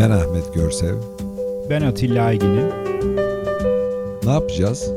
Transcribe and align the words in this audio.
Ben 0.00 0.10
Ahmet 0.10 0.54
Görsev. 0.54 0.94
Ben 1.70 1.82
Atilla 1.82 2.24
Aygin'im. 2.24 2.68
Ne 4.24 4.30
yapacağız? 4.30 4.90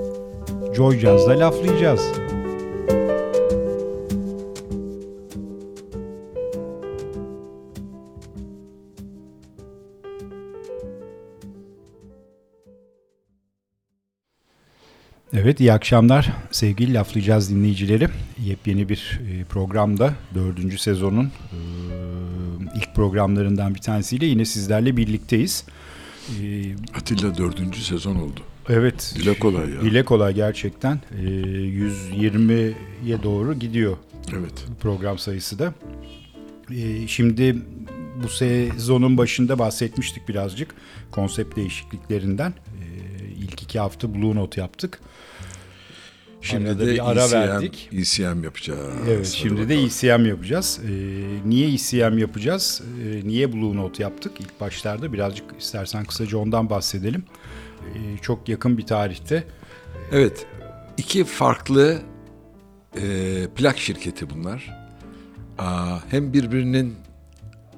Joy 0.76 1.00
Jazz'da 1.00 1.40
laflayacağız. 1.40 2.02
Evet, 15.34 15.60
iyi 15.60 15.74
akşamlar 15.74 16.34
sevgili 16.52 16.94
Laflayacağız 16.94 17.50
dinleyicileri. 17.50 18.08
Yepyeni 18.46 18.90
bir 18.90 19.22
e, 19.32 19.44
programda 19.44 20.14
dördüncü 20.36 20.78
sezonun 20.78 21.26
e, 21.26 21.58
programlarından 22.96 23.76
bir 23.76 23.80
tanesiyle 23.80 24.26
yine 24.26 24.46
sizlerle 24.46 24.98
birlikteyiz. 24.98 25.66
E, 26.30 26.64
Atilla 26.98 27.38
dördüncü 27.38 27.82
sezon 27.82 28.16
oldu. 28.16 28.40
Evet. 28.70 29.14
Dile 29.18 29.40
kolay 29.40 29.70
ya. 29.70 29.82
Dile 29.82 30.06
kolay 30.06 30.34
gerçekten. 30.34 31.00
120'ye 31.22 33.24
doğru 33.24 33.54
gidiyor 33.54 33.98
evet. 34.32 34.66
program 34.82 35.18
sayısı 35.18 35.60
da. 35.60 35.74
Şimdi 37.08 37.56
bu 38.24 38.30
sezonun 38.30 39.18
başında 39.18 39.60
bahsetmiştik 39.60 40.30
birazcık 40.30 40.76
konsept 41.12 41.56
değişikliklerinden. 41.56 42.54
İlk 43.40 43.64
iki 43.64 43.80
hafta 43.80 44.14
Blue 44.14 44.36
Note 44.36 44.62
yaptık. 44.62 45.00
Şimdi 46.44 46.70
Arada 46.70 46.88
de 46.88 46.94
bir 46.94 47.12
ara 47.12 47.24
ECM, 47.26 47.34
verdik. 47.34 47.90
ECM 47.94 48.44
yapacağız. 48.44 48.80
Evet, 49.10 49.28
şimdi 49.28 49.54
bakalım. 49.54 49.70
de 49.70 49.76
ECM 49.84 50.26
yapacağız. 50.26 50.80
Ee, 50.84 50.90
niye 51.46 51.74
ECM 51.74 52.18
yapacağız? 52.18 52.82
Ee, 53.04 53.28
niye 53.28 53.54
Blue 53.54 53.76
Note 53.76 54.04
yaptık? 54.04 54.32
İlk 54.40 54.62
başlarda 54.62 55.14
birazcık 55.14 55.46
istersen 55.60 56.06
kısaca 56.06 56.38
ondan 56.38 56.70
bahsedelim. 56.70 57.24
Ee, 57.82 58.18
çok 58.22 58.50
yakın 58.50 58.78
bir 58.78 58.86
tarihte. 58.86 59.44
Evet, 60.12 60.46
iki 60.98 61.24
farklı 61.24 62.00
e, 63.02 63.48
plak 63.56 63.78
şirketi 63.78 64.30
bunlar. 64.30 64.78
Aa, 65.58 65.98
hem 66.10 66.34
birbirinin 66.34 66.96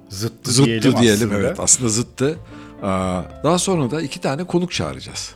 zıttı, 0.10 0.52
zıttı 0.52 0.66
diyelim, 0.66 1.02
diyelim 1.02 1.30
aslında. 1.30 1.48
evet 1.48 1.60
aslında 1.60 1.90
zıttı. 1.90 2.38
Aa, 2.84 3.22
daha 3.44 3.58
sonra 3.60 3.92
da 3.92 4.02
iki 4.02 4.22
tane 4.22 4.44
konuk 4.44 4.72
çağıracağız. 4.72 5.35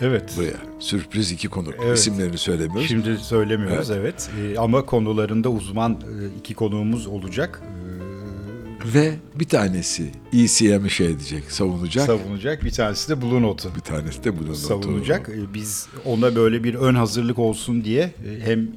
Evet. 0.00 0.32
Buraya. 0.36 0.56
Sürpriz 0.78 1.32
iki 1.32 1.48
konuk. 1.48 1.74
Evet. 1.84 1.98
İsimlerini 1.98 2.38
söylemiyoruz. 2.38 2.88
Şimdi 2.88 3.16
söylemiyoruz 3.18 3.90
evet. 3.90 4.30
evet. 4.40 4.54
Ee, 4.56 4.58
ama 4.58 4.86
konularında 4.86 5.48
uzman 5.48 5.92
e, 5.92 6.38
iki 6.38 6.54
konuğumuz 6.54 7.06
olacak. 7.06 7.62
Ee, 7.64 8.94
Ve 8.94 9.14
bir 9.34 9.48
tanesi 9.48 10.10
ECM'i 10.32 10.90
şey 10.90 11.06
edecek, 11.06 11.44
savunacak. 11.52 12.06
Savunacak. 12.06 12.64
Bir 12.64 12.70
tanesi 12.70 13.08
de 13.08 13.22
Blue 13.22 13.42
Note'u. 13.42 13.74
Bir 13.74 13.80
tanesi 13.80 14.24
de 14.24 14.32
Blue 14.38 14.48
Note'u. 14.48 14.54
Savunacak. 14.56 15.28
Ee, 15.28 15.54
biz 15.54 15.88
ona 16.04 16.36
böyle 16.36 16.64
bir 16.64 16.74
ön 16.74 16.94
hazırlık 16.94 17.38
olsun 17.38 17.84
diye 17.84 18.02
e, 18.02 18.40
hem 18.44 18.60
e, 18.62 18.68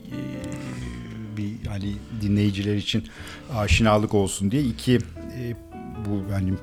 bir 1.38 1.68
hani 1.68 1.94
dinleyiciler 2.22 2.76
için 2.76 3.04
aşinalık 3.56 4.14
olsun 4.14 4.52
diye 4.52 4.64
iki 4.64 5.00
bu 6.06 6.34
hani 6.34 6.54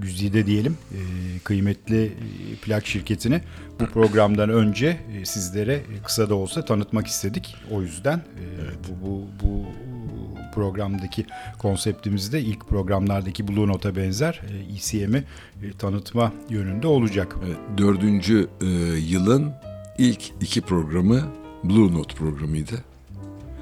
güzide 0.00 0.46
diyelim 0.46 0.76
kıymetli 1.44 2.12
plak 2.62 2.86
şirketini 2.86 3.40
bu 3.80 3.86
programdan 3.86 4.50
önce 4.50 4.96
e, 5.14 5.24
sizlere 5.24 5.82
kısa 6.04 6.30
da 6.30 6.34
olsa 6.34 6.64
tanıtmak 6.64 7.06
istedik. 7.06 7.56
O 7.70 7.82
yüzden 7.82 8.16
e, 8.16 8.22
evet. 8.64 8.78
bu, 9.02 9.04
bu, 9.06 9.26
bu 9.42 9.66
programdaki 10.54 11.26
konseptimiz 11.58 12.32
de 12.32 12.40
ilk 12.40 12.68
programlardaki 12.68 13.48
Blue 13.48 13.66
Note'a 13.66 13.96
benzer 13.96 14.40
ECM'i 14.76 15.24
e, 15.62 15.72
tanıtma 15.78 16.32
yönünde 16.50 16.86
olacak. 16.86 17.36
Evet, 17.46 17.58
dördüncü 17.78 18.48
e, 18.60 18.66
yılın 18.98 19.52
ilk 19.98 20.22
iki 20.40 20.60
programı 20.60 21.22
Blue 21.64 21.92
Note 21.92 22.14
programıydı. 22.14 22.74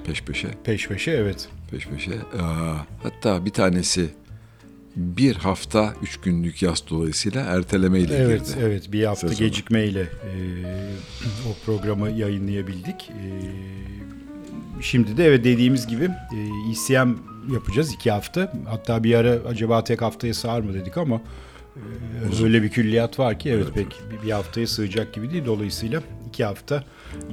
Peş 0.07 0.23
peşe. 0.23 0.49
Peş 0.65 0.89
peşe 0.89 1.11
evet. 1.11 1.49
Peş 1.71 1.87
peşe. 1.87 2.13
Aa, 2.13 2.77
hatta 3.03 3.45
bir 3.45 3.51
tanesi 3.51 4.11
bir 4.97 5.37
hafta 5.37 5.95
üç 6.03 6.17
günlük 6.21 6.63
yaz 6.63 6.85
dolayısıyla 6.91 7.41
ertelemeyle 7.41 8.17
evet, 8.17 8.47
girdi. 8.47 8.59
Evet 8.63 8.93
bir 8.93 9.05
hafta 9.05 9.29
sezonu. 9.29 9.49
gecikmeyle 9.49 10.01
e, 10.01 10.09
o 11.49 11.65
programı 11.67 12.11
yayınlayabildik. 12.11 13.11
E, 13.11 13.23
şimdi 14.81 15.17
de 15.17 15.27
evet 15.27 15.45
dediğimiz 15.45 15.87
gibi 15.87 16.05
e, 16.05 16.71
ECM 16.71 17.11
yapacağız 17.53 17.93
iki 17.93 18.11
hafta. 18.11 18.53
Hatta 18.67 19.05
bir 19.05 19.15
ara 19.15 19.31
acaba 19.31 19.85
tek 19.85 20.03
haftaya 20.03 20.35
sığar 20.35 20.61
mı 20.61 20.75
dedik 20.75 20.99
ama 20.99 21.21
e, 21.77 22.43
öyle 22.43 22.63
bir 22.63 22.69
külliyat 22.69 23.19
var 23.19 23.39
ki 23.39 23.51
evet, 23.51 23.67
evet 23.75 23.75
pek 23.75 24.23
bir 24.25 24.31
haftaya 24.31 24.67
sığacak 24.67 25.15
gibi 25.15 25.31
değil. 25.31 25.45
Dolayısıyla 25.47 26.03
iki 26.29 26.45
hafta 26.45 26.85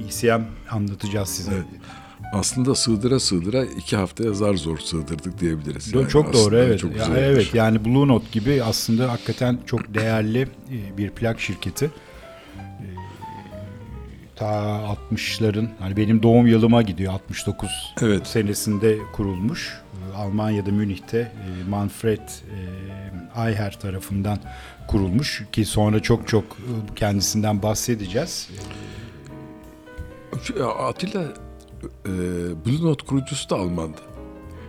ECM 0.08 0.42
anlatacağız 0.70 1.28
size. 1.28 1.50
Evet 1.54 1.66
aslında 2.32 2.74
sığdıra 2.74 3.20
sığdıra 3.20 3.64
iki 3.64 3.96
haftaya 3.96 4.32
zar 4.32 4.54
zor 4.54 4.78
sığdırdık 4.78 5.40
diyebiliriz. 5.40 5.94
Yani 5.94 6.08
çok 6.08 6.32
doğru 6.32 6.56
evet. 6.56 6.80
Çok 6.80 6.96
ya, 6.96 7.06
evet 7.16 7.54
yani 7.54 7.84
Blue 7.84 8.08
Note 8.08 8.26
gibi 8.32 8.62
aslında 8.62 9.12
hakikaten 9.12 9.58
çok 9.66 9.94
değerli 9.94 10.40
e, 10.40 10.98
bir 10.98 11.10
plak 11.10 11.40
şirketi. 11.40 11.84
E, 11.84 11.90
ta 14.36 14.46
60'ların 15.12 15.68
hani 15.78 15.96
benim 15.96 16.22
doğum 16.22 16.46
yılıma 16.46 16.82
gidiyor 16.82 17.12
69 17.12 17.94
evet. 18.02 18.26
senesinde 18.26 18.98
kurulmuş. 19.12 19.80
E, 20.12 20.16
Almanya'da 20.16 20.70
Münih'te 20.70 21.32
Manfred 21.68 22.28
Ayher 23.34 23.80
tarafından 23.80 24.38
kurulmuş 24.88 25.44
ki 25.52 25.64
sonra 25.64 26.00
çok 26.00 26.28
çok 26.28 26.56
kendisinden 26.96 27.62
bahsedeceğiz. 27.62 28.48
Atilla 30.78 31.22
e, 32.06 32.10
Blue 32.66 32.82
Note 32.82 33.06
kurucusu 33.06 33.50
da 33.50 33.56
Almandı. 33.56 34.00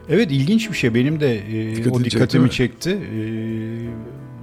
Evet 0.09 0.31
ilginç 0.31 0.69
bir 0.69 0.75
şey. 0.75 0.93
Benim 0.93 1.19
de 1.19 1.35
e, 1.35 1.89
o 1.89 2.03
dikkatimi 2.03 2.51
çekti. 2.51 2.89
E, 2.89 3.19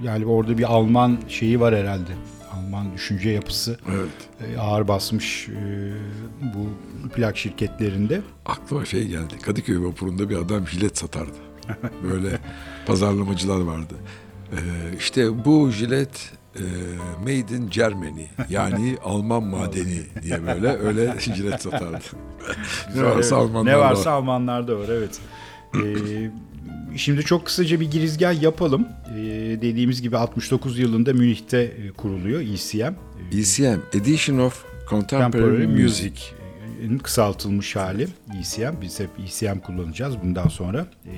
yani 0.03 0.25
orada 0.25 0.57
bir 0.57 0.63
Alman 0.63 1.17
şeyi 1.27 1.59
var 1.59 1.75
herhalde. 1.75 2.11
Alman 2.53 2.93
düşünce 2.93 3.29
yapısı 3.29 3.79
evet. 3.89 4.53
e, 4.55 4.59
ağır 4.59 4.87
basmış 4.87 5.49
e, 5.49 5.93
bu 6.41 6.67
plak 7.09 7.37
şirketlerinde. 7.37 8.21
Aklıma 8.45 8.85
şey 8.85 9.07
geldi. 9.07 9.33
Kadıköy 9.41 9.83
vapurunda 9.83 10.29
bir 10.29 10.35
adam 10.35 10.67
jilet 10.67 10.97
satardı. 10.97 11.37
Böyle 12.03 12.39
pazarlamacılar 12.85 13.61
vardı. 13.61 13.93
Ee, 14.51 14.57
işte 14.97 15.45
bu 15.45 15.71
jilet 15.71 16.31
e, 16.55 16.63
Made 17.21 17.55
in 17.55 17.69
Germany 17.69 18.25
yani 18.49 18.97
Alman 19.03 19.43
madeni 19.43 20.01
diye 20.23 20.47
böyle 20.47 20.67
öyle 20.67 21.15
jilet 21.19 21.61
satardı. 21.61 21.99
ne 22.95 23.03
varsa 23.03 23.35
Almanlarda 23.35 23.71
Ne 23.71 23.77
varsa 23.77 24.11
var. 24.11 24.17
Almanlarda 24.17 24.79
var 24.79 24.89
evet. 24.89 25.19
Ee, 25.75 26.31
şimdi 26.95 27.23
çok 27.23 27.45
kısaca 27.45 27.79
bir 27.79 27.91
girizgah 27.91 28.41
yapalım. 28.41 28.87
Ee, 29.17 29.21
dediğimiz 29.61 30.01
gibi 30.01 30.17
69 30.17 30.79
yılında 30.79 31.13
Münih'te 31.13 31.57
e, 31.61 31.91
kuruluyor 31.91 32.41
ECM. 32.41 32.93
ECM, 33.31 33.79
Edition 33.97 34.37
of 34.37 34.65
Contemporary, 34.89 35.31
Contemporary 35.31 35.67
Music. 35.67 36.09
Music 36.09 36.40
kısaltılmış 37.03 37.75
hali 37.75 38.07
ECM. 38.39 38.81
Biz 38.81 38.99
hep 38.99 39.09
ECM 39.25 39.59
kullanacağız 39.59 40.15
bundan 40.23 40.47
sonra. 40.47 40.85
E, 41.05 41.15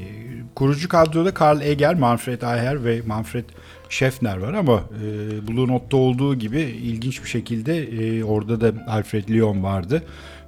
kurucu 0.55 0.89
kadroda 0.89 1.33
Karl 1.33 1.61
Eger, 1.61 1.95
Manfred 1.95 2.41
Eicher 2.41 2.85
ve 2.85 3.01
Manfred 3.07 3.45
Schäffner 3.89 4.41
var 4.41 4.53
ama 4.53 4.83
e, 5.03 5.47
Blue 5.47 5.67
Note'da 5.67 5.97
olduğu 5.97 6.35
gibi 6.35 6.61
ilginç 6.61 7.23
bir 7.23 7.29
şekilde 7.29 7.77
e, 7.77 8.23
orada 8.23 8.61
da 8.61 8.73
Alfred 8.87 9.29
Lyon 9.29 9.63
vardı. 9.63 10.03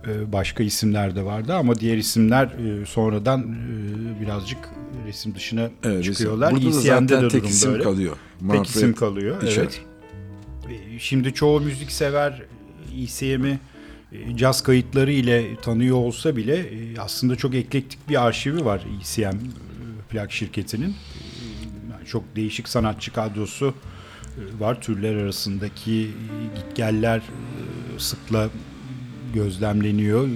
E, 0.07 0.31
başka 0.33 0.63
isimler 0.63 1.15
de 1.15 1.25
vardı 1.25 1.53
ama 1.53 1.75
diğer 1.75 1.97
isimler 1.97 2.45
e, 2.45 2.85
sonradan 2.85 3.41
e, 3.41 4.21
birazcık 4.21 4.59
resim 5.07 5.35
dışına 5.35 5.69
evet, 5.83 6.03
çıkıyorlar. 6.03 6.53
Burada 6.53 6.67
da 6.67 6.71
zaten 6.71 7.07
de 7.07 7.27
tek 7.27 7.45
isim 7.45 7.73
öyle. 7.73 7.83
kalıyor. 7.83 8.17
Manfred 8.41 8.63
tek 8.65 8.75
isim 8.75 8.93
kalıyor. 8.93 9.41
Dişer. 9.41 9.61
Evet. 9.61 9.81
Şimdi 10.99 11.33
çoğu 11.33 11.61
müzik 11.61 11.91
sever 11.91 12.41
ECM'i 12.97 13.59
caz 14.35 14.63
kayıtları 14.63 15.11
ile 15.11 15.55
tanıyor 15.61 15.97
olsa 15.97 16.35
bile 16.35 16.55
e, 16.55 16.99
aslında 16.99 17.35
çok 17.35 17.55
eklektik 17.55 18.09
bir 18.09 18.25
arşivi 18.25 18.65
var 18.65 18.85
ECM 19.01 19.23
e, 19.23 19.39
plak 20.09 20.31
şirketinin. 20.31 20.95
Çok 22.05 22.35
değişik 22.35 22.67
sanatçı 22.67 23.13
kadrosu 23.13 23.73
var. 24.59 24.81
Türler 24.81 25.15
arasındaki 25.15 26.11
gitgeller 26.55 27.21
sıkla 27.97 28.49
gözlemleniyor, 29.33 30.29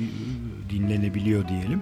dinlenebiliyor 0.70 1.48
diyelim. 1.48 1.82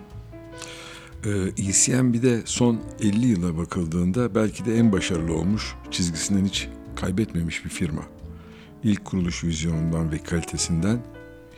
ECM 1.57 2.13
bir 2.13 2.21
de 2.21 2.41
son 2.45 2.81
50 3.01 3.27
yıla 3.27 3.57
bakıldığında 3.57 4.35
belki 4.35 4.65
de 4.65 4.77
en 4.77 4.91
başarılı 4.91 5.33
olmuş, 5.33 5.75
çizgisinden 5.91 6.45
hiç 6.45 6.67
kaybetmemiş 6.95 7.65
bir 7.65 7.69
firma. 7.69 8.01
İlk 8.83 9.05
kuruluş 9.05 9.43
vizyonundan 9.43 10.11
ve 10.11 10.17
kalitesinden 10.17 10.99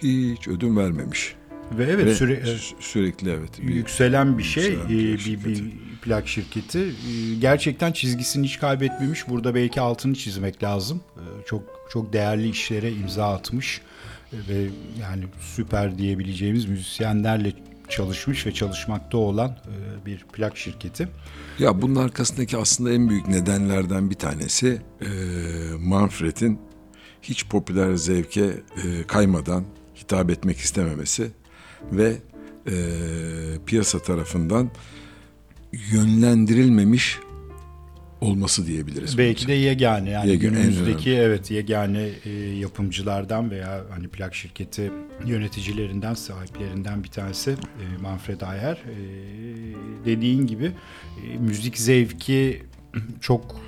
hiç 0.04 0.48
ödün 0.48 0.78
vermemiş. 0.78 1.36
Ve 1.78 1.84
evet 1.84 2.06
Ve 2.06 2.16
süre, 2.16 2.34
sü- 2.34 2.74
sürekli 2.80 3.30
evet. 3.30 3.62
bir- 3.62 3.74
yükselen 3.74 4.38
bir 4.38 4.44
şey 4.44 4.64
yükselen 4.64 4.86
e, 4.86 4.90
bir, 5.14 5.18
şirketi. 5.20 5.46
bir 5.66 5.72
plak 6.02 6.28
şirketi 6.28 6.80
E, 6.80 7.36
gerçekten 7.42 7.92
çizgisini 7.92 8.46
hiç 8.48 8.60
kaybetmemiş 8.60 9.28
burada 9.30 9.56
belki 9.56 9.82
altını 9.82 10.16
çizmek 10.16 10.64
lazım 10.64 11.02
E, 11.18 11.24
çok 11.48 11.64
çok 11.92 12.14
değerli 12.14 12.50
işlere 12.50 12.92
imza 12.92 13.34
atmış 13.34 13.82
ve 14.34 14.68
yani 15.02 15.24
süper 15.56 15.98
diyebileceğimiz 15.98 16.66
müzisyenlerle 16.66 17.54
çalışmış 17.90 18.46
ve 18.46 18.52
çalışmakta 18.54 19.18
olan 19.18 19.58
bir 20.06 20.26
plak 20.34 20.58
şirketi. 20.58 21.08
Ya 21.60 21.82
bunun 21.82 21.96
arkasındaki 21.96 22.58
aslında 22.58 22.92
en 22.92 23.10
büyük 23.10 23.28
nedenlerden 23.28 24.10
bir 24.10 24.16
tanesi 24.16 24.82
Manfred'in 25.80 26.60
hiç 27.22 27.46
popüler 27.48 27.94
zevke 27.96 28.52
kaymadan 29.08 29.64
hitap 30.10 30.30
etmek 30.30 30.58
istememesi 30.58 31.32
ve 31.92 32.16
e, 32.68 32.74
piyasa 33.66 34.00
tarafından 34.00 34.70
yönlendirilmemiş 35.92 37.20
olması 38.22 38.68
diyebiliriz. 38.68 39.18
Belki 39.18 39.48
de 39.48 39.54
yegane 39.54 40.10
yani 40.10 40.30
Yegane, 40.30 40.56
günümüzdeki 40.56 41.12
evet 41.12 41.52
yegane 41.52 42.10
e, 42.26 42.30
yapımcılardan 42.40 43.52
veya 43.52 43.84
hani 43.90 44.08
plak 44.08 44.36
şirketi 44.36 44.92
yöneticilerinden 45.26 46.14
sahiplerinden 46.14 47.04
bir 47.04 47.10
tanesi 47.10 47.52
e, 47.52 48.02
Manfred 48.02 48.42
Ayer. 48.42 48.76
E, 48.76 48.96
dediğin 50.06 50.48
gibi 50.48 50.72
e, 51.26 51.38
müzik 51.38 51.78
zevki 51.78 52.64
çok 53.22 53.60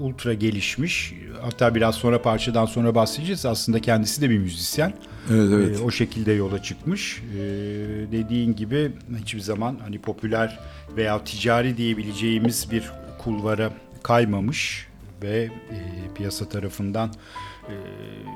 ultra 0.00 0.34
gelişmiş. 0.34 1.14
Hatta 1.40 1.74
biraz 1.74 1.94
sonra 1.94 2.22
parçadan 2.22 2.66
sonra 2.66 2.94
bahsedeceğiz. 2.94 3.46
Aslında 3.46 3.80
kendisi 3.80 4.22
de 4.22 4.30
bir 4.30 4.38
müzisyen. 4.38 4.94
Evet 5.30 5.48
evet. 5.52 5.80
E, 5.80 5.82
o 5.82 5.90
şekilde 5.90 6.32
yola 6.32 6.62
çıkmış. 6.62 7.22
E, 7.34 7.38
dediğin 8.12 8.56
gibi 8.56 8.92
hiçbir 9.20 9.40
zaman 9.40 9.76
hani 9.82 9.98
popüler 9.98 10.58
veya 10.96 11.24
ticari 11.24 11.76
diyebileceğimiz 11.76 12.70
bir 12.70 12.90
kulvara 13.18 13.72
kaymamış 14.02 14.88
ve 15.22 15.36
e, 15.38 15.78
piyasa 16.14 16.48
tarafından 16.48 17.08
e, 17.68 17.74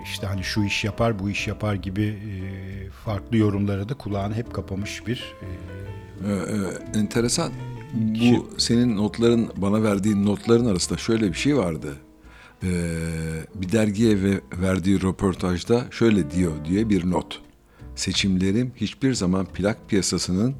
işte 0.04 0.26
hani 0.26 0.44
şu 0.44 0.64
iş 0.64 0.84
yapar 0.84 1.18
bu 1.18 1.30
iş 1.30 1.46
yapar 1.46 1.74
gibi 1.74 2.04
e, 2.04 2.90
farklı 2.90 3.36
yorumlara 3.36 3.88
da 3.88 3.94
kulağını 3.94 4.34
hep 4.34 4.54
kapamış 4.54 5.06
bir 5.06 5.34
e, 5.42 5.48
Ee, 6.26 6.98
enteresan. 6.98 7.52
Bu 7.94 8.50
senin 8.58 8.96
notların, 8.96 9.48
bana 9.56 9.82
verdiğin 9.82 10.26
notların 10.26 10.66
arasında 10.66 10.98
şöyle 10.98 11.28
bir 11.28 11.36
şey 11.36 11.56
vardı. 11.56 11.96
Ee, 12.64 12.70
bir 13.54 13.72
dergiye 13.72 14.22
ve 14.22 14.40
verdiği 14.60 15.02
röportajda 15.02 15.84
şöyle 15.90 16.30
diyor 16.30 16.52
diye 16.64 16.88
bir 16.88 17.10
not. 17.10 17.42
Seçimlerim 17.94 18.72
hiçbir 18.76 19.14
zaman 19.14 19.46
plak 19.46 19.88
piyasasının 19.88 20.54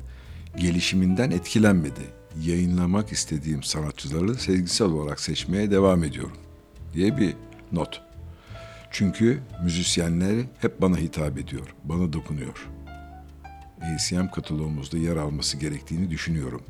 gelişiminden 0.57 1.31
etkilenmedi. 1.31 2.01
Yayınlamak 2.41 3.13
istediğim 3.13 3.63
sanatçıları 3.63 4.35
sezgisel 4.35 4.87
olarak 4.87 5.21
seçmeye 5.21 5.71
devam 5.71 6.05
ediyorum 6.05 6.37
diye 6.93 7.19
bir 7.19 7.35
not. 7.73 8.03
Çünkü 8.91 9.39
müzisyenleri 9.65 10.45
hep 10.59 10.81
bana 10.81 10.97
hitap 10.97 11.39
ediyor, 11.39 11.75
bana 11.85 12.13
dokunuyor. 12.13 12.69
ACM 13.81 14.27
kataloğumuzda 14.35 14.99
yer 14.99 15.17
alması 15.17 15.57
gerektiğini 15.57 16.11
düşünüyorum. 16.11 16.63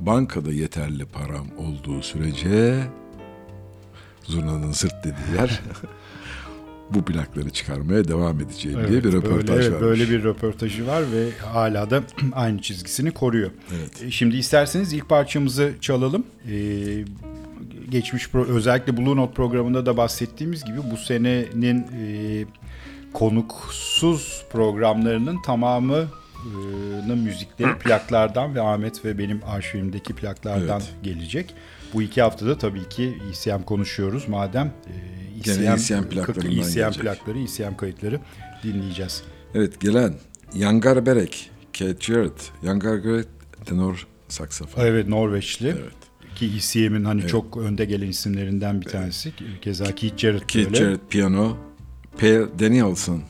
Bankada 0.00 0.52
yeterli 0.52 1.04
param 1.04 1.46
olduğu 1.58 2.02
sürece 2.02 2.82
zurnanın 4.28 4.72
zırt 4.72 5.04
dediği 5.04 5.36
yer 5.36 5.60
bu 6.90 7.04
plakları 7.04 7.50
çıkarmaya 7.50 8.08
devam 8.08 8.40
edeceğim 8.40 8.78
diye 8.88 9.04
bir 9.04 9.12
Evet, 9.12 9.14
röportaj 9.14 9.48
böyle, 9.48 9.62
evet, 9.64 9.72
vermiş. 9.72 9.80
böyle 9.80 10.10
bir 10.10 10.24
röportajı 10.24 10.86
var 10.86 11.02
ve 11.12 11.30
hala 11.52 11.90
da 11.90 12.02
aynı 12.32 12.62
çizgisini 12.62 13.10
koruyor. 13.10 13.50
Evet. 13.76 14.02
E, 14.02 14.10
Şimdi 14.10 14.36
isterseniz 14.36 14.92
ilk 14.92 15.08
parçamızı 15.08 15.72
çalalım. 15.80 16.26
Ee, 16.50 17.04
geçmiş 17.90 18.24
pro- 18.26 18.46
özellikle 18.46 18.96
Blue 18.96 19.16
Note 19.16 19.34
programında 19.34 19.86
da 19.86 19.96
bahsettiğimiz 19.96 20.64
gibi 20.64 20.78
bu 20.92 20.96
senenin 20.96 21.86
e, 22.02 22.44
konuksuz 23.12 24.44
programlarının 24.52 25.42
tamamının 25.42 26.08
müzikleri 27.24 27.78
plaklardan 27.84 28.54
ve 28.54 28.60
Ahmet 28.62 29.04
ve 29.04 29.18
benim 29.18 29.40
arşivimdeki 29.46 30.14
plaklardan 30.14 30.80
Evet. 30.80 30.94
gelecek. 31.02 31.54
Bu 31.94 32.02
iki 32.02 32.22
haftada 32.22 32.58
tabii 32.58 32.88
ki 32.88 33.18
ECM 33.30 33.62
konuşuyoruz. 33.62 34.28
Madem 34.28 34.66
e, 34.66 35.16
Gene 35.42 35.72
ECM 35.72 36.08
plaklarından 36.08 36.58
ECM 36.58 36.74
gelecek. 36.74 37.02
plakları, 37.02 37.38
ECM 37.38 37.76
kayıtları 37.76 38.20
dinleyeceğiz. 38.62 39.22
Evet 39.54 39.80
gelen 39.80 40.14
Yangar 40.54 41.06
Berek, 41.06 41.50
Kate 41.78 41.96
Jarrett, 42.00 42.52
Yangar 42.62 43.04
Berek 43.04 43.26
tenor 43.64 44.06
saksafon. 44.28 44.82
Evet 44.82 45.08
Norveçli. 45.08 45.68
Evet. 45.68 45.92
Ki 46.34 46.50
ECM'in 46.56 47.04
hani 47.04 47.26
çok 47.26 47.56
önde 47.56 47.84
gelen 47.84 48.08
isimlerinden 48.08 48.80
bir 48.80 48.86
tanesi. 48.86 49.32
Keza 49.62 49.84
Keith 49.84 50.16
Jarrett 50.16 50.46
Keith 50.46 50.68
öyle. 50.68 50.78
Jarrett 50.78 51.10
piyano, 51.10 51.56
Per 52.18 52.58
Danielson 52.58 53.22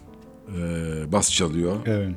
e, 0.48 1.12
bas 1.12 1.32
çalıyor. 1.32 1.76
Evet. 1.86 2.14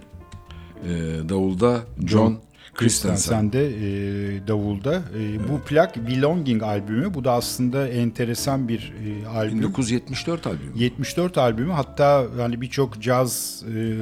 E, 0.86 0.90
davulda 1.30 1.84
John 2.06 2.28
Christensen. 2.28 2.49
Christensen 2.80 3.54
de 3.54 3.66
e, 3.68 4.48
davulda. 4.48 4.94
E, 4.96 5.50
Bu 5.50 5.60
plak 5.62 6.08
Belonging 6.08 6.64
albümü. 6.64 7.14
Bu 7.14 7.24
da 7.24 7.32
aslında 7.32 7.88
enteresan 7.88 8.68
bir 8.68 8.94
e, 9.24 9.28
albüm. 9.28 9.58
1974 9.60 10.48
albümü. 10.48 10.72
74 10.76 11.38
albümü 11.38 11.72
hatta 11.72 12.26
hani 12.38 12.62
birçok 12.62 13.02
caz 13.02 13.64
e, 13.76 13.96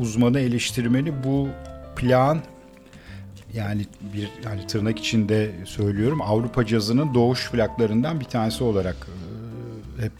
uzmanı 0.00 0.40
eleştirmeni 0.40 1.12
bu 1.24 1.48
plağın 1.96 2.38
yani 3.54 3.86
bir 4.14 4.28
hani 4.44 4.66
tırnak 4.66 4.98
içinde 4.98 5.50
söylüyorum 5.64 6.22
Avrupa 6.22 6.66
cazının 6.66 7.14
doğuş 7.14 7.50
plaklarından 7.50 8.20
bir 8.20 8.24
tanesi 8.24 8.64
olarak 8.64 8.96
e, 9.98 10.02
hep 10.02 10.12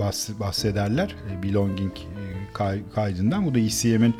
bahs- 0.00 0.40
bahsederler. 0.40 1.14
E, 1.38 1.42
Belonging 1.42 1.92
e, 1.96 2.52
kay- 2.52 2.82
kaydından. 2.94 3.46
Bu 3.46 3.54
da 3.54 3.58
ECM'in 3.58 4.14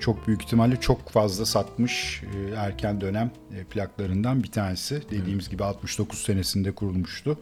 çok 0.00 0.26
büyük 0.26 0.42
ihtimalle 0.42 0.80
çok 0.80 1.10
fazla 1.10 1.46
satmış 1.46 2.22
e, 2.22 2.54
erken 2.54 3.00
dönem 3.00 3.30
e, 3.56 3.64
plaklarından 3.64 4.42
bir 4.42 4.50
tanesi. 4.50 5.02
Dediğimiz 5.10 5.48
gibi 5.48 5.64
69 5.64 6.18
senesinde 6.18 6.72
kurulmuştu. 6.72 7.38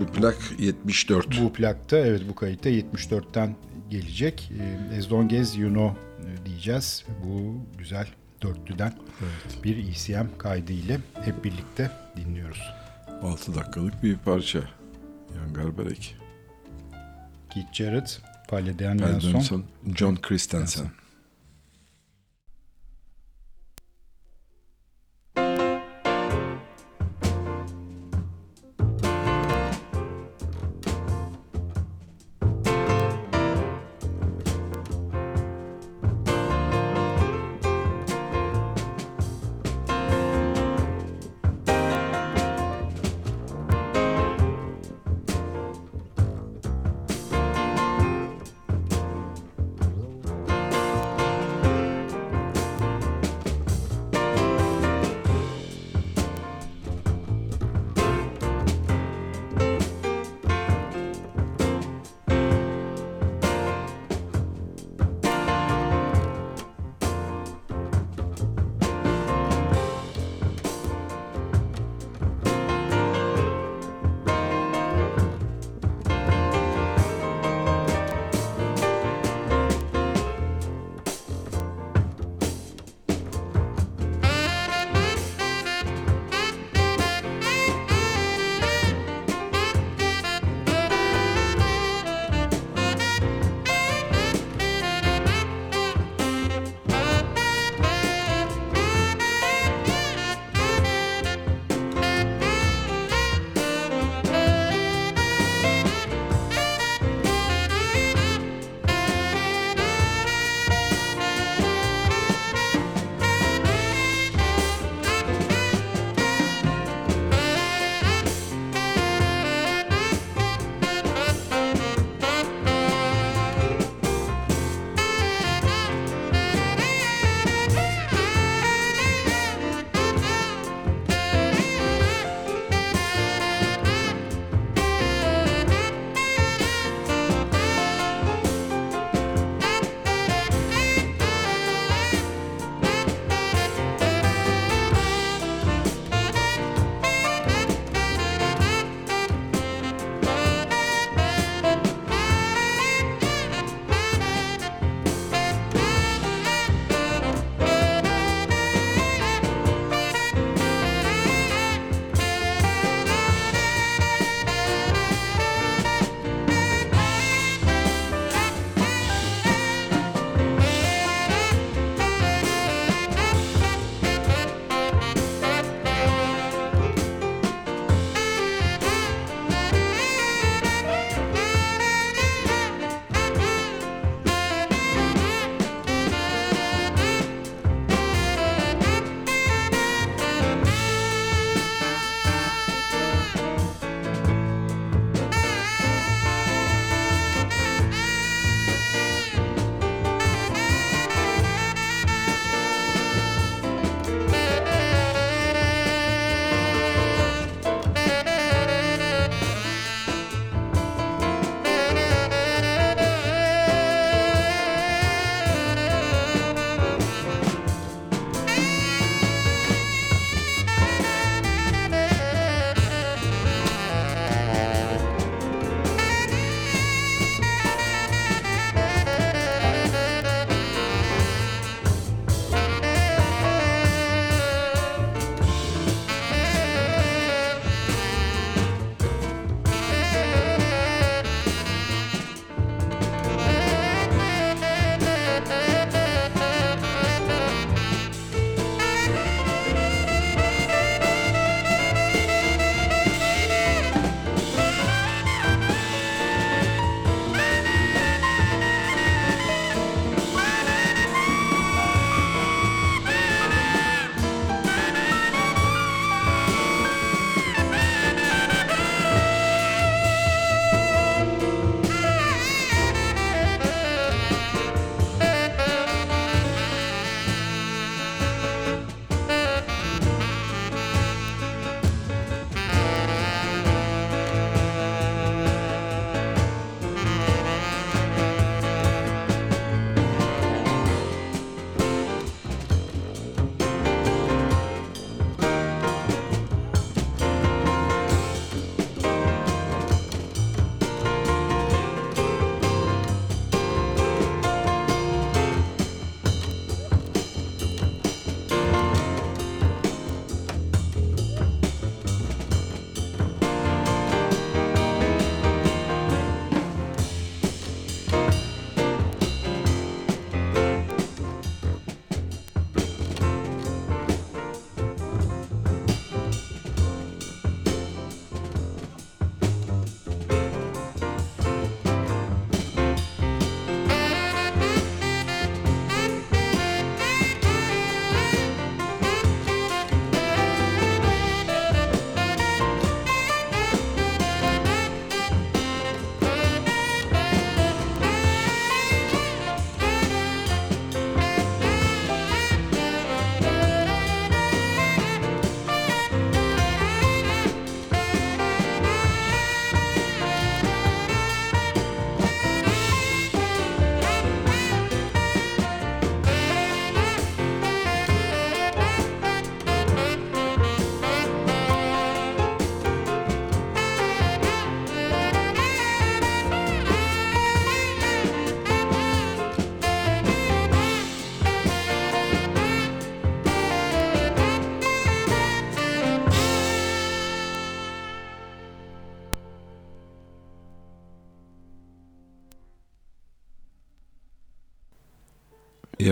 Bu 0.00 0.06
plak 0.06 0.38
74. 0.58 1.42
Bu 1.42 1.52
plakta 1.52 1.96
evet 1.96 2.22
bu 2.28 2.34
kayıtta 2.34 2.70
74'ten 2.70 3.56
gelecek. 3.90 4.52
E, 4.92 4.98
As 4.98 5.12
long 5.12 5.32
as 5.32 5.56
you 5.56 5.68
know 5.68 6.00
e, 6.20 6.46
diyeceğiz. 6.46 7.04
Bu 7.24 7.60
güzel 7.78 8.06
dörtlüden 8.42 8.92
bir 9.64 9.88
ECM 9.88 10.38
kaydı 10.38 10.72
ile 10.72 10.98
hep 11.24 11.44
birlikte 11.44 11.90
dinliyoruz. 12.16 12.62
6 13.22 13.54
dakikalık 13.54 14.02
bir 14.02 14.16
parça. 14.16 14.60
Yangar 15.36 15.78
Berek. 15.78 16.16
Keith 17.50 17.72
Jarrett, 17.72 18.20
Palle 18.48 18.78
Danielson. 18.78 19.64
John 19.94 20.16
Christensen. 20.22 20.84
As 20.84 21.03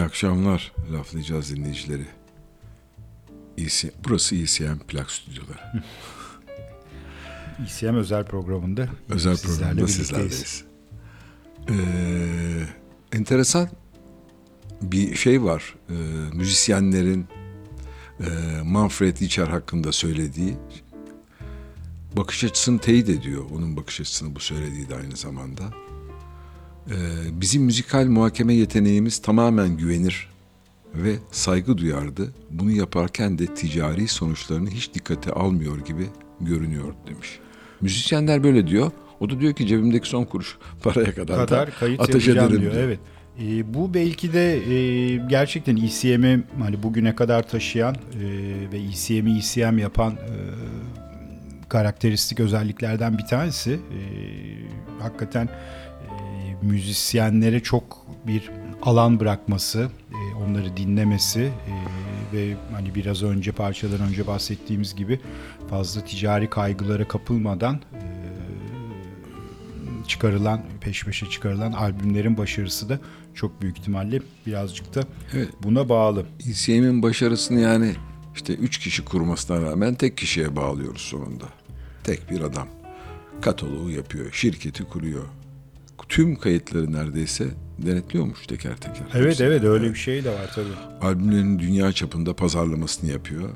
İyi 0.03 0.07
akşamlar 0.07 0.73
laflayacağız 0.93 1.57
dinleyicileri. 1.57 2.07
EC, 3.59 3.91
burası 4.05 4.37
ECM 4.37 4.79
plak 4.89 5.11
stüdyoları. 5.11 5.59
ECM 7.67 7.95
özel 7.95 8.25
programında 8.25 8.89
Özel 9.09 9.37
sizlerle 9.37 9.59
programda 9.59 9.87
birlikteyiz. 9.87 10.35
sizlerleyiz. 10.35 10.65
Ee, 13.13 13.17
enteresan 13.17 13.69
bir 14.83 15.15
şey 15.15 15.43
var. 15.43 15.75
Ee, 15.91 15.95
müzisyenlerin 16.33 17.27
e, 18.21 18.27
Manfred 18.65 19.17
Licher 19.23 19.47
hakkında 19.47 19.93
söylediği 19.93 20.57
bakış 22.17 22.45
açısını 22.45 22.79
teyit 22.79 23.09
ediyor. 23.09 23.45
Onun 23.55 23.77
bakış 23.77 24.01
açısını 24.01 24.37
bu 24.37 24.41
söylediği 24.41 24.89
de 24.89 24.97
aynı 24.97 25.17
zamanda. 25.17 25.63
Ee, 26.91 26.95
bizim 27.41 27.63
müzikal 27.63 28.07
muhakeme 28.07 28.55
yeteneğimiz 28.55 29.23
tamamen 29.23 29.77
güvenir 29.77 30.29
ve 30.95 31.15
saygı 31.31 31.79
duyardı. 31.79 32.33
Bunu 32.51 32.71
yaparken 32.71 33.39
de 33.39 33.47
ticari 33.47 34.09
sonuçlarını 34.09 34.71
hiç 34.71 34.95
dikkate 34.95 35.33
almıyor 35.33 35.85
gibi 35.85 36.07
görünüyor 36.41 36.95
demiş. 37.09 37.39
Müzisyenler 37.81 38.45
böyle 38.45 38.67
diyor. 38.67 38.91
O 39.21 39.31
da 39.31 39.41
diyor 39.41 39.53
ki 39.53 39.67
cebimdeki 39.67 40.09
son 40.09 40.25
kuruş 40.25 40.57
paraya 40.83 41.15
kadar, 41.15 41.39
da 41.39 41.47
kadar 41.47 41.71
kayıt 41.81 42.01
ateş 42.01 42.29
ederim 42.29 42.51
diyor. 42.51 42.61
diyor. 42.61 42.75
Evet. 42.75 42.99
Ee, 43.41 43.75
bu 43.75 43.95
belki 43.95 44.33
de 44.33 44.75
e, 44.75 45.17
gerçekten 45.17 45.77
ECM'i 45.77 46.43
hani 46.59 46.83
bugüne 46.83 47.17
kadar 47.17 47.49
taşıyan 47.49 47.95
e, 47.95 47.99
ve 48.73 48.79
ECM'i 48.79 49.39
ECM 49.39 49.79
yapan 49.79 50.13
e, 50.13 50.35
karakteristik 51.69 52.41
özelliklerden 52.41 53.19
bir 53.19 53.27
tanesi. 53.27 53.73
E, 53.73 54.01
hakikaten 55.03 55.45
e, 55.45 55.51
müzisyenlere 56.63 57.61
çok 57.61 58.07
bir 58.27 58.51
alan 58.83 59.21
bırakması, 59.21 59.89
e, 60.13 60.35
onları 60.35 60.77
dinlemesi 60.77 61.41
e, 61.41 61.53
ve 62.33 62.57
hani 62.73 62.95
biraz 62.95 63.23
önce 63.23 63.53
parçadan 63.53 64.01
önce 64.01 64.27
bahsettiğimiz 64.27 64.95
gibi 64.95 65.21
fazla 65.71 66.05
ticari 66.05 66.51
kaygılara 66.51 67.09
kapılmadan 67.09 67.75
e, 67.75 68.03
çıkarılan 70.09 70.63
peş 70.81 71.05
peşe 71.05 71.31
çıkarılan 71.31 71.73
albümlerin 71.73 72.37
başarısı 72.37 72.89
da 72.89 73.01
çok 73.35 73.63
büyük 73.63 73.79
ihtimalle 73.79 74.21
birazcık 74.47 74.95
da 74.95 75.01
Evet. 75.35 75.49
buna 75.63 75.89
bağlı. 75.89 76.27
ECM'in 76.49 77.03
başarısını 77.03 77.61
yani 77.61 77.93
işte 78.35 78.55
üç 78.55 78.79
kişi 78.79 79.05
kurmasına 79.05 79.63
rağmen 79.63 79.95
tek 79.95 80.17
kişiye 80.17 80.57
bağlıyoruz 80.57 81.01
sonunda. 81.03 81.45
Tek 82.05 82.31
bir 82.31 82.41
adam. 82.41 82.69
Kataloğu 83.41 83.91
yapıyor, 83.91 84.33
şirketi 84.33 84.85
kuruyor. 84.85 85.25
Tüm 86.13 86.37
kayıtları 86.37 86.93
neredeyse 86.93 87.45
denetliyormuş 87.79 88.47
teker 88.47 88.77
teker. 88.77 89.07
Evet 89.15 89.27
Hepsi. 89.27 89.45
evet 89.45 89.65
öyle 89.65 89.91
bir 89.91 89.99
şey 89.99 90.25
de 90.25 90.31
var 90.31 90.51
tabii. 90.55 91.07
Albümlerin 91.09 91.59
dünya 91.59 91.93
çapında 91.93 92.37
pazarlamasını 92.37 93.11
yapıyor. 93.11 93.49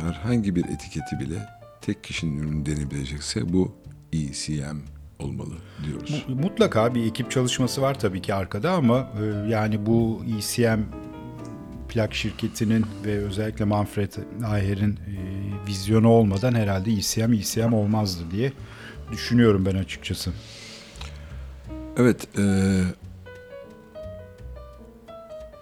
Herhangi 0.00 0.56
bir 0.56 0.64
etiketi 0.64 1.20
bile 1.20 1.46
tek 1.80 2.04
kişinin 2.04 2.38
ürünü 2.38 2.66
denebilecekse 2.66 3.52
bu 3.52 3.74
ECM 4.12 4.76
olmalı 5.18 5.54
diyoruz. 5.86 6.24
Mu- 6.28 6.34
Mutlaka 6.34 6.94
bir 6.94 7.06
ekip 7.06 7.30
çalışması 7.30 7.82
var 7.82 7.98
tabii 7.98 8.22
ki 8.22 8.34
arkada 8.34 8.72
ama 8.72 9.08
e, 9.22 9.50
yani 9.50 9.86
bu 9.86 10.22
ECM 10.38 10.80
plak 11.88 12.14
şirketinin 12.14 12.86
ve 13.04 13.18
özellikle 13.18 13.64
Manfred 13.64 14.12
Ayher'in 14.46 14.92
e, 14.92 15.16
vizyonu 15.68 16.08
olmadan 16.08 16.54
herhalde 16.54 16.92
ECM 16.92 17.32
ECM 17.32 17.72
olmazdı 17.72 18.24
diye 18.30 18.52
düşünüyorum 19.12 19.66
ben 19.66 19.74
açıkçası. 19.76 20.32
Evet, 21.96 22.28
eee, 22.38 22.44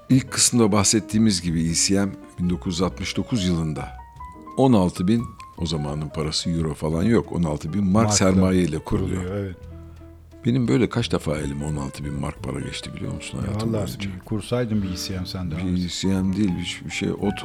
ilk 0.09 0.33
kısımda 0.33 0.73
bahsettiğimiz 0.73 1.43
gibi 1.43 1.71
ECM 1.71 2.09
1969 2.38 3.45
yılında 3.45 3.88
16 4.57 5.09
bin 5.09 5.25
o 5.59 5.66
zamanın 5.66 6.09
parası 6.09 6.51
euro 6.51 6.75
falan 6.75 7.03
yok 7.03 7.33
16 7.33 7.73
bin 7.73 7.85
mark 7.85 7.92
Markla 7.92 8.12
sermaye 8.12 8.62
ile 8.62 8.79
kuruluyor. 8.79 9.23
Kuruluyor 9.23 9.44
evet. 9.44 9.57
Benim 10.47 10.68
böyle 10.68 10.88
kaç 10.88 11.12
defa 11.12 11.38
elime 11.38 11.64
16 11.64 12.05
bin 12.05 12.12
mark 12.12 12.42
para 12.42 12.61
geçti 12.61 12.90
biliyor 12.94 13.14
musun 13.14 13.38
Ya 13.38 13.47
hayatım 13.47 13.73
Vallahi 13.73 13.87
boyunca? 13.87 14.11
bir 14.14 14.20
kursaydın 14.25 14.83
bir 14.83 14.88
ECM 14.92 15.25
sen 15.25 15.51
de. 15.51 15.57
Bir 15.57 15.85
ECM 15.87 16.37
değil 16.37 16.53
bir, 16.59 16.83
bir 16.87 16.90
şey 16.90 17.11
ot. 17.12 17.44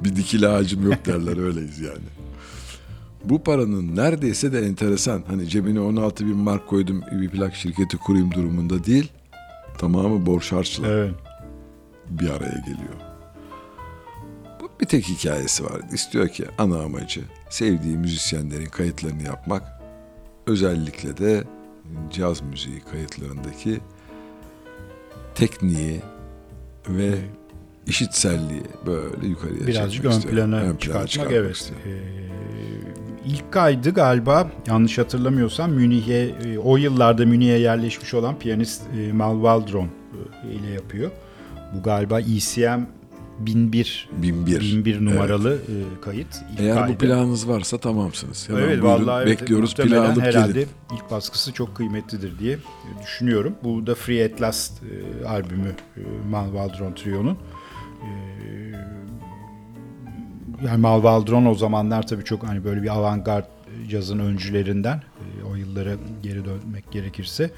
bir 0.04 0.16
dikili 0.16 0.48
ağacım 0.48 0.90
yok 0.90 1.06
derler 1.06 1.36
öyleyiz 1.36 1.80
yani. 1.80 2.04
Bu 3.24 3.42
paranın 3.42 3.96
neredeyse 3.96 4.52
de 4.52 4.60
enteresan. 4.60 5.22
Hani 5.26 5.48
cebine 5.48 5.80
16 5.80 6.26
bin 6.26 6.36
mark 6.36 6.68
koydum 6.68 7.02
bir 7.12 7.28
plak 7.28 7.54
şirketi 7.54 7.96
kurayım 7.96 8.32
durumunda 8.32 8.84
değil. 8.84 9.12
Tamamı 9.78 10.26
borç 10.26 10.52
harçla 10.52 10.86
Evet. 10.88 11.14
bir 12.10 12.28
araya 12.28 12.58
geliyor. 12.58 12.94
Bu 14.60 14.70
bir 14.80 14.86
tek 14.86 15.08
hikayesi 15.08 15.64
var. 15.64 15.80
İstiyor 15.92 16.28
ki 16.28 16.44
ana 16.58 16.82
amacı 16.82 17.20
sevdiği 17.50 17.96
müzisyenlerin 17.96 18.66
kayıtlarını 18.66 19.22
yapmak. 19.22 19.62
Özellikle 20.46 21.16
de 21.16 21.44
caz 22.10 22.40
müziği 22.42 22.80
kayıtlarındaki 22.80 23.80
tekniği 25.34 26.00
ve 26.88 27.14
işitselliği 27.86 28.62
böyle 28.86 29.26
yukarıya 29.26 29.66
Birazcık 29.66 30.04
ön 30.04 30.20
plana 30.20 30.56
Ön 30.56 30.60
plana 30.62 30.78
çıkartmak 30.78 31.08
çıkartmak 31.08 31.36
evet. 31.36 31.56
istiyor. 31.56 31.80
Ee, 31.86 32.32
ilk 33.26 33.52
kaydı 33.52 33.90
galiba 33.90 34.50
yanlış 34.66 34.98
hatırlamıyorsam 34.98 35.70
Münih'e 35.72 36.34
e, 36.44 36.58
o 36.58 36.76
yıllarda 36.76 37.26
Münih'e 37.26 37.58
yerleşmiş 37.58 38.14
olan 38.14 38.38
piyanist 38.38 38.82
e, 38.98 39.12
Mal 39.12 39.34
Waldron 39.34 39.88
e, 40.48 40.52
ile 40.52 40.70
yapıyor. 40.70 41.10
Bu 41.74 41.82
galiba 41.82 42.20
ECM 42.20 42.80
1001 43.38 44.08
1001. 44.12 44.60
1001 44.60 45.04
numaralı 45.04 45.54
e, 45.54 46.00
kayıt. 46.04 46.28
İlk 46.52 46.60
Eğer 46.60 46.74
kaydı. 46.74 46.92
bu 46.92 46.98
planınız 46.98 47.48
varsa 47.48 47.78
tamamsınız. 47.78 48.48
Hemen 48.48 48.60
Evet 48.62 48.82
buyurun, 48.82 49.06
vallahi 49.06 49.22
evet, 49.28 49.40
bekliyoruz 49.40 49.70
muhtemelen 49.70 50.02
plağı 50.02 50.12
alıp 50.12 50.22
herhalde 50.22 50.52
gelin. 50.52 50.68
ilk 50.94 51.10
baskısı 51.10 51.52
çok 51.52 51.76
kıymetlidir 51.76 52.38
diye 52.38 52.58
düşünüyorum. 53.02 53.54
Bu 53.64 53.86
da 53.86 53.94
Free 53.94 54.24
At 54.24 54.40
Last 54.42 54.82
e, 55.22 55.26
albümü 55.26 55.68
e, 55.96 56.00
Mal 56.30 56.44
Waldron 56.44 56.92
Trio'nun. 56.92 57.36
E, 58.02 58.71
yani 60.64 60.80
Mal 60.80 60.96
Waldron 60.96 61.46
o 61.46 61.54
zamanlar 61.54 62.06
tabii 62.06 62.24
çok 62.24 62.42
hani 62.42 62.64
böyle 62.64 62.82
bir 62.82 62.88
avantgard 62.88 63.44
cazın 63.88 64.18
öncülerinden 64.18 64.96
e, 64.96 65.44
o 65.44 65.54
yıllara 65.54 65.94
geri 66.22 66.44
dönmek 66.44 66.90
gerekirse. 66.90 67.50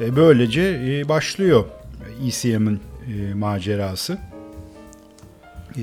E, 0.00 0.16
böylece 0.16 0.62
e, 0.62 1.08
başlıyor 1.08 1.64
ECM'in 2.26 2.80
e, 3.08 3.34
macerası. 3.34 4.18
E, 5.76 5.82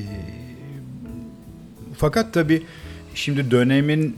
fakat 1.97 2.33
tabii 2.33 2.63
şimdi 3.15 3.51
dönemin 3.51 4.15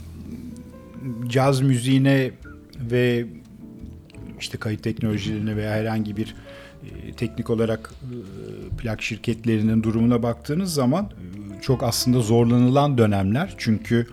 caz 1.28 1.62
müziğine 1.62 2.32
ve 2.92 3.26
işte 4.40 4.58
kayıt 4.58 4.84
teknolojilerine 4.84 5.56
veya 5.56 5.72
herhangi 5.72 6.18
bir 6.18 6.28
e, 6.28 6.36
teknik 7.18 7.50
olarak 7.50 7.92
e, 8.02 8.16
plak 8.78 9.02
şirketlerinin 9.02 9.84
durumuna 9.84 10.24
baktığınız 10.24 10.74
zaman 10.74 11.06
e, 11.06 11.62
çok 11.62 11.84
aslında 11.84 12.20
zorlanılan 12.22 12.98
dönemler. 12.98 13.56
Çünkü 13.58 14.08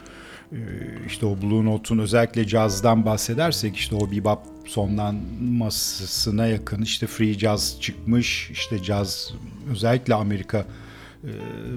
e, 0.53 0.59
işte 1.07 1.27
o 1.27 1.37
Blue 1.43 1.65
Note'un 1.65 1.99
özellikle 1.99 2.47
cazdan 2.47 3.07
bahsedersek 3.07 3.77
işte 3.77 3.97
o 3.97 4.11
bebop 4.11 4.39
sonlanmasına 4.67 6.47
yakın 6.47 6.83
işte 6.83 7.07
free 7.07 7.35
jazz 7.35 7.81
çıkmış. 7.81 8.51
işte 8.51 8.83
caz 8.83 9.33
özellikle 9.71 10.15
Amerika 10.15 10.59
e, 10.59 10.88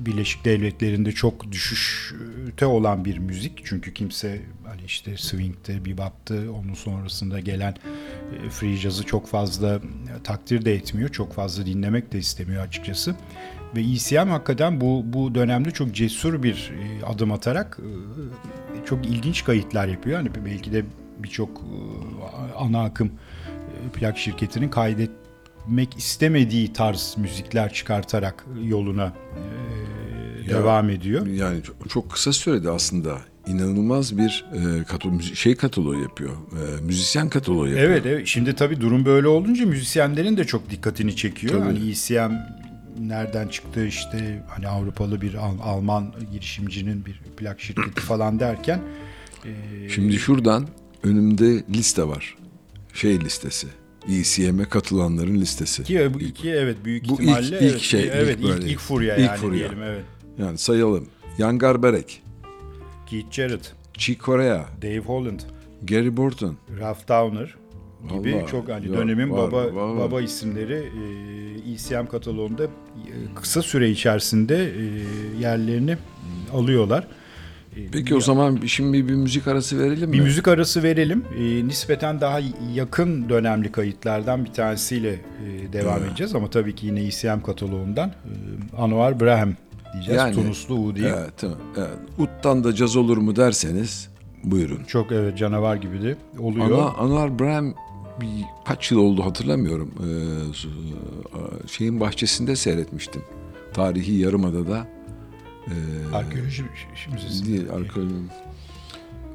Birleşik 0.05 0.45
Devletleri'nde 0.45 1.11
çok 1.11 1.51
düşüşte 1.51 2.65
olan 2.65 3.05
bir 3.05 3.17
müzik. 3.17 3.61
Çünkü 3.65 3.93
kimse 3.93 4.41
hani 4.65 4.81
işte 4.85 5.17
swing'te, 5.17 5.85
bebop'tı, 5.85 6.53
onun 6.53 6.73
sonrasında 6.73 7.39
gelen 7.39 7.75
e, 8.45 8.49
free 8.49 8.75
jazz'ı 8.75 9.03
çok 9.03 9.27
fazla 9.27 9.75
e, 9.75 10.23
takdir 10.23 10.65
de 10.65 10.73
etmiyor. 10.73 11.09
Çok 11.09 11.33
fazla 11.33 11.65
dinlemek 11.65 12.13
de 12.13 12.19
istemiyor 12.19 12.63
açıkçası. 12.63 13.15
Ve 13.75 13.81
ECM 13.81 14.29
hakikaten 14.29 14.81
bu 14.81 15.03
bu 15.05 15.35
dönemde 15.35 15.71
çok 15.71 15.95
cesur 15.95 16.43
bir 16.43 16.71
e, 16.81 17.05
adım 17.05 17.31
atarak 17.31 17.79
çok 18.85 19.05
ilginç 19.05 19.43
kayıtlar 19.43 19.87
yapıyor. 19.87 20.17
Hani 20.17 20.29
belki 20.45 20.73
de 20.73 20.85
birçok 21.19 21.61
ana 22.57 22.83
akım 22.83 23.11
plak 23.93 24.17
şirketinin 24.17 24.69
kaydet 24.69 25.11
istemediği 25.97 26.73
tarz 26.73 27.15
müzikler 27.17 27.73
çıkartarak 27.73 28.45
yoluna 28.63 29.13
e, 29.35 30.51
Ya, 30.51 30.57
devam 30.57 30.89
ediyor. 30.89 31.27
Yani 31.27 31.63
çok, 31.63 31.89
çok 31.89 32.11
kısa 32.11 32.33
sürede 32.33 32.69
aslında 32.69 33.17
inanılmaz 33.47 34.17
bir 34.17 34.45
e, 34.53 34.57
katalo- 34.83 35.35
şey 35.35 35.55
kataloğu 35.55 36.01
yapıyor. 36.01 36.31
E, 36.31 36.81
müzisyen 36.81 37.29
kataloğu 37.29 37.67
yapıyor. 37.67 37.89
Evet, 37.89 38.05
evet. 38.05 38.27
Şimdi 38.27 38.55
tabii 38.55 38.81
durum 38.81 39.05
böyle 39.05 39.27
olunca 39.27 39.65
müzisyenlerin 39.65 40.37
de 40.37 40.43
çok 40.43 40.69
dikkatini 40.69 41.15
çekiyor. 41.15 41.53
Tabii. 41.53 41.63
Hani 41.63 41.89
ECM 41.89 42.33
nereden 42.99 43.47
çıktı 43.47 43.85
işte 43.85 44.43
hani 44.49 44.67
Avrupalı 44.67 45.21
bir 45.21 45.33
Al- 45.33 45.59
Alman 45.63 46.13
girişimcinin 46.31 47.05
bir 47.05 47.21
plak 47.37 47.61
şirketi 47.61 48.01
falan 48.01 48.39
derken 48.39 48.81
e, 49.45 49.89
Şimdi 49.89 50.13
şuradan 50.19 50.67
önümde 51.03 51.63
liste 51.73 52.07
var. 52.07 52.35
Şey 52.93 53.19
listesi. 53.19 53.67
ECM'e 54.09 54.65
katılanların 54.65 55.35
listesi. 55.41 55.83
Ki 55.83 56.09
bu 56.13 56.19
iki 56.21 56.49
evet 56.51 56.77
büyük 56.85 57.09
Bu 57.09 57.13
ilk- 57.13 57.19
ihtimalle 57.21 57.45
ilk 57.47 57.61
evet, 57.71 57.79
şey, 57.81 58.01
ilk 58.03 58.11
evet 58.15 58.37
ilk, 58.41 58.49
böyle- 58.49 58.67
ilk 58.67 58.79
furya 58.79 59.15
ilk 59.15 59.27
yani 59.27 59.37
furya. 59.37 59.59
diyelim 59.59 59.83
evet. 59.83 60.03
Yani 60.37 60.57
sayalım. 60.57 61.07
Jan 61.37 61.59
Garbarek, 61.59 62.23
Keith 63.07 63.31
Jarrett, 63.31 63.73
Chick 63.97 64.23
Corea, 64.25 64.65
Dave 64.81 64.99
Holland, 64.99 65.39
Gary 65.83 66.17
Burton, 66.17 66.57
Ralph 66.79 67.07
Downer 67.07 67.55
gibi 68.13 68.33
Vallahi, 68.35 68.51
çok 68.51 68.69
hani 68.69 68.87
ya, 68.87 68.93
dönemin 68.93 69.31
var, 69.31 69.37
baba 69.51 69.57
var, 69.65 69.71
var. 69.71 69.97
baba 69.97 70.21
isimleri 70.21 70.73
e, 71.67 71.71
ECM 71.73 72.05
kataloğunda 72.11 72.63
e, 72.63 72.69
kısa 73.35 73.61
süre 73.61 73.89
içerisinde 73.89 74.55
e, 74.65 74.81
yerlerini 75.41 75.97
alıyorlar. 76.53 77.07
E, 77.77 77.87
Peki 77.91 78.15
o 78.15 78.21
zaman 78.21 78.59
şimdi 78.65 79.07
bir, 79.07 79.13
müzik 79.13 79.47
arası 79.47 79.79
verelim 79.79 80.09
mi? 80.09 80.13
Bir 80.13 80.21
müzik 80.21 80.47
arası 80.47 80.83
verelim. 80.83 81.23
E, 81.37 81.67
nispeten 81.67 82.21
daha 82.21 82.39
yakın 82.73 83.29
dönemli 83.29 83.71
kayıtlardan 83.71 84.45
bir 84.45 84.53
tanesiyle 84.53 85.09
e, 85.13 85.73
devam 85.73 85.97
Evet. 85.99 86.07
edeceğiz 86.09 86.35
ama 86.35 86.49
tabii 86.49 86.75
ki 86.75 86.85
yine 86.85 87.03
ECM 87.03 87.41
kataloğundan 87.45 88.09
e, 88.09 88.31
Anwar 88.77 89.19
Braham 89.19 89.53
diyeceğiz. 89.93 90.17
Yani, 90.21 90.35
Tunuslu 90.35 90.75
Udi. 90.75 91.01
Evet, 91.05 91.31
tamam. 91.37 91.57
Evet. 91.77 91.89
Ut'tan 92.17 92.63
da 92.63 92.75
caz 92.75 92.95
olur 92.95 93.17
mu 93.17 93.35
derseniz 93.35 94.09
buyurun. 94.43 94.83
Çok 94.83 95.11
evet 95.11 95.37
canavar 95.37 95.75
gibi 95.75 96.01
de 96.01 96.15
oluyor. 96.39 96.65
Ana, 96.79 96.89
Anwar 96.89 97.39
Braham 97.39 97.73
bir 98.21 98.27
kaç 98.65 98.91
yıl 98.91 98.99
oldu 98.99 99.25
hatırlamıyorum. 99.25 99.91
Ee, 99.99 101.67
şeyin 101.67 101.99
bahçesinde 101.99 102.55
seyretmiştim. 102.55 103.21
Tarihi 103.73 104.15
Yarımada'da. 104.17 104.87
Ee, 105.67 106.15
Arkeoloji 106.15 106.63
müzesi. 107.13 107.45
Değil, 107.45 107.69
arkeoloji. 107.71 108.13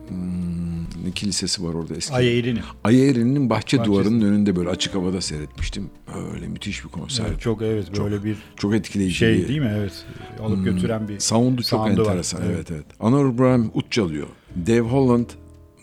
Hmm, 0.08 0.82
ne 1.04 1.10
kilisesi 1.14 1.64
var 1.64 1.74
orada 1.74 1.94
eski. 1.94 2.14
Ay 2.14 2.38
Eğri'nin. 2.38 2.60
Ay 2.84 3.08
Eğri'nin 3.10 3.50
bahçe 3.50 3.78
Bahçesi. 3.78 3.92
duvarının 3.94 4.20
önünde 4.24 4.56
böyle 4.56 4.68
açık 4.68 4.94
havada 4.94 5.20
seyretmiştim. 5.20 5.90
Öyle 6.34 6.46
müthiş 6.48 6.84
bir 6.84 6.88
konser. 6.88 7.24
Evet, 7.28 7.40
çok 7.40 7.62
evet 7.62 7.98
böyle 7.98 8.24
bir 8.24 8.36
Çok 8.56 8.74
etkileyici 8.74 9.14
şey 9.14 9.34
bir 9.38 9.48
değil 9.48 9.60
mi? 9.60 9.72
Evet. 9.76 10.04
Alıp 10.42 10.64
götüren 10.64 11.08
bir 11.08 11.20
Sound'u 11.20 11.56
çok 11.62 11.66
sound'u 11.80 12.00
var. 12.02 12.06
enteresan. 12.06 12.40
Evet 12.46 12.70
evet. 12.70 12.84
Anwar 13.00 13.38
Braham 13.38 13.70
ut 13.74 13.92
çalıyor. 13.92 14.26
Dave 14.66 14.80
Holland 14.80 15.26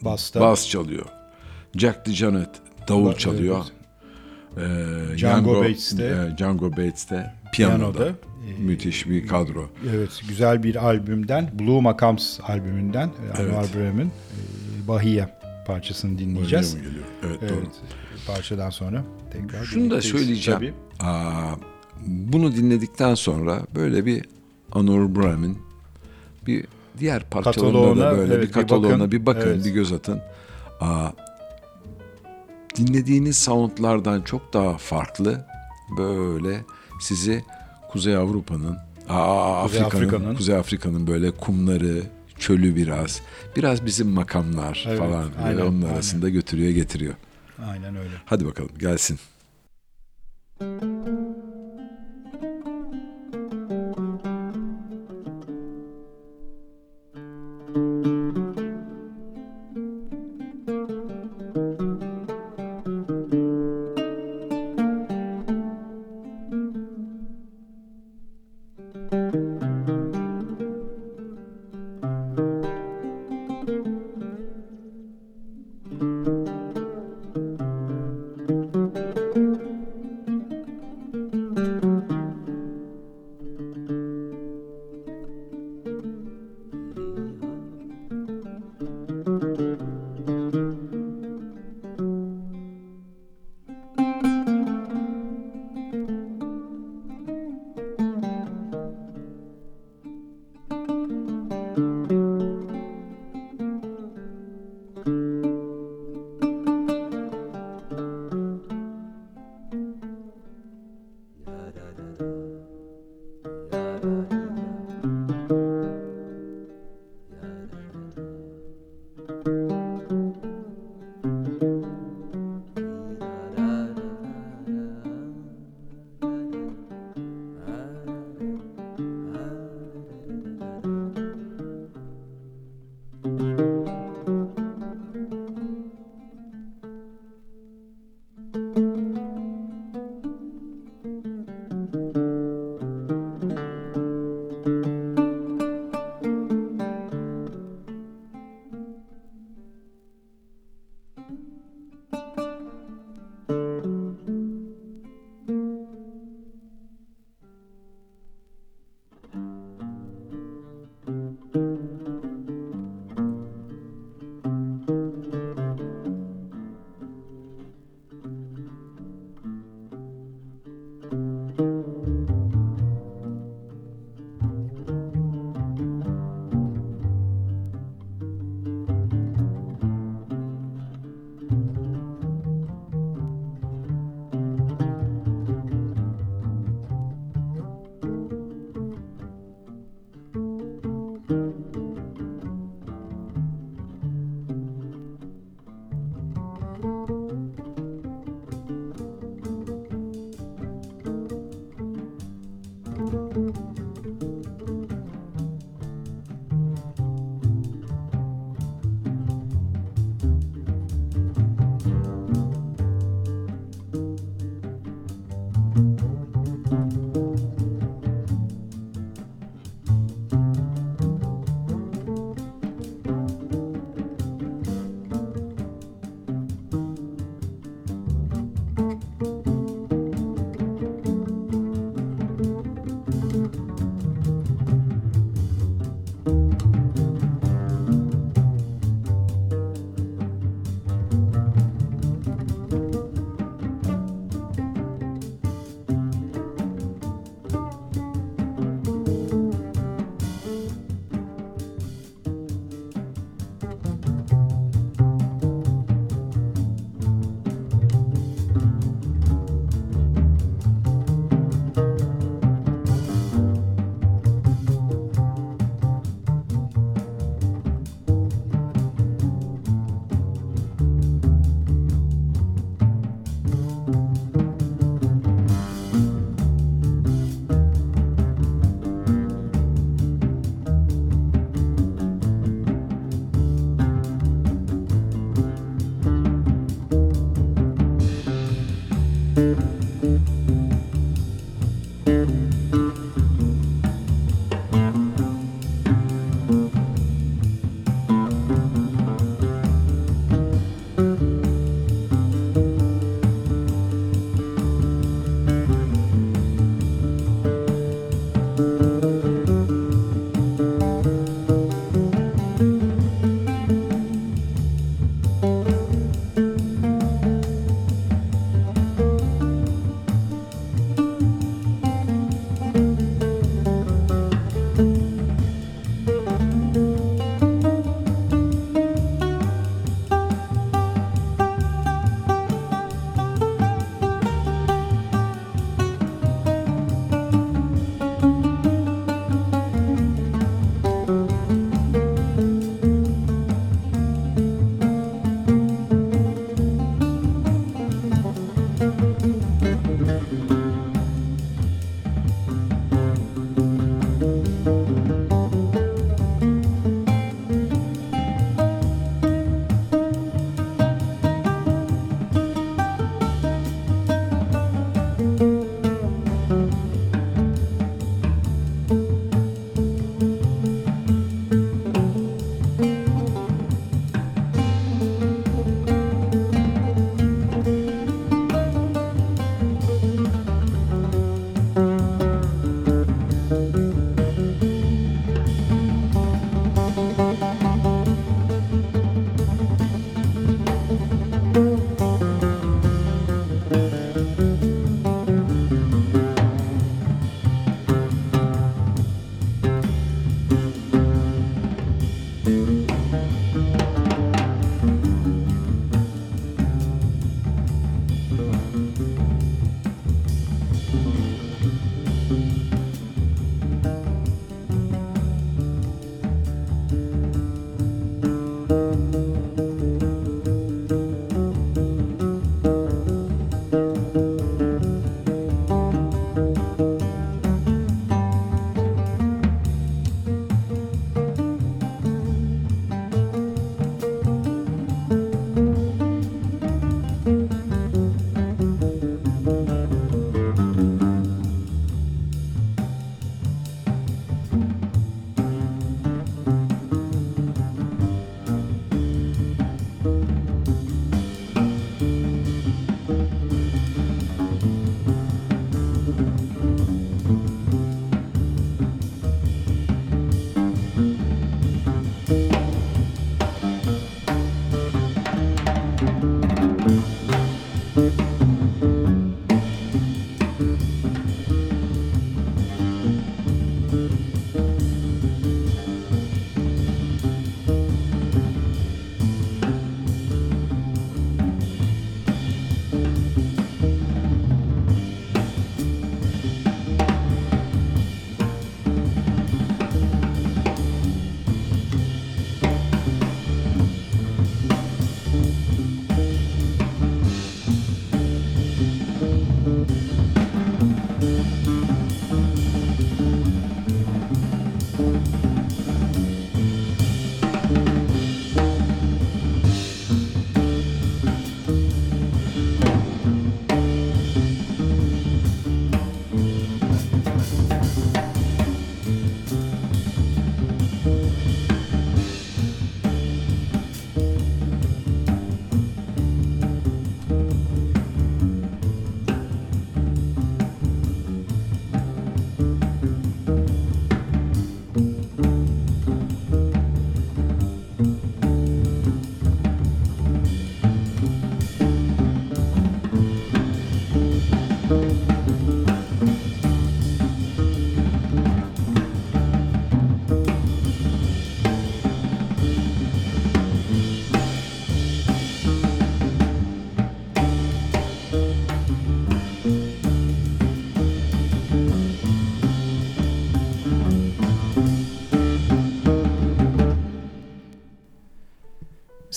Basta. 0.01 0.39
bass 0.41 0.69
çalıyor. 0.69 1.06
Jack 1.77 2.06
DeJohnette 2.06 2.60
davul 2.88 3.12
Ba- 3.12 3.17
çalıyor. 3.17 3.65
Ee, 4.58 5.17
Django 5.17 5.53
Bates'te- 5.63 6.32
e, 6.34 6.38
Django 6.38 6.71
Bates'te 6.71 7.34
piyanoda. 7.53 7.91
Piyanoda. 7.91 8.15
Müthiş 8.60 9.10
bir 9.10 9.27
kadro. 9.27 9.69
Evet, 9.95 10.21
güzel 10.27 10.63
bir 10.63 10.86
albümden, 10.86 11.51
Blue 11.60 11.82
Macams 11.82 12.39
albümünden 12.43 13.08
e, 13.08 13.41
Anwar 13.41 13.65
Braham'ın 13.75 14.08
e, 14.08 14.88
Bahia 14.88 15.29
parçasını 15.67 16.17
dinleyeceğiz. 16.17 16.73
Mi 16.73 16.82
geliyor? 16.82 17.03
Evet, 17.25 17.38
Evet, 17.41 17.51
doğru. 17.51 17.65
parçadan 18.27 18.69
sonra 18.69 19.03
tekrar 19.32 19.63
Şunu 19.63 19.91
da 19.91 20.01
söyleyeceğim. 20.01 20.60
Tabii. 20.60 20.73
Aa, 20.99 21.56
bunu 22.08 22.56
dinledikten 22.56 23.15
sonra 23.15 23.62
böyle 23.75 24.06
bir 24.06 24.25
Anwar 24.71 25.15
Braham'in 25.15 25.58
bir 26.47 26.65
diğer 26.99 27.29
parçalarına 27.29 28.01
da 28.12 28.17
böyle 28.17 28.34
evet, 28.34 28.43
bir 28.43 28.47
bir 28.47 28.53
kataloğuna 28.53 28.99
bakın. 28.99 29.12
bir 29.12 29.25
bakın, 29.25 29.47
Evet. 29.47 29.65
bir 29.65 29.71
göz 29.71 29.93
atın. 29.93 30.21
Aa, 30.82 31.10
dinlediğiniz 32.77 33.38
soundlardan 33.38 34.21
çok 34.21 34.53
daha 34.53 34.77
farklı 34.77 35.45
böyle 35.97 36.65
sizi 37.01 37.43
Kuzey 37.93 38.15
Avrupa'nın 38.15 38.77
aa, 39.10 39.63
Kuzey 39.63 39.82
Afrika'nın 39.82 40.06
Afrika'nın. 40.08 40.36
Kuzey 40.36 40.56
Afrika'nın 40.56 41.08
böyle 41.08 41.32
kumları, 41.32 42.03
çölü 42.39 42.75
biraz, 42.75 43.21
biraz 43.56 43.86
bizim 43.86 44.08
makamlar 44.08 44.86
Evet, 44.88 44.99
falan 44.99 45.29
aynen, 45.43 45.51
böyle 45.58 45.63
onun 45.63 45.82
aynen. 45.82 45.93
arasında 45.93 46.29
götürüyor 46.29 46.71
getiriyor. 46.71 47.13
Aynen 47.69 47.95
öyle. 47.95 48.10
Hadi 48.25 48.45
bakalım 48.45 48.71
gelsin. 48.79 49.19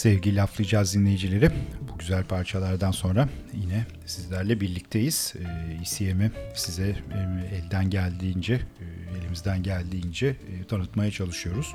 Sevgili 0.06 0.36
laflayacağız 0.36 0.94
dinleyicileri. 0.94 1.50
Bu 1.92 1.98
güzel 1.98 2.24
parçalardan 2.24 2.90
sonra 2.90 3.28
yine 3.54 3.86
sizlerle 4.06 4.60
birlikteyiz. 4.60 5.34
Ee, 5.36 5.82
ECM'i 5.82 6.30
size 6.54 6.88
e, 6.88 7.56
elden 7.56 7.90
geldiğince, 7.90 8.54
e, 8.54 9.18
elimizden 9.18 9.62
geldiğince 9.62 10.26
e, 10.26 10.64
tanıtmaya 10.64 11.10
çalışıyoruz. 11.10 11.74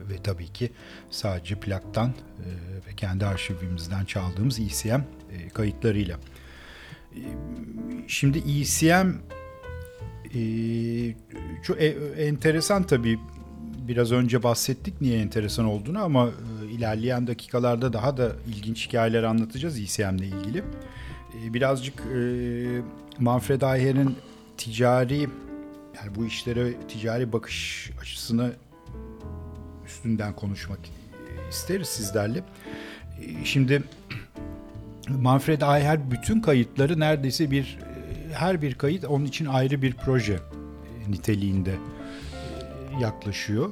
Ve 0.00 0.22
tabii 0.22 0.48
ki 0.48 0.72
sadece 1.10 1.54
plaktan 1.54 2.08
e, 2.08 2.48
ve 2.88 2.96
kendi 2.96 3.26
arşivimizden 3.26 4.04
çaldığımız 4.04 4.60
ECM 4.60 5.00
e, 5.32 5.48
kayıtlarıyla. 5.54 6.18
E, 7.16 7.20
şimdi 8.08 8.38
ECM 8.38 9.10
e, 10.34 10.40
çok 11.62 11.82
e, 11.82 11.86
enteresan 12.18 12.82
tabii 12.82 13.18
biraz 13.88 14.12
önce 14.12 14.42
bahsettik 14.42 15.00
niye 15.00 15.20
enteresan 15.20 15.64
olduğunu 15.64 16.04
ama 16.04 16.28
e, 16.28 16.53
ilerleyen 16.74 17.26
dakikalarda 17.26 17.92
daha 17.92 18.16
da 18.16 18.32
ilginç 18.48 18.88
hikayeler 18.88 19.22
anlatacağız 19.22 19.78
ECM 19.80 20.16
ile 20.16 20.26
ilgili. 20.26 20.64
E, 21.44 21.54
birazcık 21.54 22.00
e, 22.00 22.18
Manfred 23.18 23.62
Ayher'in 23.62 24.16
ticari 24.56 25.20
yani 25.96 26.14
bu 26.14 26.26
işlere 26.26 26.72
ticari 26.88 27.32
bakış 27.32 27.90
açısını 28.00 28.52
üstünden 29.86 30.32
konuşmak 30.36 30.78
isteriz 31.50 31.88
sizlerle. 31.88 32.38
E, 32.38 33.44
Şimdi 33.44 33.82
Manfred 35.08 35.60
Ayher 35.60 36.10
bütün 36.10 36.40
kayıtları 36.40 37.00
neredeyse 37.00 37.50
bir 37.50 37.78
e, 38.30 38.34
her 38.34 38.62
bir 38.62 38.74
kayıt 38.74 39.04
onun 39.04 39.24
için 39.24 39.46
ayrı 39.46 39.82
bir 39.82 39.92
proje 39.92 40.32
e, 40.34 41.10
niteliğinde 41.10 41.72
e, 41.72 43.02
yaklaşıyor. 43.02 43.70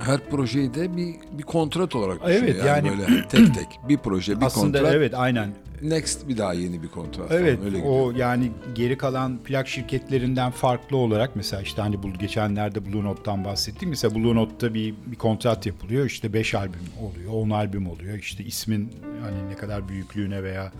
E, 0.00 0.04
Her 0.04 0.20
projeyi 0.30 0.74
de 0.74 0.96
bir, 0.96 1.14
bir 1.38 1.42
kontrat 1.42 1.94
olarak 1.96 2.18
Evet, 2.24 2.42
düşünüyor. 2.42 2.66
Yani, 2.66 2.88
yani- 2.88 2.98
böyle 2.98 3.28
tek 3.28 3.54
tek 3.54 3.66
bir 3.88 3.98
proje 3.98 4.40
bir 4.40 4.46
Aslında 4.46 4.78
kontrat. 4.78 4.94
evet 4.94 5.14
aynen. 5.14 5.54
Next 5.82 6.28
bir 6.28 6.38
daha 6.38 6.54
yeni 6.54 6.82
bir 6.82 6.88
kontrat. 6.88 7.28
falan, 7.28 7.42
Evet 7.42 7.58
öyle 7.64 7.78
gidiyor. 7.78 7.92
o 8.00 8.10
yani 8.16 8.50
geri 8.74 8.98
kalan 8.98 9.38
plak 9.38 9.68
şirketlerinden 9.68 10.50
farklı 10.50 10.96
olarak 10.96 11.36
mesela 11.36 11.62
işte 11.62 11.82
hani 11.82 12.02
bu 12.02 12.12
geçenlerde 12.12 12.86
Blue 12.86 13.04
Note'dan 13.04 13.44
bahsettik. 13.44 13.88
Mesela 13.88 14.14
Blue 14.14 14.34
Note'da 14.34 14.74
bir, 14.74 14.94
bir 15.06 15.16
kontrat 15.16 15.66
yapılıyor. 15.66 16.06
İşte 16.06 16.32
5 16.32 16.54
albüm 16.54 16.80
oluyor, 17.00 17.32
10 17.32 17.50
albüm 17.50 17.88
oluyor. 17.90 18.18
İşte 18.18 18.44
ismin 18.44 18.92
hani 19.22 19.48
ne 19.50 19.54
kadar 19.56 19.88
büyüklüğüne 19.88 20.42
veya 20.42 20.72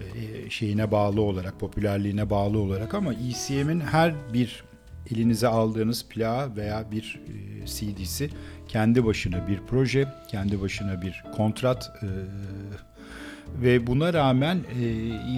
e, 0.00 0.50
şeyine 0.50 0.90
bağlı 0.90 1.20
olarak, 1.20 1.60
popülerliğine 1.60 2.30
bağlı 2.30 2.58
olarak 2.58 2.94
ama 2.94 3.12
ECM'in 3.14 3.80
her 3.80 4.14
bir 4.32 4.64
elinize 5.14 5.48
aldığınız 5.48 6.04
plağı 6.08 6.56
veya 6.56 6.84
bir 6.90 7.20
e, 7.62 7.66
CD'si 7.66 8.30
kendi 8.68 9.04
başına 9.04 9.48
bir 9.48 9.60
proje, 9.66 10.08
kendi 10.28 10.60
başına 10.60 11.02
bir 11.02 11.24
kontrat 11.36 11.92
e, 12.02 12.06
ve 13.62 13.86
buna 13.86 14.12
rağmen 14.14 14.58
e, 14.80 14.82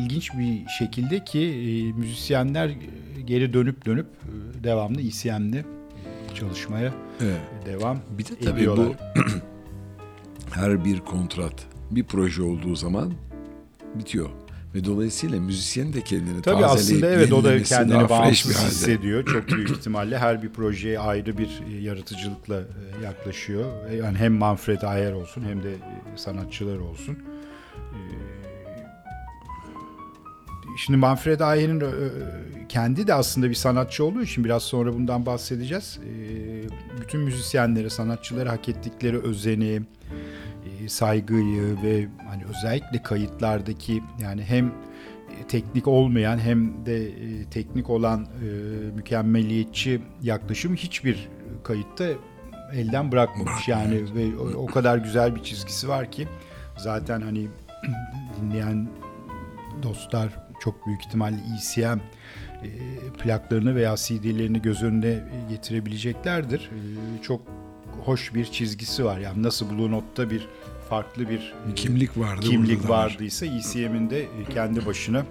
ilginç 0.04 0.30
bir 0.38 0.66
şekilde 0.78 1.24
ki 1.24 1.40
e, 1.40 1.92
müzisyenler 1.98 2.70
geri 3.24 3.52
dönüp 3.52 3.86
dönüp 3.86 4.06
e, 4.06 4.64
devamlı 4.64 5.00
ECM'de 5.00 5.64
çalışmaya 6.34 6.92
Evet. 7.20 7.40
devam 7.66 7.98
Bir 8.18 8.24
de 8.24 8.28
tabii 8.44 8.60
ediyorlar. 8.60 8.86
bu 9.16 9.20
her 10.50 10.84
bir 10.84 11.00
kontrat 11.00 11.54
bir 11.90 12.04
proje 12.04 12.42
olduğu 12.42 12.74
zaman 12.76 13.12
bitiyor. 13.94 14.28
Ve 14.74 14.84
dolayısıyla 14.84 15.40
müzisyen 15.40 15.92
de 15.92 16.02
kendini 16.02 16.42
Tabii 16.42 16.64
aslında 16.64 17.10
evet 17.10 17.32
o 17.32 17.44
da 17.44 17.62
kendini 17.62 18.08
bağımsız 18.08 18.62
hissediyor. 18.62 19.26
Çok 19.26 19.48
büyük 19.48 19.70
ihtimalle 19.78 20.18
her 20.18 20.42
bir 20.42 20.48
projeye 20.48 20.98
ayrı 20.98 21.38
bir 21.38 21.62
e, 21.70 21.80
yaratıcılıkla 21.80 22.60
e, 22.60 23.04
yaklaşıyor. 23.04 23.90
E, 23.90 23.96
Yani 23.96 24.18
hem 24.18 24.32
Manfred 24.32 24.82
Ayer 24.82 25.12
olsun 25.12 25.44
hem 25.48 25.62
de 25.62 25.74
sanatçılar 26.16 26.78
olsun. 26.78 27.18
Şimdi 30.84 30.96
Manfred 30.96 31.40
Ayer'in 31.40 31.82
kendi 32.68 33.06
de 33.06 33.14
aslında 33.14 33.50
bir 33.50 33.54
sanatçı 33.54 34.04
olduğu 34.04 34.22
için 34.22 34.44
biraz 34.44 34.62
sonra 34.62 34.94
bundan 34.94 35.26
bahsedeceğiz. 35.26 35.98
Bütün 37.00 37.20
müzisyenlere, 37.20 37.90
sanatçılara 37.90 38.52
hak 38.52 38.68
ettikleri 38.68 39.18
özeni, 39.18 39.82
saygıyı 40.88 41.82
ve 41.82 42.08
hani 42.28 42.42
özellikle 42.44 43.02
kayıtlardaki 43.02 44.02
yani 44.22 44.42
hem 44.42 44.66
e, 44.66 45.46
teknik 45.48 45.88
olmayan 45.88 46.38
hem 46.38 46.86
de 46.86 47.06
e, 47.06 47.44
teknik 47.50 47.90
olan 47.90 48.24
e, 48.24 48.46
mükemmeliyetçi 48.94 50.00
yaklaşım 50.22 50.74
hiçbir 50.74 51.28
kayıtta 51.64 52.04
elden 52.72 53.12
bırakmamış 53.12 53.68
yani 53.68 54.14
ve 54.14 54.36
o, 54.56 54.66
kadar 54.66 54.98
güzel 54.98 55.36
bir 55.36 55.42
çizgisi 55.42 55.88
var 55.88 56.10
ki 56.12 56.28
zaten 56.76 57.20
hani 57.20 57.48
dinleyen 58.40 58.88
dostlar 59.82 60.28
çok 60.60 60.86
büyük 60.86 61.06
ihtimalle 61.06 61.36
ECM 61.56 61.98
e, 62.64 62.70
plaklarını 63.22 63.74
veya 63.74 63.96
CD'lerini 63.96 64.62
göz 64.62 64.82
önüne 64.82 65.18
getirebileceklerdir. 65.48 66.58
E, 66.60 67.22
çok 67.22 67.40
hoş 68.04 68.34
bir 68.34 68.44
çizgisi 68.44 69.04
var. 69.04 69.18
Yani 69.18 69.42
nasıl 69.42 69.70
Blue 69.70 69.90
Note'da 69.90 70.30
bir 70.30 70.48
farklı 70.88 71.28
bir 71.28 71.54
e, 71.70 71.74
Kimlik 71.74 72.18
vardı. 72.18 72.40
kimlik 72.46 72.84
da 72.84 72.88
var. 72.88 73.06
vardıysa 73.06 73.46
ECM'in 73.46 74.10
de 74.10 74.20
e, 74.22 74.44
kendi 74.54 74.86
başına 74.86 75.26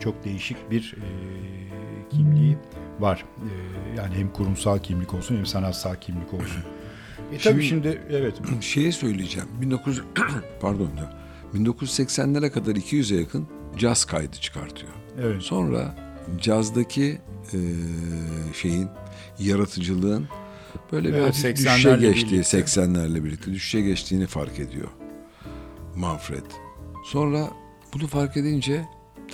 çok 0.00 0.24
değişik 0.24 0.70
bir 0.70 0.94
e, 0.96 1.06
kimliği 2.10 2.56
var. 3.00 3.24
E, 3.38 3.50
yani 3.96 4.14
hem 4.14 4.32
kurumsal 4.32 4.78
kimlik 4.78 5.14
olsun 5.14 5.36
hem 5.36 5.46
sanatsal 5.46 5.94
kimlik 5.94 6.34
olsun. 6.34 6.62
E 7.32 7.38
tabii 7.38 7.62
şimdi 7.62 8.02
evet 8.10 8.34
Şeyi 8.60 8.92
söyleyeceğim. 8.92 9.48
19 9.66 10.02
pardon 10.60 10.90
da 10.96 11.20
1980'lere 11.54 12.50
kadar 12.50 12.72
200'e 12.74 13.20
yakın 13.20 13.48
caz 13.78 14.04
kaydı 14.04 14.36
çıkartıyor. 14.36 14.92
evet 15.22 15.42
Sonra 15.42 15.94
cazdaki 16.40 17.18
e, 17.52 17.58
şeyin 18.54 18.88
yaratıcılığın 19.38 20.28
böyle 20.92 21.08
bir 21.12 21.18
80'lerle 21.18 21.56
düşüşe 21.56 21.96
geçtiği, 21.96 22.32
birlikte. 22.32 22.58
80'lerle 22.58 23.24
birlikte 23.24 23.52
düşüşe 23.52 23.80
geçtiğini 23.80 24.26
fark 24.26 24.58
ediyor 24.58 24.88
Manfred. 25.96 26.44
Sonra 27.04 27.50
bunu 27.94 28.06
fark 28.06 28.36
edince 28.36 28.84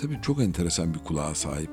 tabii 0.01 0.19
çok 0.21 0.41
enteresan 0.41 0.93
bir 0.93 0.99
kulağa 0.99 1.35
sahip 1.35 1.69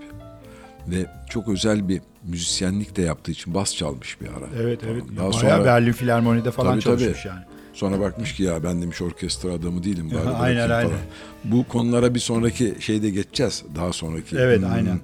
ve 0.89 1.07
çok 1.31 1.49
özel 1.49 1.89
bir 1.89 2.01
müzisyenlik 2.25 2.97
de 2.97 3.03
yaptığı 3.03 3.33
için 3.33 3.55
bas 3.55 3.77
çalmış 3.77 4.21
bir 4.21 4.27
ara. 4.27 4.63
evet 4.63 4.81
evet 4.91 5.03
Daha 5.17 5.19
bayağı 5.19 5.33
sonra 5.33 5.65
Berlin 5.65 5.93
Filarmoni'de 5.93 6.51
falan 6.51 6.73
Tabii, 6.73 6.83
çalışmış 6.83 7.23
tabii. 7.23 7.33
yani. 7.35 7.45
Sonra 7.73 8.01
bakmış 8.01 8.35
ki 8.35 8.43
ya 8.43 8.63
ben 8.63 8.83
demiş 8.83 9.03
orkestra 9.03 9.53
adamı 9.53 9.85
değilim. 9.85 10.11
Bari 10.11 10.19
Aynen, 10.37 10.57
bırakayım 10.69 10.73
aynen. 10.73 10.89
falan. 10.89 11.01
Bu 11.45 11.69
konulara 11.69 12.15
bir 12.15 12.21
sonraki 12.21 12.75
şeyde 12.81 13.11
geçeceğiz. 13.11 13.65
Daha 13.77 13.93
sonraki. 13.93 14.37
Evet, 14.37 14.61
hmm, 14.61 14.73
aynen. 14.73 15.01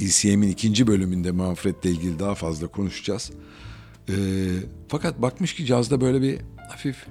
ECM'in 0.00 0.48
ikinci 0.48 0.86
bölümünde 0.86 1.30
Manfred'le 1.30 1.84
ilgili 1.84 2.18
daha 2.18 2.34
fazla 2.34 2.66
konuşacağız. 2.66 3.30
Ee, 4.08 4.14
fakat 4.88 5.22
bakmış 5.22 5.54
ki 5.54 5.66
cazda 5.66 6.00
böyle 6.00 6.22
bir 6.22 6.38
hafif 6.68 7.06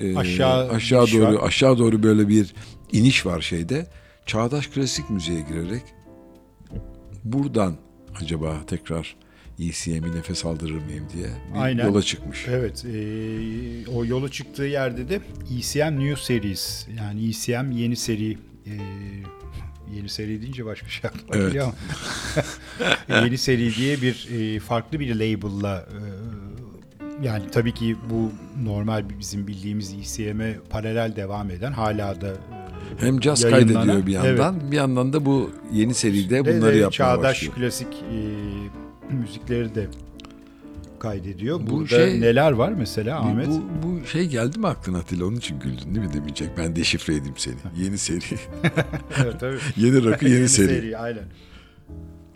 e, 0.00 0.16
Aşağı 0.16 0.70
aşağı 0.70 1.06
doğru 1.12 1.34
var. 1.36 1.46
aşağı 1.46 1.78
doğru 1.78 2.02
böyle 2.02 2.28
bir 2.28 2.54
iniş 2.92 3.26
var 3.26 3.40
şeyde. 3.40 3.86
Çağdaş 4.26 4.66
klasik 4.66 5.10
müziğe 5.10 5.40
girerek 5.40 5.82
buradan 7.24 7.76
acaba 8.22 8.56
tekrar 8.66 9.16
ECM'i 9.60 10.16
nefes 10.16 10.44
aldırır 10.44 10.82
mıyım 10.84 11.06
diye 11.14 11.26
bir 11.54 11.60
Aynen. 11.60 11.86
yola 11.86 12.02
çıkmış. 12.02 12.46
Evet, 12.48 12.84
e, 12.84 13.90
o 13.90 14.04
yola 14.04 14.28
çıktığı 14.28 14.62
yerde 14.64 15.08
de 15.08 15.20
ECM 15.58 15.98
New 15.98 16.22
Series 16.22 16.86
yani 16.98 17.28
ECM 17.28 17.70
yeni 17.70 17.96
seri 17.96 18.32
e, 18.66 18.72
yeni 19.96 20.08
seri 20.08 20.42
deyince 20.42 20.64
başka 20.64 20.88
şey 20.88 21.10
aklıma 21.10 21.34
Evet. 21.34 21.46
geliyor 21.46 21.66
ama 21.66 21.74
yeni 23.24 23.38
seri 23.38 23.74
diye 23.74 24.02
bir 24.02 24.28
e, 24.32 24.60
farklı 24.60 25.00
bir 25.00 25.14
label'la 25.14 25.86
e, 25.90 26.00
yani 27.26 27.42
tabii 27.52 27.74
ki 27.74 27.96
bu 28.10 28.32
normal 28.64 29.04
bizim 29.18 29.46
bildiğimiz 29.46 29.94
ECM'e 29.94 30.56
paralel 30.70 31.16
devam 31.16 31.50
eden 31.50 31.72
hala 31.72 32.20
da 32.20 32.28
e, 32.28 32.34
Hem 32.98 33.20
caz 33.20 33.42
kaydediyor 33.42 34.06
bir 34.06 34.12
yandan, 34.12 34.70
bir 34.72 34.76
yandan 34.76 35.12
da 35.12 35.26
bu 35.26 35.50
yeni 35.72 35.94
seride 35.94 36.40
bunları 36.44 36.74
de 36.74 36.78
yapmaya 36.78 36.90
çağdaş 36.90 37.22
başlıyor. 37.24 37.54
klasik 37.54 37.88
e, 37.92 39.14
müzikleri 39.14 39.74
de 39.74 39.86
kaydediyor. 41.04 41.60
Bu 41.60 41.70
Burada 41.70 41.88
şey- 41.88 42.20
neler 42.20 42.52
var 42.52 42.72
mesela 42.72 43.20
Ahmet? 43.20 43.48
Bu, 43.48 43.62
bu 43.82 44.06
şey 44.06 44.26
geldi 44.28 44.58
mi 44.58 44.66
aklına 44.66 44.98
Atilla? 44.98 45.26
Onun 45.26 45.36
için 45.36 45.60
güldün 45.60 45.94
değil 45.94 46.06
mi 46.06 46.12
demeyecek? 46.12 46.48
Ben 46.58 46.76
deşifre 46.76 47.14
edeyim 47.14 47.34
seni. 47.36 47.54
Yeni 47.76 47.98
seri. 47.98 48.20
evet, 49.22 49.40
tabii. 49.40 49.58
yeni 49.76 50.04
rakı, 50.04 50.28
yeni, 50.28 50.48
seri. 50.48 50.98
aynen. 50.98 51.24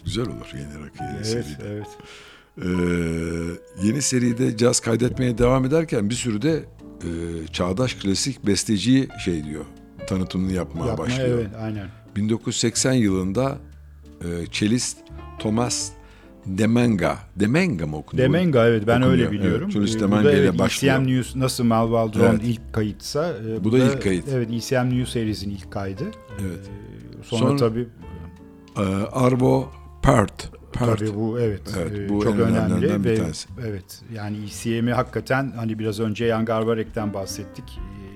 Güzel 0.04 0.26
olur 0.26 0.50
yeni 0.54 0.84
rakı, 0.86 1.02
yeni 1.04 1.16
Evet, 1.16 1.26
seri. 1.26 1.44
evet. 1.68 1.86
Ee, 2.62 2.66
yeni 3.86 4.02
seride 4.02 4.56
caz 4.56 4.80
kaydetmeye 4.80 5.38
devam 5.38 5.64
ederken 5.64 6.10
bir 6.10 6.14
sürü 6.14 6.42
de 6.42 6.64
e, 7.02 7.08
çağdaş 7.52 7.94
klasik 7.94 8.46
besteciyi 8.46 9.08
şey 9.24 9.44
diyor. 9.44 9.64
Tanıtımını 10.06 10.52
yapmaya 10.52 10.88
Yapma, 10.88 11.04
başlıyor. 11.04 11.28
evet, 11.38 11.48
aynen. 11.60 11.88
1980 12.16 12.92
yılında 12.92 13.58
e, 14.20 14.26
cellist 14.52 14.98
Thomas 15.38 15.90
Demenga. 16.48 17.18
Demenga 17.36 17.86
mı 17.86 17.96
okunuyor? 17.96 18.28
Demenga 18.28 18.66
evet 18.68 18.86
ben 18.86 19.00
Okunuyor, 19.00 19.12
öyle 19.18 19.30
biliyorum. 19.32 19.62
Evet, 19.64 19.72
Julius 19.72 19.96
Ee, 19.96 20.00
Demenga 20.00 20.22
bu 20.22 20.24
da 20.24 20.32
ile 20.32 20.58
başlıyor. 20.58 20.94
ECM 20.94 21.06
News 21.06 21.36
nasıl 21.36 21.64
Malval 21.64 22.12
Drone 22.12 22.28
Evet. 22.28 22.40
ilk 22.44 22.72
kayıtsa 22.72 23.32
e, 23.48 23.64
Bu 23.64 23.72
da 23.72 23.78
ilk 23.78 24.02
kayıt. 24.02 24.24
Evet 24.32 24.48
ECM 24.52 24.90
News 24.98 25.12
serisinin 25.12 25.54
ilk 25.54 25.72
kaydı. 25.72 26.04
Evet. 26.40 26.60
Ee, 27.20 27.22
sonra, 27.22 27.40
Sonra- 27.48 27.56
tabii 27.56 27.88
Ee, 28.76 28.80
Arvo 29.12 29.68
Pärt. 30.02 30.50
Pärt. 30.72 30.98
Tabii 30.98 31.14
bu 31.14 31.38
evet, 31.40 31.62
Evet, 31.78 31.98
e, 31.98 32.08
bu 32.08 32.22
çok 32.22 32.38
önemli 32.38 32.82
bir 32.82 33.04
ve 33.04 33.18
evet 33.66 34.02
yani 34.14 34.36
ECM'i 34.44 34.92
hakikaten 34.92 35.52
hani 35.56 35.78
biraz 35.78 36.00
önce 36.00 36.28
Jan 36.28 36.44
Garbarek'ten 36.44 37.14
bahsettik. 37.14 37.64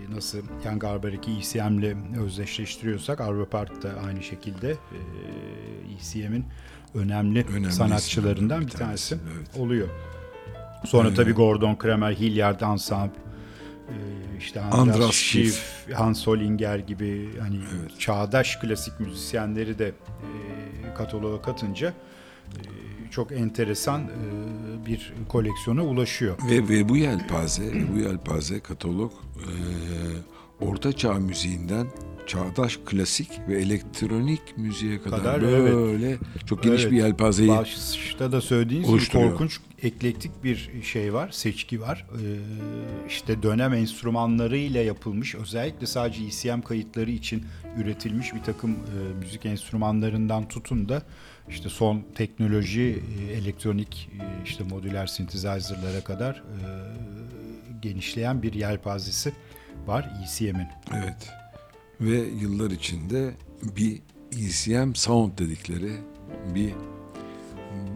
E, 0.08 0.14
Nasıl 0.16 0.38
Jan 0.64 0.78
Garbarek'i 0.78 1.30
ECM'le 1.30 1.94
özdeşleştiriyorsak 2.24 3.20
Arvo 3.20 3.44
Part 3.46 3.82
da 3.82 3.90
aynı 4.06 4.22
şekilde 4.22 4.70
e, 4.70 4.76
ECM'in 6.00 6.44
önemli, 6.94 7.46
Önemli 7.52 7.72
sanatçılarından 7.72 8.60
bir 8.60 8.66
bir 8.66 8.70
tanesi, 8.70 9.08
tanesi, 9.10 9.26
evet. 9.36 9.60
oluyor. 9.60 9.88
Sonra 10.84 11.08
Ee, 11.08 11.14
tabii 11.14 11.32
Gordon 11.32 11.74
Kramer, 11.74 12.12
Hilliard 12.12 12.60
Ensemble, 12.60 13.12
e, 13.88 13.94
işte 14.38 14.60
Andras, 14.60 14.78
Andras 14.96 15.14
Schiff. 15.14 15.86
Hans 15.94 16.18
Solinger 16.18 16.78
gibi 16.78 17.28
hani 17.40 17.56
Evet. 17.80 18.00
çağdaş 18.00 18.56
klasik 18.56 19.00
müzisyenleri 19.00 19.78
de 19.78 19.88
e, 19.88 20.94
kataloğa 20.94 21.42
katınca 21.42 21.88
e, 21.88 22.60
çok 23.10 23.32
enteresan 23.32 24.00
e, 24.02 24.86
bir 24.86 25.12
koleksiyona 25.28 25.82
ulaşıyor. 25.84 26.36
Ve, 26.50 26.68
ve 26.68 26.88
bu 26.88 26.96
yelpaze, 26.96 27.72
bu 27.94 27.98
yelpaze 27.98 28.60
katalog 28.60 29.12
e, 29.36 29.50
orta 30.64 30.92
çağ 30.92 31.12
müziğinden 31.14 31.86
çağdaş 32.26 32.78
klasik 32.86 33.30
ve 33.48 33.60
elektronik 33.60 34.58
müziğe 34.58 35.02
kadar, 35.02 35.20
Kadar, 35.20 35.42
evet. 35.42 35.72
böyle 35.72 36.16
çok 36.46 36.62
geniş 36.62 36.82
Evet. 36.82 36.92
bir 36.92 36.96
yelpazeyi 36.96 37.48
Başta 37.50 38.32
da 38.32 38.40
söylediğiniz 38.40 38.88
gibi 38.88 39.08
korkunç 39.08 39.60
eklektik 39.82 40.44
bir 40.44 40.70
şey 40.82 41.14
var, 41.14 41.30
seçki 41.30 41.80
var. 41.80 42.06
Ee, 42.12 42.38
işte 43.08 43.42
dönem 43.42 43.74
enstrümanlarıyla 43.74 44.82
yapılmış, 44.82 45.34
özellikle 45.34 45.86
sadece 45.86 46.24
ECM 46.24 46.60
kayıtları 46.60 47.10
için 47.10 47.44
üretilmiş 47.76 48.34
bir 48.34 48.42
takım 48.42 48.70
e, 48.70 49.18
müzik 49.18 49.46
enstrümanlarından 49.46 50.48
tutun 50.48 50.88
da 50.88 51.02
işte 51.48 51.68
son 51.68 52.04
teknoloji, 52.14 53.02
e, 53.18 53.32
elektronik 53.32 54.10
e, 54.20 54.44
işte 54.44 54.64
modüler 54.64 55.06
synthesizer'lara 55.06 56.04
kadar 56.04 56.34
e, 56.34 56.42
genişleyen 57.82 58.42
bir 58.42 58.52
yelpazesi 58.52 59.32
var 59.86 60.10
ECM'in. 60.24 60.68
Evet. 60.94 61.41
Ve 62.02 62.24
yıllar 62.40 62.70
içinde 62.70 63.30
bir 63.76 64.00
ECM 64.32 64.94
Sound 64.94 65.38
dedikleri 65.38 65.92
bir 66.54 66.72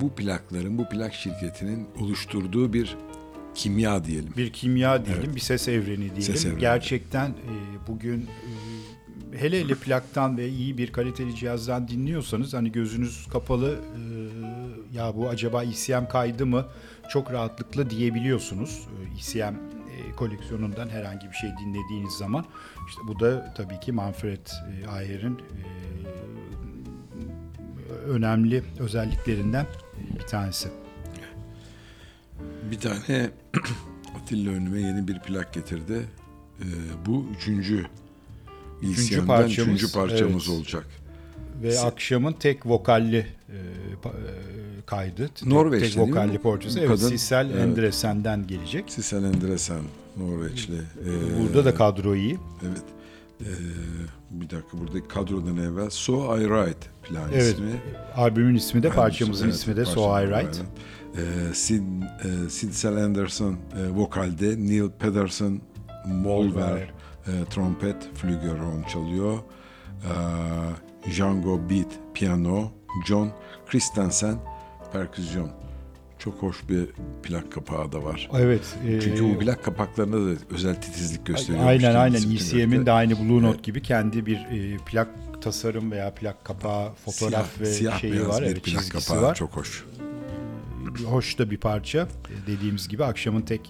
bu 0.01 0.15
plakların, 0.15 0.79
bu 0.79 0.89
plak 0.89 1.15
şirketinin 1.15 1.87
oluşturduğu 2.01 2.73
bir 2.73 2.97
kimya 3.55 4.05
diyelim. 4.05 4.33
bir 4.37 4.53
kimya 4.53 5.07
diyelim, 5.07 5.23
Evet. 5.25 5.35
bir 5.35 5.41
ses 5.41 5.69
evreni 5.69 5.99
diyelim. 5.99 6.23
Ses 6.23 6.47
evreni. 6.47 6.61
Gerçekten 6.61 7.29
e, 7.31 7.55
bugün 7.89 8.21
e, 9.33 9.39
hele 9.39 9.61
hele 9.61 9.75
plaktan 9.75 10.37
ve 10.37 10.49
iyi 10.49 10.79
bir 10.79 10.93
kaliteli 10.93 11.37
cihazdan 11.37 11.89
dinliyorsanız 11.89 12.55
hani 12.55 12.73
gözünüz 12.73 13.27
kapalı 13.33 13.81
e, 14.93 14.97
ya 14.97 15.17
bu 15.17 15.29
acaba 15.29 15.65
ECM 15.65 16.09
kaydı 16.09 16.47
mı 16.47 16.67
çok 17.11 17.33
rahatlıkla 17.33 17.91
diyebiliyorsunuz. 17.91 18.81
E, 18.81 19.39
ECM 19.39 19.55
koleksiyonundan 20.17 20.89
herhangi 20.89 21.27
bir 21.31 21.35
şey 21.35 21.51
dinlediğiniz 21.61 22.13
zaman 22.13 22.45
işte 22.89 23.01
bu 23.09 23.21
da 23.21 23.55
tabii 23.57 23.81
ki 23.81 23.93
Manfred 23.93 24.47
e, 24.47 24.89
Ayer'in 24.89 25.39
e, 25.39 25.43
önemli 27.93 28.63
özelliklerinden 28.79 29.67
bir 30.19 30.27
tanesi. 30.27 30.69
Bir 32.71 32.81
tane 32.81 33.31
Atilla 34.23 34.51
önüme 34.51 34.81
yeni 34.81 35.09
bir 35.09 35.21
plak 35.21 35.55
getirdi. 35.55 36.09
Ee, 36.61 36.65
bu 37.07 37.27
üçüncü 37.37 37.87
Üçüncü 38.83 39.27
parçamız, 39.27 39.53
üçüncü 39.53 39.93
parçamız 39.93 40.49
evet. 40.49 40.59
olacak. 40.59 40.87
Ve 41.63 41.71
Se- 41.75 41.87
akşamın 41.87 42.33
tek 42.33 42.67
vokalli 42.67 43.17
e, 43.49 43.57
pa- 44.05 44.09
e, 44.09 44.83
kaydı. 44.87 45.29
Tek- 45.29 45.47
Norveçli 45.49 45.87
tek, 45.89 45.97
mi 45.97 46.03
vokalli 46.03 46.39
portresi. 46.39 46.79
Evet, 46.79 46.89
kadın, 46.89 47.09
Sissel 47.09 47.51
evet. 47.51 47.61
Endresen'den 47.65 48.47
gelecek. 48.47 48.85
Sissel 48.89 49.25
Endresen, 49.25 49.81
Norveçli. 50.17 50.75
Ee, 50.77 51.41
Burada 51.43 51.65
da 51.65 51.75
kadro 51.75 52.15
iyi. 52.15 52.39
Evet. 52.69 52.83
Ee, 53.41 53.45
bir 54.31 54.51
dakika 54.51 54.79
burada 54.79 55.09
kadrodan 55.09 55.57
evvel 55.57 55.91
So 55.91 56.39
I 56.39 56.41
Write 56.43 56.89
plan 57.03 57.23
Evet. 57.33 57.43
ismi. 57.55 57.71
Albümün 58.17 58.55
ismi 58.55 58.83
de 58.83 58.89
parçamızın 58.91 59.45
Evet, 59.45 59.55
ismi 59.55 59.77
de 59.77 59.85
So 59.85 60.21
I 60.23 60.27
Write. 60.27 60.41
evet. 60.47 60.63
Ee, 61.51 61.55
Sid, 61.55 61.83
e, 62.47 62.51
Sidsel 62.51 62.97
Anderson 62.97 63.53
e, 63.53 63.91
vokalde, 63.95 64.57
Neil 64.59 64.89
Pedersen 64.99 65.61
Molver 66.07 66.91
e, 67.27 67.31
trompet, 67.51 67.97
flügelhorn 68.15 68.83
çalıyor. 68.93 69.39
Ee, 70.05 70.09
Django 71.11 71.71
Beat 71.71 71.89
piyano, 72.15 72.71
John 73.07 73.31
Christensen 73.67 74.39
perküsyon. 74.93 75.51
Çok 76.19 76.35
hoş 76.43 76.69
bir 76.69 76.87
plak 77.23 77.53
kapağı 77.53 77.93
da 77.93 78.05
var. 78.05 78.29
Evet. 78.39 78.77
e, 78.89 79.01
Çünkü 79.01 79.25
bu 79.35 79.39
plak 79.39 79.65
kapaklarında 79.65 80.17
da 80.37 80.39
özel 80.51 80.75
titizlik 80.75 81.27
gösteriyor. 81.27 81.67
Aynen 81.67 81.95
aynen. 81.95 82.17
ECM'in 82.35 82.87
de 82.87 82.93
aynı 82.93 83.19
Blue 83.19 83.43
Note 83.43 83.49
Evet. 83.55 83.65
gibi 83.65 83.83
kendi 83.83 84.27
bir 84.27 84.37
e, 84.37 84.77
plak 84.77 85.09
tasarım 85.43 85.91
veya 85.91 86.15
plak 86.15 86.45
kapağı, 86.45 86.93
fotoğraf 86.95 87.47
siyah, 87.55 87.61
ve 87.61 87.67
siyah 87.73 88.01
şeyi 88.01 88.29
var. 88.29 88.43
bir 88.43 88.47
Evet, 88.47 88.63
plak 88.65 88.91
kapağı 88.91 89.23
var. 89.23 89.35
çok 89.35 89.57
hoş. 89.57 89.85
Hoş 91.07 91.39
da 91.39 91.51
bir 91.51 91.57
parça. 91.59 91.99
E, 92.01 92.47
Dediğimiz 92.47 92.89
gibi 92.89 93.05
akşamın 93.05 93.43
tek 93.43 93.61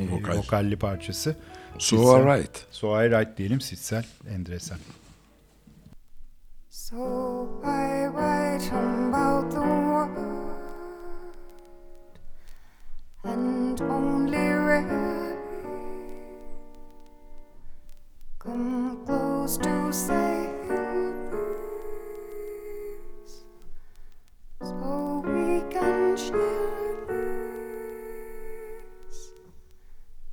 e, 0.00 0.10
Vokal. 0.12 0.38
vokalli 0.38 0.76
parçası. 0.76 1.36
So 1.78 1.96
Sissel- 1.96 2.08
alright. 2.30 2.64
So 2.70 3.04
I 3.04 3.10
Write 3.10 3.36
diyelim 3.36 3.60
Sitsel 3.60 4.04
Endresen. 4.30 4.78
So 6.88 7.48
I 7.64 8.06
write 8.14 8.68
about 8.68 9.50
the 9.50 9.60
world 9.60 10.54
and 13.24 13.80
only 13.80 14.38
rarely 14.38 15.36
come 18.38 19.04
close 19.04 19.58
to 19.58 19.92
saying 19.92 20.68
this, 23.24 23.42
so 24.62 25.24
we 25.26 25.62
can 25.68 26.16
share 26.16 26.94
this. 29.08 29.32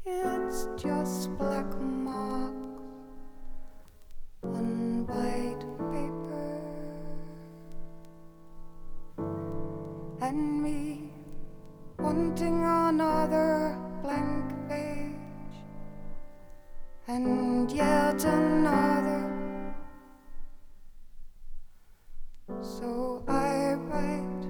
It's 0.06 0.68
just 0.78 1.36
black 1.40 1.66
marks 1.82 2.54
on 4.44 5.08
white 5.08 5.66
and 10.34 10.64
me 10.64 11.12
wanting 12.00 12.64
another 12.64 13.78
blank 14.02 14.46
page 14.68 15.56
and 17.08 17.72
yet 17.72 18.24
another. 18.26 19.22
So 22.62 23.24
I 23.28 23.76
write 23.90 24.46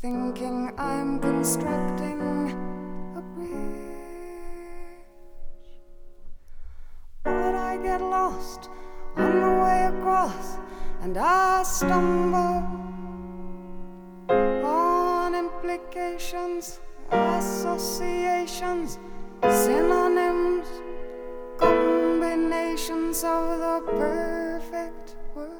thinking 0.00 0.72
I'm 0.76 1.20
constructing 1.20 2.20
a 3.16 3.22
bridge. 3.34 3.54
But 7.22 7.54
I 7.54 7.76
get 7.76 8.00
lost 8.00 8.70
on 9.16 9.40
the 9.40 9.52
way 9.62 9.86
across 9.86 10.56
and 11.02 11.16
I 11.16 11.62
stumble 11.62 12.87
on 15.68 15.74
implications, 15.74 16.80
associations, 17.10 18.98
synonyms, 19.42 20.66
combinations 21.58 23.24
of 23.24 23.58
the 23.58 23.82
perfect 23.92 25.16
word. 25.34 25.50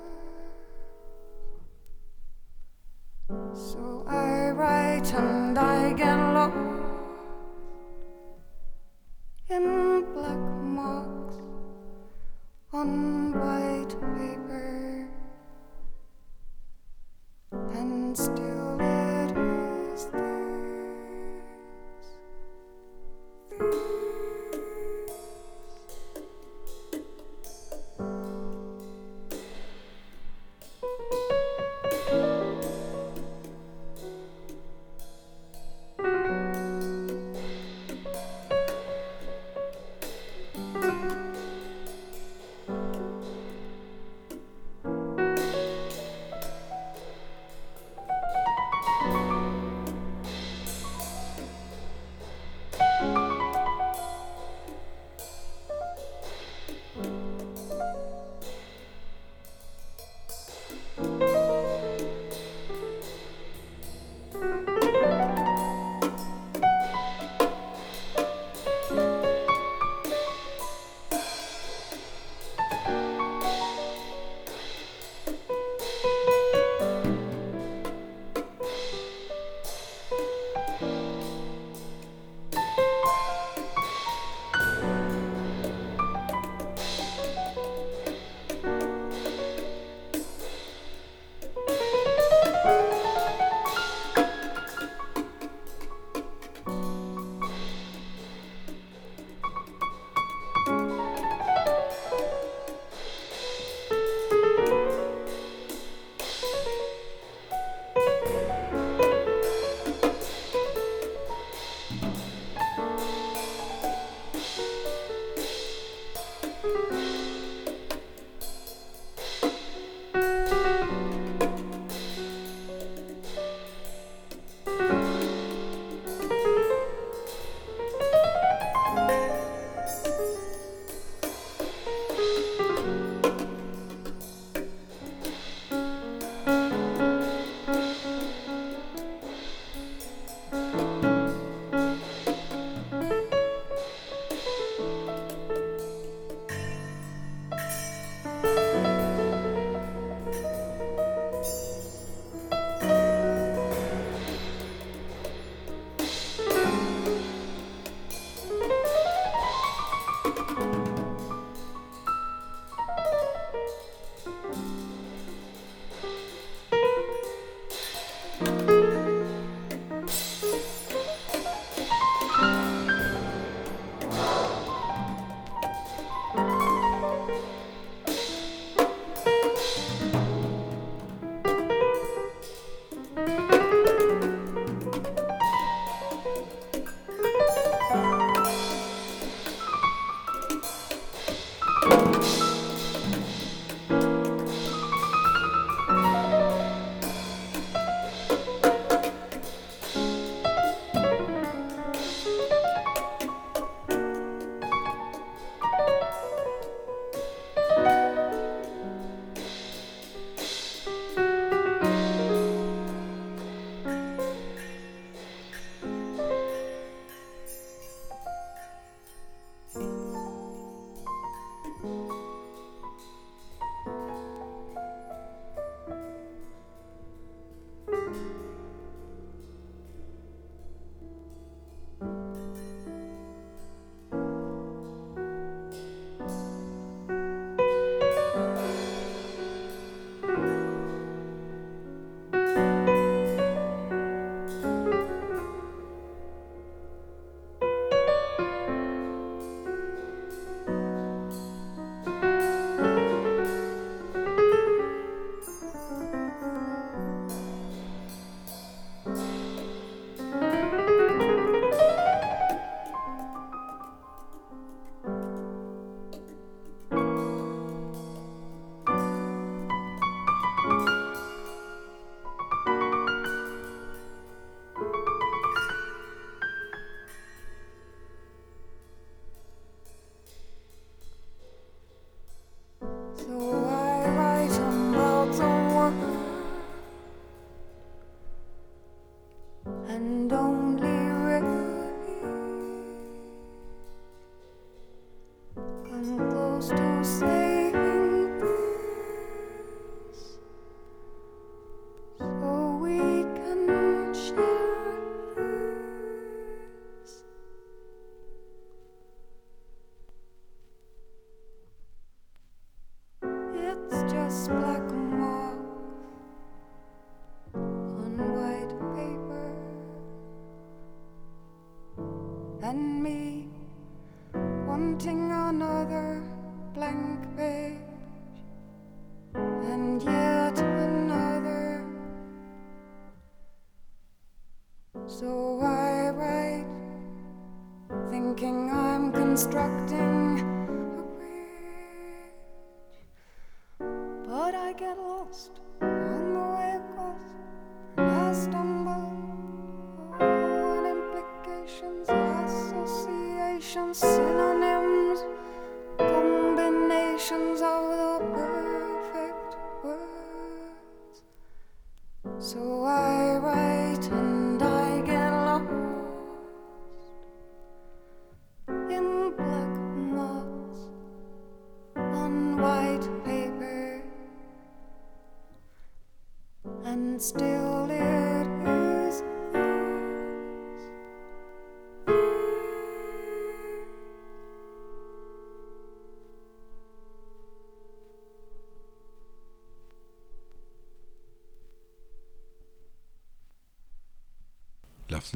So 3.54 4.04
I 4.08 4.50
write 4.50 5.12
and 5.14 5.58
I 5.58 5.92
get 5.92 6.16
lost 6.16 6.56
in 9.50 10.04
black 10.14 10.38
marks 10.62 11.36
on 12.72 13.32
white 13.32 13.96
paper, 14.16 15.08
and 17.72 18.16
still 18.16 18.76
it 20.06 20.14
is 23.60 24.07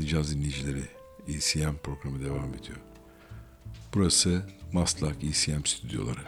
Laflayacağız 0.03 0.37
dinleyicileri. 0.37 0.83
ECM 1.29 1.75
programı 1.83 2.25
devam 2.25 2.55
ediyor. 2.55 2.77
Burası 3.95 4.43
Maslak 4.73 5.17
ECM 5.25 5.65
stüdyoları. 5.65 6.21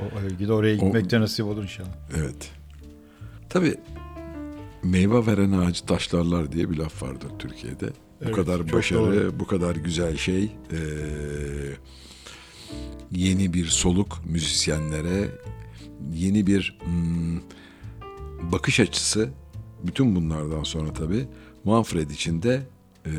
O 0.00 0.18
övgü 0.18 0.48
de 0.48 0.52
oraya 0.52 0.74
gitmekte 0.74 1.20
nasip 1.20 1.46
olur 1.46 1.62
inşallah. 1.62 1.88
Evet. 2.16 2.50
Tabii 3.48 3.74
meyve 4.82 5.26
veren 5.26 5.52
ağacı 5.52 5.86
taşlarlar 5.86 6.52
diye 6.52 6.70
bir 6.70 6.76
laf 6.76 7.02
vardır 7.02 7.30
Türkiye'de. 7.38 7.86
Bu 7.86 7.92
Evet, 8.24 8.34
kadar 8.36 8.58
çok 8.58 8.72
başarı, 8.72 9.00
doğru. 9.00 9.40
bu 9.40 9.46
kadar 9.46 9.76
güzel 9.76 10.16
şey 10.16 10.42
eee, 10.44 10.78
yeni 13.12 13.52
bir 13.54 13.66
soluk 13.66 14.20
müzisyenlere, 14.26 15.28
yeni 16.14 16.46
bir 16.46 16.78
hmm, 16.84 17.40
bakış 18.52 18.80
açısı. 18.80 19.28
Bütün 19.82 20.16
bunlardan 20.16 20.62
sonra 20.62 20.92
tabii 20.92 21.26
Manfred 21.64 22.10
için 22.10 22.42
de 22.42 22.62
eee, 23.06 23.12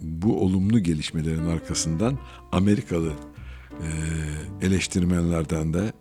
bu 0.00 0.42
olumlu 0.42 0.78
gelişmelerin 0.78 1.46
arkasından 1.48 2.18
Amerikalı 2.52 3.12
eee, 3.82 3.88
eleştirmenlerden 4.68 5.74
de 5.74 5.92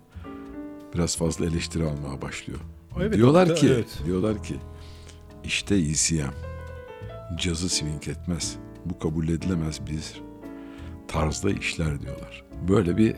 biraz 0.94 1.18
fazla 1.18 1.46
eleştiri 1.46 1.84
almaya 1.84 2.22
başlıyor. 2.22 2.60
Evet, 3.00 3.14
diyorlar 3.14 3.50
da- 3.50 3.54
ki, 3.56 3.68
evet. 3.70 4.00
diyorlar 4.06 4.44
ki 4.44 4.56
işte 5.44 5.76
ECM 5.76 6.32
cazı 7.38 7.70
swing 7.70 8.08
etmez. 8.08 8.56
Bu 8.86 9.00
kabul 9.00 9.28
edilemez 9.28 9.80
bir 9.88 10.22
tarzda 11.08 11.50
işler 11.52 12.02
diyorlar. 12.02 12.44
Böyle 12.70 12.98
bir 12.98 13.16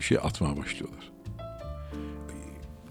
şey 0.00 0.18
atmaya 0.18 0.56
başlıyorlar. 0.56 1.10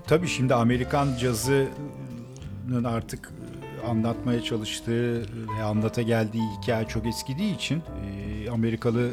Tabii 0.08 0.28
şimdi 0.28 0.54
Amerikan 0.56 1.18
cazının 1.18 2.84
artık 2.86 3.32
e, 3.32 3.59
anlatmaya 3.88 4.44
çalıştığı 4.44 5.22
ve 5.58 5.64
anlata 5.64 6.02
geldiği 6.02 6.44
hikaye 6.62 6.88
çok 6.88 7.06
eskidiği 7.06 7.56
için 7.56 7.84
e, 8.06 8.50
Amerikalı 8.50 9.12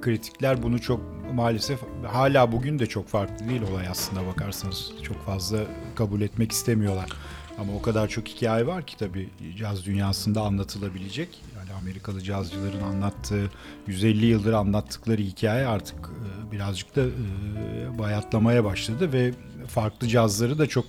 kritikler 0.00 0.62
bunu 0.62 0.80
çok 0.80 1.00
maalesef 1.34 1.80
hala 2.06 2.52
bugün 2.52 2.78
de 2.78 2.86
çok 2.86 3.08
farklı 3.08 3.48
değil 3.48 3.62
olay 3.62 3.88
aslında 3.88 4.26
bakarsanız. 4.26 4.92
Çok 5.02 5.26
fazla 5.26 5.58
kabul 5.94 6.20
etmek 6.20 6.52
istemiyorlar. 6.52 7.10
Ama 7.58 7.72
o 7.74 7.82
kadar 7.82 8.08
çok 8.08 8.28
hikaye 8.28 8.66
var 8.66 8.86
ki 8.86 8.96
tabii 8.96 9.28
caz 9.58 9.86
dünyasında 9.86 10.40
anlatılabilecek. 10.40 11.42
Yani 11.56 11.72
Amerikalı 11.80 12.22
cazcıların 12.22 12.82
anlattığı 12.82 13.50
150 13.86 14.26
yıldır 14.26 14.52
anlattıkları 14.52 15.22
hikaye 15.22 15.66
artık 15.66 15.96
e, 15.96 16.52
birazcık 16.52 16.96
da 16.96 17.02
e, 17.02 17.98
bayatlamaya 17.98 18.64
başladı 18.64 19.12
ve 19.12 19.32
farklı 19.68 20.08
cazları 20.08 20.58
da 20.58 20.66
çok 20.66 20.84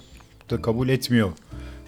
da 0.49 0.61
kabul 0.61 0.89
etmiyor. 0.89 1.31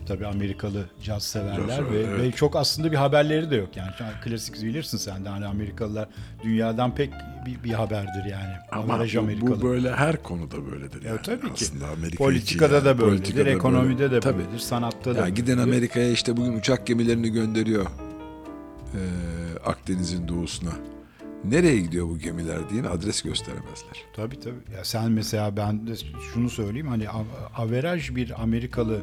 Tabii 0.08 0.28
Amerikalı 0.28 0.86
caz 1.04 1.24
severler 1.24 1.68
Caz, 1.78 1.92
ve, 1.92 2.00
evet. 2.00 2.22
ve 2.22 2.32
çok 2.32 2.56
aslında 2.56 2.92
bir 2.92 2.98
haberleri 2.98 3.52
de 3.52 3.56
yok 3.56 3.78
yani. 3.78 3.92
Klasik 4.24 4.64
bilirsin 4.64 4.98
sen 4.98 5.26
de 5.26 5.30
hani 5.30 5.46
Amerikalılar 5.46 6.08
dünyadan 6.44 6.96
pek 6.96 7.14
bir, 7.46 7.64
bir 7.64 7.74
haberdir 7.74 8.26
yani. 8.32 8.54
Ama 8.72 8.94
Averaj 8.94 9.16
bu, 9.16 9.20
Amerikalı. 9.20 9.62
bu 9.62 9.66
böyle 9.68 9.92
her 9.96 10.24
konuda 10.24 10.72
böyledir 10.72 11.02
yani. 11.04 11.16
Ya 11.16 11.22
tabii 11.22 11.54
ki. 11.54 11.66
Aslında 11.66 11.88
Amerika 11.88 12.18
Politikada 12.24 12.86
da 12.86 12.90
yani. 12.90 13.00
böyledir, 13.00 13.18
Politikada 13.18 13.50
ekonomide 13.50 14.00
böyle. 14.00 14.12
de 14.16 14.20
Tabii. 14.20 14.38
böyledir, 14.38 14.60
sanatta 14.60 15.16
da. 15.16 15.20
Ya 15.20 15.30
giden. 15.30 15.58
Amerika'ya 15.58 16.10
işte 16.12 16.38
bugün 16.38 16.54
uçak 16.58 16.88
gemilerini 16.88 17.30
gönderiyor. 17.30 17.86
Ee, 18.94 19.00
Akdeniz'in 19.66 20.28
doğusuna. 20.28 20.72
Nereye 21.50 21.80
gidiyor 21.80 22.08
bu 22.10 22.18
gemiler 22.20 22.70
diye 22.70 22.84
adres 22.84 23.22
gösteremezler. 23.22 24.04
Tabii 24.16 24.40
tabii. 24.40 24.76
Ya 24.78 24.84
sen 24.84 25.12
mesela 25.12 25.58
ben 25.58 25.88
de 25.88 25.94
şunu 26.34 26.50
söyleyeyim 26.50 26.88
hani 26.88 27.10
av- 27.10 27.24
averaj 27.58 28.16
bir 28.16 28.42
Amerikalı 28.44 29.02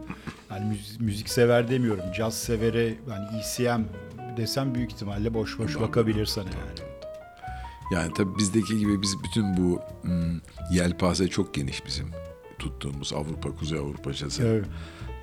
yani 0.50 0.64
müzik, 0.66 1.00
müzik 1.00 1.28
sever 1.28 1.70
demiyorum. 1.70 2.04
Caz 2.18 2.34
severe 2.38 2.84
yani 3.10 3.26
ECM 3.40 3.82
desem 4.36 4.74
büyük 4.74 4.92
ihtimalle 4.92 5.34
boş 5.34 5.58
boş 5.58 5.72
Tabii. 5.74 5.82
bakabilir 5.84 6.26
sana 6.26 6.44
yani. 6.48 6.88
Yani 7.92 8.12
tabii 8.14 8.38
bizdeki 8.38 8.78
gibi 8.78 9.02
biz 9.02 9.16
bütün 9.24 9.56
bu 9.56 9.80
hmm, 10.02 10.40
yelpaze 10.70 11.28
çok 11.28 11.54
geniş 11.54 11.86
bizim 11.86 12.06
tuttuğumuz 12.58 13.12
Avrupa, 13.12 13.56
Kuzey 13.56 13.78
Avrupa 13.78 14.12
cazı 14.12 14.42
Evet. 14.46 14.66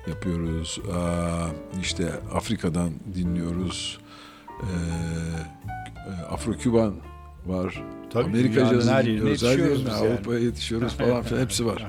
yapıyoruz. 0.08 0.80
Aa, 0.92 1.46
işte 1.82 2.12
Afrika'dan 2.34 2.90
dinliyoruz. 3.14 3.98
Ee, 4.62 4.64
Afro-Küban 6.30 6.92
var. 7.46 7.84
Tabii, 8.10 8.24
Amerika 8.24 8.54
dünyanın 8.54 8.72
cazı 8.72 8.92
her 8.94 9.04
yerine 9.04 9.28
yani. 9.90 9.90
Avrupa'ya 9.90 10.38
yetişiyoruz 10.40 10.92
falan 10.98 11.22
filan 11.22 11.40
hepsi 11.42 11.66
var. 11.66 11.86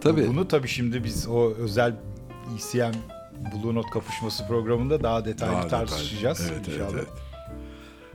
Tabii. 0.00 0.28
Bunu 0.28 0.48
tabii 0.48 0.68
şimdi 0.68 1.04
biz 1.04 1.28
o 1.28 1.52
özel 1.54 1.94
ECM 2.56 2.92
Blue 3.54 3.74
Note 3.74 3.90
kapışması 3.90 4.46
programında 4.48 5.02
daha 5.02 5.24
detaylı 5.24 5.52
Daha 5.52 5.68
tartışacağız 5.68 6.40
Evet, 6.40 6.52
evet, 6.56 6.68
inşallah. 6.68 6.92
evet. 6.94 7.08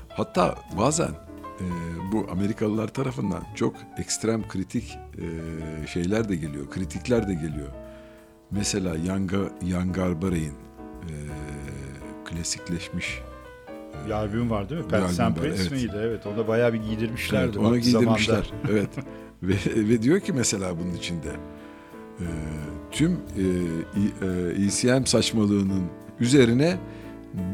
Hatta 0.10 0.56
bazen 0.78 1.10
e, 1.10 1.66
bu 2.12 2.28
Amerikalılar 2.32 2.88
tarafından 2.88 3.44
çok 3.56 3.76
ekstrem 3.98 4.48
kritik 4.48 4.98
e, 5.18 5.88
şeyler 5.88 6.30
de 6.30 6.36
geliyor, 6.36 6.70
kritikler 6.70 7.28
de 7.28 7.34
geliyor. 7.34 7.68
Mesela 8.52 8.96
Yanga, 8.96 9.38
Yangarbaray'ın 9.66 10.56
e, 11.04 11.14
klasikleşmiş 12.26 13.22
Bir 14.06 14.12
albüm 14.12 14.50
var 14.50 14.70
değil 14.70 14.82
mi? 14.82 14.86
Bir 14.86 14.92
Pet 14.92 15.02
albüm 15.02 15.16
Sam 15.16 15.32
var, 15.32 15.42
Prince 15.42 15.62
evet. 15.62 15.72
miydi? 15.72 15.98
Evet. 16.00 16.26
Ona 16.28 16.48
bayağı 16.48 16.74
bir 16.74 16.82
giydirmişlerdi. 16.84 17.46
Evet, 17.46 17.58
ona 17.58 17.78
giydirmişler. 17.78 18.44
zamanda. 18.44 18.70
evet. 18.72 18.90
Ve, 19.44 19.56
ve 19.90 20.02
diyor 20.02 20.20
ki 20.20 20.34
mesela 20.34 20.80
bunun 20.80 20.96
içinde 20.96 21.30
e, 22.20 22.28
tüm 22.92 23.12
e, 23.12 23.42
e, 24.62 24.66
ECM 24.66 25.06
saçmalığının 25.06 25.84
üzerine 26.20 26.78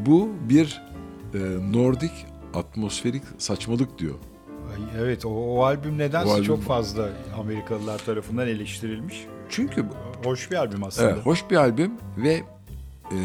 bu 0.06 0.28
bir 0.48 0.82
e, 1.34 1.38
Nordik 1.72 2.26
atmosferik 2.54 3.22
saçmalık 3.38 3.98
diyor. 3.98 4.14
Evet 4.98 5.26
o, 5.26 5.28
o 5.28 5.62
albüm 5.62 5.98
nedense 5.98 6.28
O 6.28 6.32
albüm- 6.32 6.46
çok 6.46 6.62
fazla 6.62 7.08
Amerikalılar 7.38 7.98
tarafından 7.98 8.48
eleştirilmiş. 8.48 9.26
Çünkü 9.48 9.84
Hoş 10.24 10.50
bir 10.50 10.56
albüm 10.56 10.84
aslında. 10.84 11.10
evet, 11.10 11.26
hoş 11.26 11.50
bir 11.50 11.56
albüm 11.56 11.92
ve 12.16 12.42
e, 13.10 13.16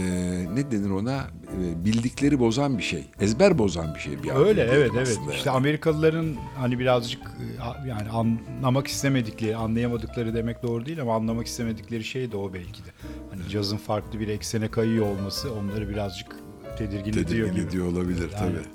ne 0.56 0.72
denir 0.72 0.90
ona 0.90 1.28
E, 1.62 1.86
bildikleri 1.86 2.40
bozan 2.40 2.78
bir 2.78 2.84
şey. 2.84 3.06
Ezber 3.20 3.58
bozan 3.58 3.96
bir 3.96 4.00
şey. 4.00 4.24
Bir 4.24 4.30
Öyle 4.30 4.62
evet 4.62 4.92
evet. 4.98 5.08
aslında 5.08 5.34
İşte 5.34 5.50
yani. 5.50 5.58
Amerikalıların 5.58 6.36
hani 6.58 6.80
birazcık 6.80 7.22
e, 7.22 7.90
yani 7.90 8.10
anlamak 8.10 8.88
istemedikleri, 8.88 9.56
anlayamadıkları 9.56 10.34
demek 10.34 10.64
doğru 10.64 10.86
değil 10.86 11.02
ama 11.02 11.16
anlamak 11.16 11.48
istemedikleri 11.48 12.04
şey 12.04 12.32
de 12.32 12.38
o 12.38 12.54
belki 12.54 12.86
de. 12.86 12.90
Hani 13.32 13.50
cazın 13.50 13.78
farklı 13.78 14.20
bir 14.20 14.28
eksene 14.28 14.68
kayıyor 14.68 15.06
olması 15.06 15.54
onları 15.54 15.90
birazcık 15.90 16.36
tedirgin, 16.78 17.12
ediyor 17.12 17.28
tedirgin 17.28 17.54
gibi. 17.54 17.66
ediyor 17.68 17.86
olabilir 17.86 18.30
Yani. 18.34 18.54
tabii. 18.54 18.66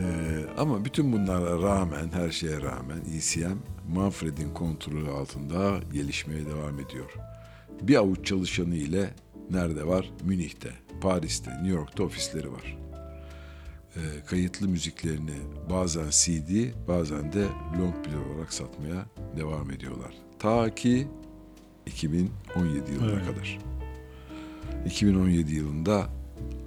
Ee, 0.00 0.04
ama 0.58 0.84
bütün 0.84 1.12
bunlara 1.12 1.62
rağmen, 1.62 2.08
her 2.12 2.30
şeye 2.30 2.62
rağmen 2.62 2.98
ECM 3.16 3.56
Manfred'in 3.94 4.54
kontrolü 4.54 5.10
altında 5.10 5.80
gelişmeye 5.92 6.46
devam 6.46 6.80
ediyor. 6.80 7.14
Bir 7.82 7.96
avuç 7.96 8.26
çalışanı 8.26 8.74
ile 8.74 9.10
nerede 9.50 9.86
var? 9.86 10.10
Münih'te, 10.24 10.70
Paris'te, 11.00 11.50
New 11.50 11.68
York'ta 11.68 12.02
ofisleri 12.02 12.52
var. 12.52 12.78
Ee, 13.96 14.00
kayıtlı 14.26 14.68
müziklerini 14.68 15.36
bazen 15.70 16.06
CD, 16.10 16.72
bazen 16.88 17.32
de 17.32 17.44
long 17.78 18.04
play 18.04 18.16
olarak 18.32 18.52
satmaya 18.52 19.06
devam 19.36 19.70
ediyorlar. 19.70 20.14
Ta 20.38 20.74
ki 20.74 21.08
2017 21.86 22.92
yılına 22.92 23.10
Evet. 23.12 23.26
kadar. 23.26 23.58
2017 24.86 25.54
yılında 25.54 26.10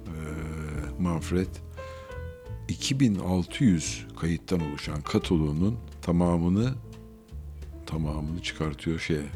e, 0.06 1.02
Manfred 1.02 1.48
2600 2.68 4.06
kayıttan 4.20 4.60
oluşan 4.60 5.00
kataloğunun 5.00 5.76
tamamını 6.02 6.74
tamamını 7.86 8.42
çıkartıyor 8.42 8.98
şeye. 8.98 9.26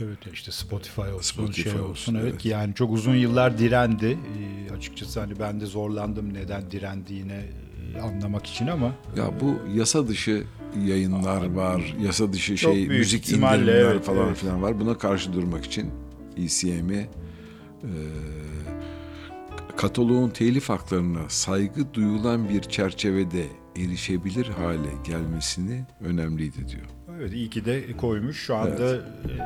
Evet 0.00 0.18
işte 0.32 0.52
Spotify 0.52 1.00
olsun, 1.00 1.20
Spotify 1.20 1.70
şey 1.70 1.72
olsun. 1.72 1.90
olsun, 1.90 2.14
evet, 2.14 2.30
evet. 2.32 2.44
yani 2.44 2.74
çok 2.74 2.92
uzun 2.92 3.14
yıllar 3.14 3.58
direndi. 3.58 4.18
Ee, 4.38 4.74
açıkçası 4.74 5.20
hani 5.20 5.38
ben 5.40 5.60
de 5.60 5.66
zorlandım 5.66 6.34
neden 6.34 6.70
direndiğine 6.70 7.44
anlamak 8.02 8.46
için 8.46 8.66
ama 8.66 8.94
Ya 9.16 9.40
bu 9.40 9.58
yasa 9.74 10.08
dışı 10.08 10.44
yayınlar 10.86 11.50
var, 11.50 11.94
yasa 12.00 12.32
dışı 12.32 12.58
şey 12.58 12.88
müzik 12.88 13.28
indirimler 13.28 13.74
evet, 13.74 14.04
falan 14.04 14.26
evet. 14.26 14.36
filan 14.36 14.62
var. 14.62 14.80
Buna 14.80 14.98
karşı 14.98 15.32
durmak 15.32 15.64
için 15.64 15.90
ECM'i 16.36 17.08
e, 17.82 17.92
kataloğun 19.76 20.30
telif 20.30 20.68
haklarına 20.68 21.28
saygı 21.28 21.94
duyulan 21.94 22.48
bir 22.48 22.62
çerçevede 22.62 23.46
erişebilir 23.76 24.46
hale 24.46 24.90
gelmesini 25.04 25.84
önemliydi 26.00 26.68
diyor. 26.68 26.86
Evet 27.18 27.32
iyi 27.32 27.50
ki 27.50 27.64
de 27.64 27.92
koymuş. 27.96 28.36
Şu 28.40 28.56
anda 28.56 28.94
e, 28.96 29.00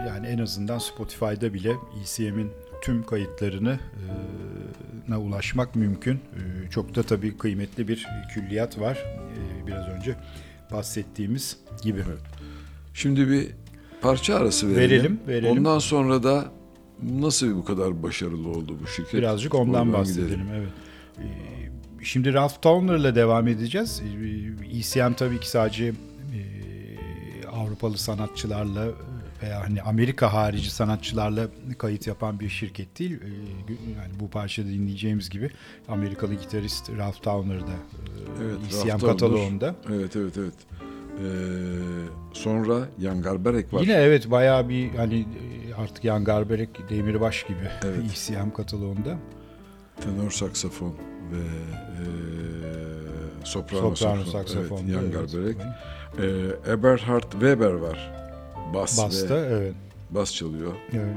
yani 0.09 0.27
en 0.27 0.39
azından 0.39 0.79
Spotify'da 0.79 1.55
bile 1.55 1.73
ECM'in 2.03 2.51
tüm 2.83 3.07
kayıtlarını 3.07 3.79
e, 5.11 5.15
ulaşmak 5.17 5.77
mümkün. 5.77 6.15
E, 6.15 6.71
Çok 6.71 6.95
da 6.95 7.03
tabii 7.03 7.37
kıymetli 7.39 7.89
bir 7.89 8.07
külliyat 8.35 8.81
var. 8.81 8.97
E, 8.97 9.67
Biraz 9.67 9.89
önce 9.89 10.17
bahsettiğimiz 10.73 11.57
gibi. 11.83 12.01
Şimdi 12.95 13.29
bir 13.29 13.47
parça 14.01 14.35
arası 14.37 14.69
verelim. 14.77 14.91
Verelim, 14.91 15.21
verelim. 15.29 15.59
Ondan 15.59 15.79
sonra 15.79 16.23
da 16.23 16.45
nasıl 17.03 17.57
bu 17.57 17.65
kadar 17.65 18.03
başarılı 18.03 18.49
oldu 18.49 18.77
bu 18.83 18.87
şirket? 18.87 19.15
Birazcık 19.15 19.55
ondan 19.55 19.75
Oradan 19.87 19.93
bahsedelim. 19.93 20.29
gidelim. 20.29 20.47
Evet. 20.55 20.69
Ee, 21.19 21.59
Şimdi 22.03 22.33
Ralph 22.35 22.63
Towner'la 22.63 23.15
devam 23.15 23.49
edeceğiz. 23.49 24.03
ECM 24.73 25.13
tabii 25.13 25.41
ki 25.41 25.49
sadece 25.51 25.85
e, 25.87 25.93
Avrupalı 27.59 27.99
sanatçılarla 27.99 28.87
veya 29.43 29.61
hani 29.61 29.83
Amerika 29.83 30.33
harici 30.33 30.71
sanatçılarla 30.71 31.49
kayıt 31.79 32.07
yapan 32.07 32.41
bir 32.41 32.49
şirket 32.49 32.99
değil. 32.99 33.13
Ee, 33.23 33.73
Yani 34.01 34.21
bu 34.21 34.31
parçada 34.31 34.69
dinleyeceğimiz 34.69 35.31
gibi 35.31 35.51
Amerikalı 35.89 36.35
gitarist 36.35 36.91
Ralph 36.91 37.23
Towner 37.23 37.61
da 37.61 37.73
Evet, 38.43 38.57
ECM 38.69 39.07
kataloğunda. 39.07 39.75
Evet 39.93 40.17
evet 40.17 40.35
evet. 40.39 40.55
Ee, 41.19 41.23
sonra 42.33 42.89
Jan 43.01 43.23
Garbarek 43.23 43.73
var. 43.75 43.81
Yine 43.81 43.93
evet 43.93 44.31
bayağı 44.31 44.69
bir 44.69 44.91
hani 44.95 45.21
e, 45.21 45.75
artık 45.75 46.05
Jan 46.05 46.25
Garbarek, 46.25 46.69
Demirbaş 46.91 47.43
gibi 47.43 47.69
Evet. 47.85 47.99
ECM 48.31 48.51
kataloğunda. 48.51 49.19
Tenor 50.01 50.31
saksafon 50.31 50.95
ve 51.33 51.39
e, 51.39 52.05
soprano, 53.45 53.95
Soprano 53.97 54.25
saksafon. 54.25 54.77
Evet, 54.79 55.13
Jan 55.13 55.43
evet. 55.43 55.57
Ee, 56.19 56.73
Eberhard 56.73 57.33
Weber 57.33 57.71
var. 57.73 58.15
Bas 58.75 58.99
Basta 58.99 59.35
ve 59.35 59.47
evet. 59.51 59.75
bas 60.11 60.35
çalıyor. 60.35 60.73
evet. 60.93 61.17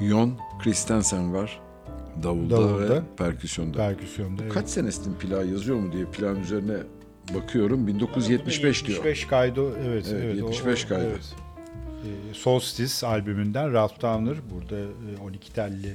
Ee, 0.00 0.06
Jon 0.08 0.32
Christensen 0.62 1.34
var. 1.34 1.60
Davulda, 2.22 2.56
Davulda. 2.56 2.94
ve 2.94 3.00
perküsyonda. 3.18 3.76
Perküsyonda. 3.76 4.42
evet. 4.42 4.54
Kaç 4.54 4.68
senesinin 4.68 5.14
plağı 5.14 5.46
yazıyor 5.46 5.76
mu 5.78 5.92
diye 5.92 6.04
plan 6.04 6.40
üzerine 6.40 6.76
bakıyorum. 7.34 7.86
1975 7.86 8.86
diyor. 8.86 8.96
75 9.04 9.26
kaydı 9.26 9.60
evet. 9.88 10.06
Evet, 10.12 10.22
evet, 10.24 10.42
o- 10.42 10.46
75 10.46 10.84
o- 10.84 10.88
kaydı. 10.88 11.04
evet. 11.10 11.34
Ee, 12.04 12.34
Solstice 12.34 13.06
albümünden 13.06 13.72
Ralph 13.72 13.98
Towner 14.00 14.36
burada 14.54 14.76
e, 14.80 15.22
12 15.24 15.52
telli 15.52 15.86
e, 15.88 15.94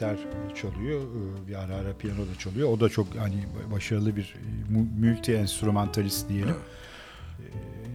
gitar 0.00 0.16
çalıyor. 0.54 1.00
E, 1.00 1.48
Bir 1.48 1.54
ara 1.54 1.74
ara 1.74 1.96
piyano 1.96 2.18
da 2.20 2.38
çalıyor. 2.38 2.68
O 2.68 2.80
da 2.80 2.88
çok 2.88 3.16
hani 3.16 3.44
başarılı 3.72 4.16
bir 4.16 4.34
e, 4.34 4.72
mu- 4.72 4.88
multi 4.98 5.32
enstrümantalist 5.34 6.28
diyelim. 6.28 6.54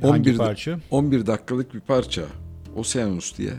Ee, 0.04 0.08
Hangi 0.08 0.30
11 0.30 0.38
parça? 0.38 0.80
11 0.92 1.26
dakikalık 1.28 1.74
bir 1.74 1.80
parça. 1.80 2.22
Oceanus 2.76 3.38
diye 3.38 3.54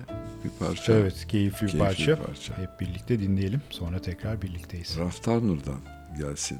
bir 0.44 0.50
parça. 0.66 0.92
Evet, 0.92 1.26
keyifli 1.28 1.66
bir 1.66 1.72
Keyifli 1.72 1.78
parça. 1.78 2.12
bir 2.20 2.26
parça. 2.26 2.58
Hep 2.58 2.80
birlikte 2.80 3.20
dinleyelim. 3.20 3.60
Sonra 3.70 3.98
tekrar 4.02 4.42
birlikteyiz. 4.42 4.98
Ralph 4.98 5.22
Towner'dan 5.22 5.80
gelsin. 6.18 6.58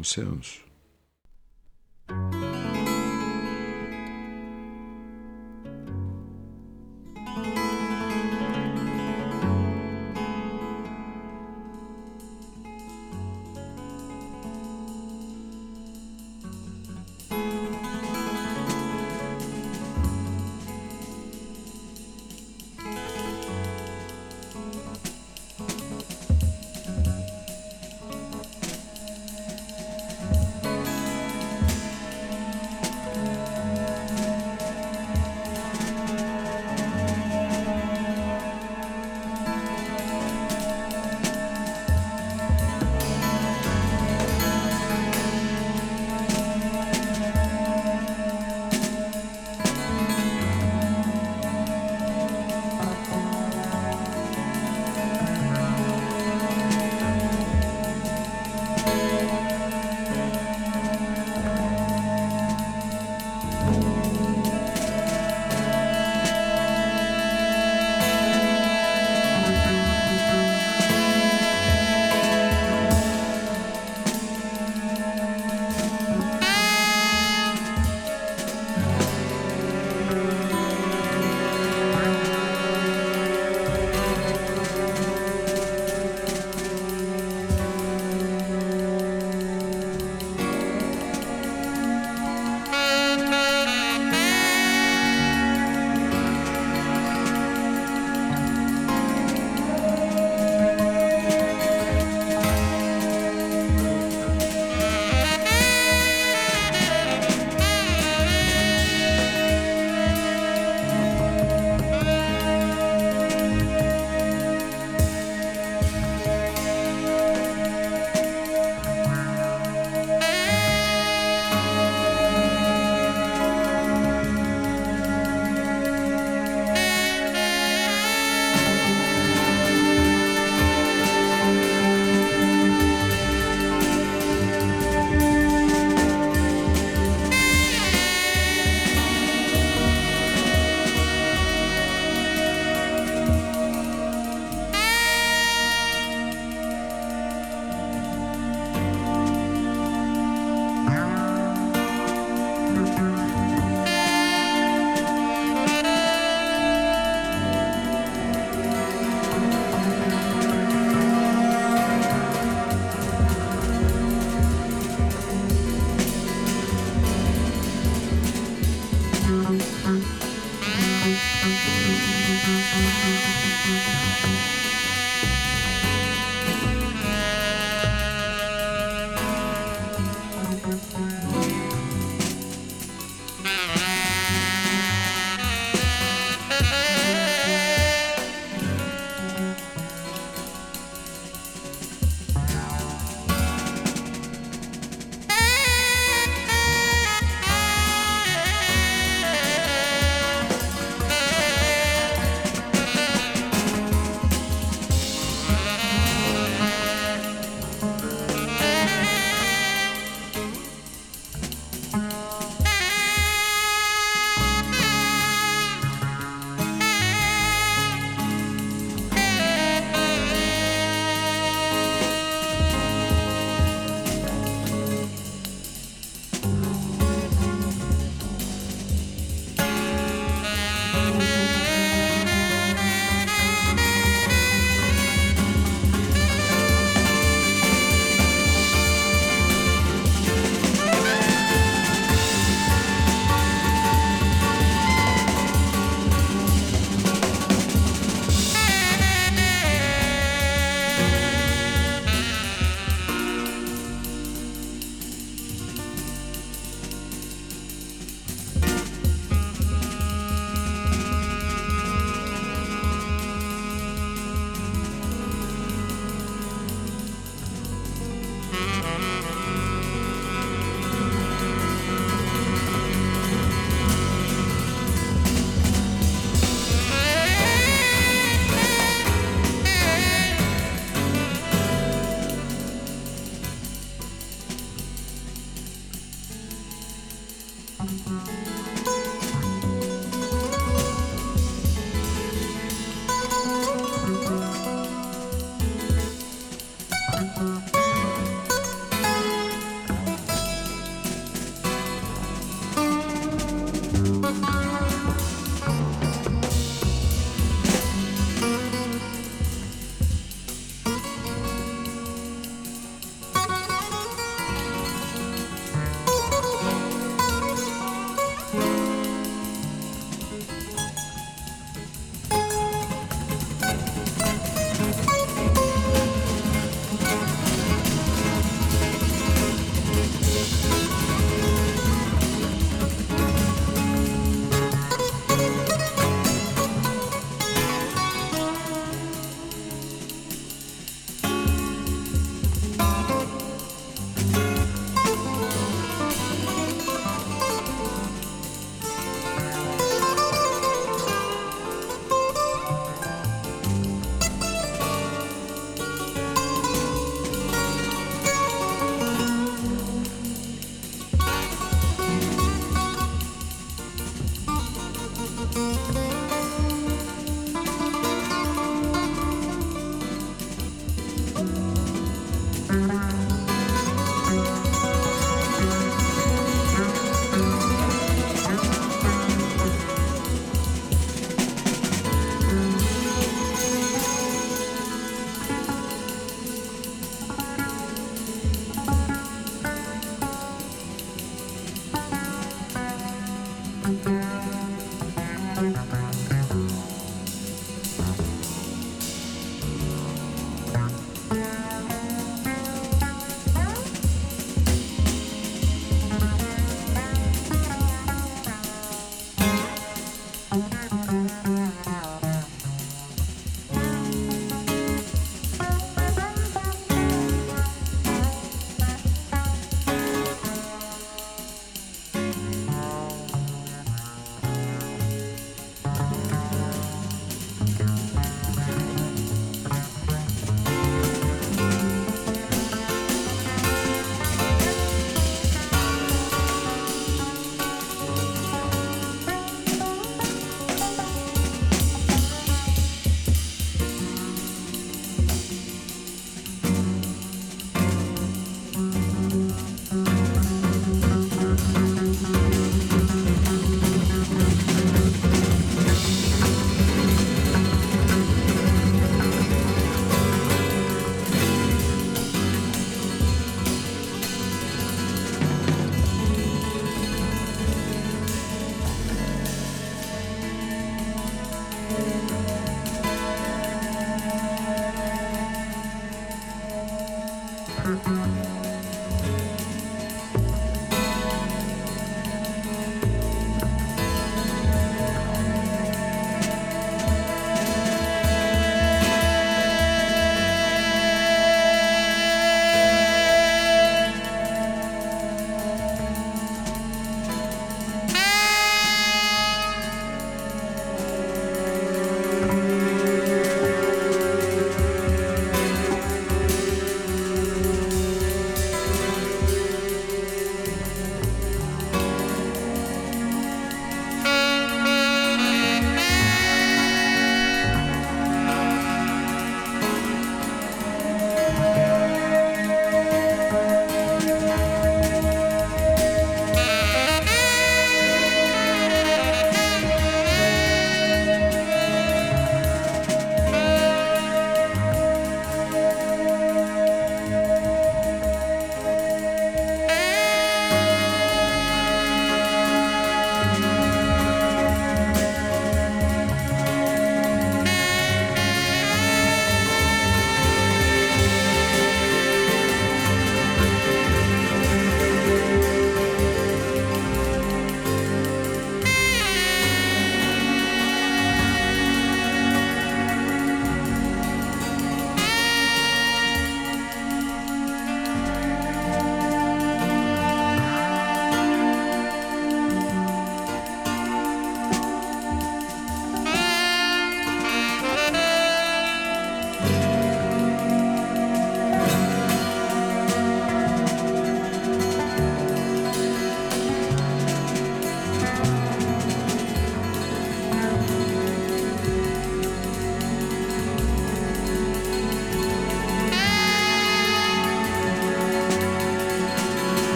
Oceanus. 0.00 0.58
Thank 2.08 2.59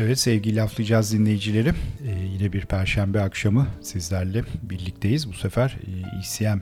Evet 0.00 0.18
sevgili 0.18 0.56
laflayacağız 0.56 1.12
dinleyicileri. 1.12 1.68
Ee, 1.68 2.28
yine 2.32 2.52
bir 2.52 2.60
perşembe 2.66 3.20
akşamı 3.20 3.66
sizlerle 3.82 4.44
birlikteyiz. 4.62 5.28
Bu 5.28 5.32
sefer 5.32 5.76
e, 5.86 6.18
ECM 6.18 6.58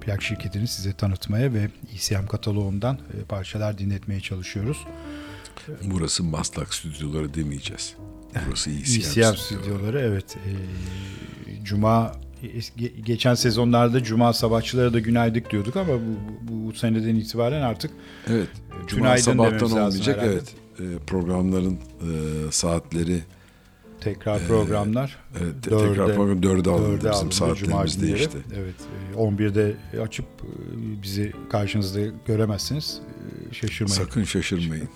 plak 0.00 0.22
şirketini 0.22 0.66
size 0.68 0.92
tanıtmaya 0.92 1.52
ve 1.54 1.68
ECM 1.94 2.26
kataloğundan 2.26 2.94
e, 2.94 3.24
parçalar 3.24 3.78
dinletmeye 3.78 4.20
çalışıyoruz. 4.20 4.76
Burası 5.84 6.24
Maslak 6.24 6.74
stüdyoları 6.74 7.34
demeyeceğiz. 7.34 7.94
Burası 8.48 8.70
ECM, 8.70 8.80
ECM 8.80 9.04
stüdyoları. 9.10 9.36
stüdyoları 9.38 10.00
evet. 10.00 10.36
E, 10.36 10.50
Cuma 11.64 12.12
ge- 12.78 13.00
geçen 13.00 13.34
sezonlarda 13.34 14.02
Cuma 14.02 14.32
sabahçılara 14.32 14.92
da 14.92 14.98
günaydın 15.00 15.42
diyorduk 15.50 15.76
ama 15.76 15.92
bu, 15.92 16.16
bu, 16.48 16.66
bu 16.68 16.72
seneden 16.72 17.14
itibaren 17.16 17.62
artık 17.62 17.90
Evet. 18.28 18.48
Cuma 18.86 19.00
Günaydın 19.00 19.22
sabahtan 19.22 19.70
olmayacak. 19.70 20.16
herhalde. 20.16 20.32
Evet. 20.32 20.54
E, 20.80 20.98
programların 21.06 21.72
e, 21.74 22.52
saatleri 22.52 23.20
tekrar 24.00 24.46
programlar 24.46 25.18
evet, 25.42 25.62
te- 25.62 25.70
Dörde- 25.70 25.88
tekrar 25.88 26.14
program 26.14 26.42
dörde 26.42 26.70
alındı 26.70 26.88
Dörde 26.90 26.98
bizim 26.98 27.14
alındı, 27.14 27.34
saatlerimiz 27.34 28.02
değişti. 28.02 28.38
Evet. 28.56 28.74
e, 29.14 29.18
11'de 29.18 29.76
açıp 30.00 30.24
e, 30.26 31.02
bizi 31.02 31.32
karşınızda 31.50 32.00
göremezsiniz. 32.26 33.00
E, 33.50 33.54
Şaşırmayın. 33.54 34.02
Sakın 34.02 34.24
şaşırmayın. 34.24 34.88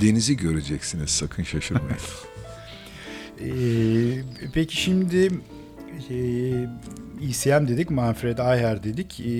Denizi 0.00 0.36
göreceksiniz. 0.36 1.10
Sakın 1.10 1.42
şaşırmayın. 1.42 1.96
E, 3.40 3.50
peki 4.54 4.76
şimdi 4.82 5.30
e, 6.10 7.26
ECM 7.28 7.68
dedik, 7.68 7.90
Manfred 7.90 8.38
Eicher 8.38 8.82
dedik. 8.84 9.20
E, 9.20 9.32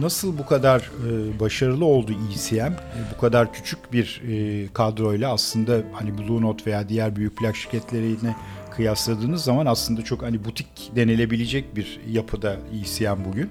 nasıl 0.00 0.38
bu 0.38 0.46
kadar 0.46 0.80
e, 0.80 1.40
başarılı 1.40 1.84
oldu 1.84 2.12
ECM? 2.34 2.56
E, 2.72 2.78
bu 3.16 3.20
kadar 3.20 3.52
küçük 3.52 3.92
bir 3.92 4.22
e, 4.28 4.66
kadroyla 4.72 5.32
aslında 5.32 5.82
hani 5.92 6.18
Blue 6.18 6.42
Note 6.42 6.66
veya 6.66 6.88
diğer 6.88 7.16
büyük 7.16 7.36
plak 7.36 7.56
şirketleriyle 7.56 8.36
kıyasladığınız 8.70 9.44
zaman 9.44 9.66
aslında 9.66 10.02
çok 10.04 10.22
hani 10.22 10.44
butik 10.44 10.66
denilebilecek 10.96 11.76
bir 11.76 12.00
yapıda 12.10 12.56
ECM 12.82 13.24
bugün. 13.28 13.50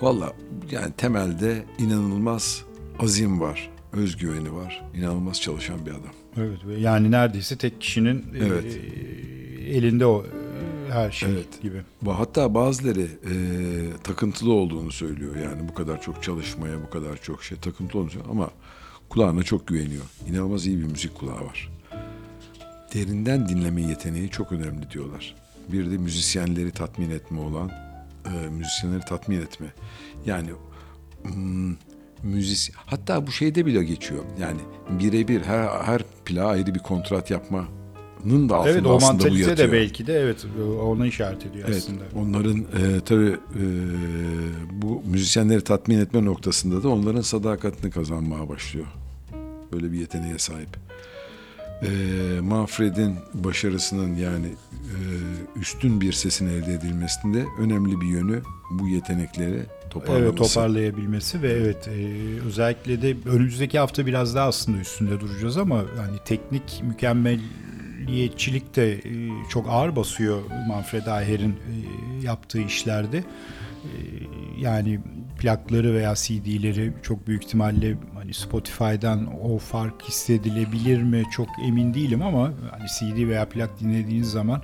Valla 0.00 0.32
yani 0.70 0.92
temelde 0.96 1.62
inanılmaz 1.78 2.62
azim 2.98 3.40
var. 3.40 3.70
Özgüveni 3.92 4.54
var. 4.54 4.84
İnanılmaz 4.94 5.40
çalışan 5.40 5.86
bir 5.86 5.90
adam. 5.90 6.12
Evet 6.36 6.66
ve 6.66 6.80
yani 6.80 7.10
neredeyse 7.10 7.56
tek 7.56 7.80
kişinin 7.80 8.18
e, 8.18 8.46
Evet. 8.46 8.78
elinde 9.66 10.06
o 10.06 10.24
her 10.92 11.10
şey 11.10 11.32
Evet. 11.32 11.62
gibi. 11.62 11.82
Hatta 12.06 12.54
bazıları 12.54 13.02
e, 13.02 13.34
takıntılı 14.02 14.52
olduğunu 14.52 14.92
söylüyor. 14.92 15.36
Yani 15.36 15.68
bu 15.68 15.74
kadar 15.74 16.02
çok 16.02 16.22
çalışmaya, 16.22 16.82
bu 16.82 16.90
kadar 16.90 17.16
çok 17.16 17.44
şey 17.44 17.58
takıntılı 17.58 18.00
olunca 18.00 18.20
ama 18.30 18.50
kulağına 19.08 19.42
çok 19.42 19.66
güveniyor. 19.66 20.04
İnanılmaz 20.28 20.66
iyi 20.66 20.78
bir 20.78 20.84
müzik 20.84 21.14
kulağı 21.14 21.40
var. 21.44 21.72
Derinden 22.94 23.48
dinleme 23.48 23.82
yeteneği 23.82 24.28
çok 24.30 24.52
önemli 24.52 24.90
diyorlar. 24.90 25.34
Bir 25.68 25.90
de 25.90 25.98
müzisyenleri 25.98 26.70
tatmin 26.70 27.10
etme 27.10 27.40
olan, 27.40 27.70
e, 28.26 28.48
müzisyenleri 28.48 29.00
tatmin 29.00 29.40
etme. 29.40 29.66
Yani 30.26 30.50
hmm, 31.22 31.76
müzis 32.22 32.70
hatta 32.74 33.26
bu 33.26 33.32
şeyde 33.32 33.66
bile 33.66 33.84
geçiyor. 33.84 34.24
Yani 34.40 34.60
birebir 34.90 35.42
her 35.42 35.68
her 35.68 36.02
plağa 36.24 36.46
ayrı 36.46 36.74
bir 36.74 36.80
kontrat 36.80 37.30
yapmanın 38.24 38.48
da 38.48 38.56
altında 38.56 38.70
Evet 38.72 38.86
o 38.86 38.96
aslında 38.96 39.22
bu 39.30 39.36
yatıyor. 39.36 39.56
de 39.56 39.72
belki 39.72 40.06
de 40.06 40.14
evet 40.20 40.46
ona 40.82 41.06
işaret 41.06 41.46
ediyor 41.46 41.64
Evet, 41.68 41.76
aslında. 41.78 42.02
onların 42.14 42.58
e, 42.58 43.00
tabii 43.06 43.30
e, 43.30 43.64
bu 44.82 45.02
müzisyenleri 45.06 45.60
tatmin 45.64 45.98
etme 45.98 46.24
noktasında 46.24 46.82
da 46.82 46.88
onların 46.88 47.20
sadakatini 47.20 47.90
kazanmaya 47.90 48.48
başlıyor. 48.48 48.86
Böyle 49.72 49.92
bir 49.92 49.98
yeteneğe 49.98 50.38
sahip. 50.38 50.68
e, 51.82 51.88
Manfred'in 52.40 53.14
başarısının 53.34 54.14
yani 54.14 54.46
e, 54.72 54.96
üstün 55.60 56.00
bir 56.00 56.12
sesin 56.12 56.46
elde 56.48 56.74
edilmesinde 56.74 57.44
önemli 57.60 58.00
bir 58.00 58.06
yönü 58.06 58.42
bu 58.70 58.88
yetenekleri 58.88 59.62
toparlaması. 59.90 60.24
Evet 60.24 60.36
toparlayabilmesi 60.38 61.42
ve 61.42 61.52
evet 61.52 61.88
e, 61.88 61.92
özellikle 62.46 63.02
de 63.02 63.16
önümüzdeki 63.30 63.78
hafta 63.78 64.06
biraz 64.06 64.34
daha 64.34 64.48
aslında 64.48 64.78
üstünde 64.78 65.20
duracağız 65.20 65.56
ama 65.56 65.76
hani 65.78 66.16
teknik 66.24 66.82
mükemmeliyetçilik 68.02 68.76
de 68.76 68.92
e, 68.92 69.02
çok 69.48 69.68
ağır 69.68 69.96
basıyor 69.96 70.42
Manfred 70.68 71.06
Aher'in 71.06 71.52
e, 71.52 72.26
yaptığı 72.26 72.60
işlerde. 72.60 73.18
E, 73.18 73.24
yani 74.58 75.00
plakları 75.38 75.94
veya 75.94 76.14
CD'leri 76.14 76.92
çok 77.02 77.26
büyük 77.26 77.44
ihtimalle 77.44 77.96
hani 78.14 78.34
Spotify'dan 78.34 79.40
o 79.42 79.58
fark 79.58 80.02
hissedilebilir 80.02 81.02
mi 81.02 81.22
çok 81.32 81.48
emin 81.66 81.94
değilim 81.94 82.22
ama 82.22 82.52
hani 82.70 82.86
CD 82.98 83.28
veya 83.28 83.48
plak 83.48 83.80
dinlediğiniz 83.80 84.30
zaman 84.30 84.62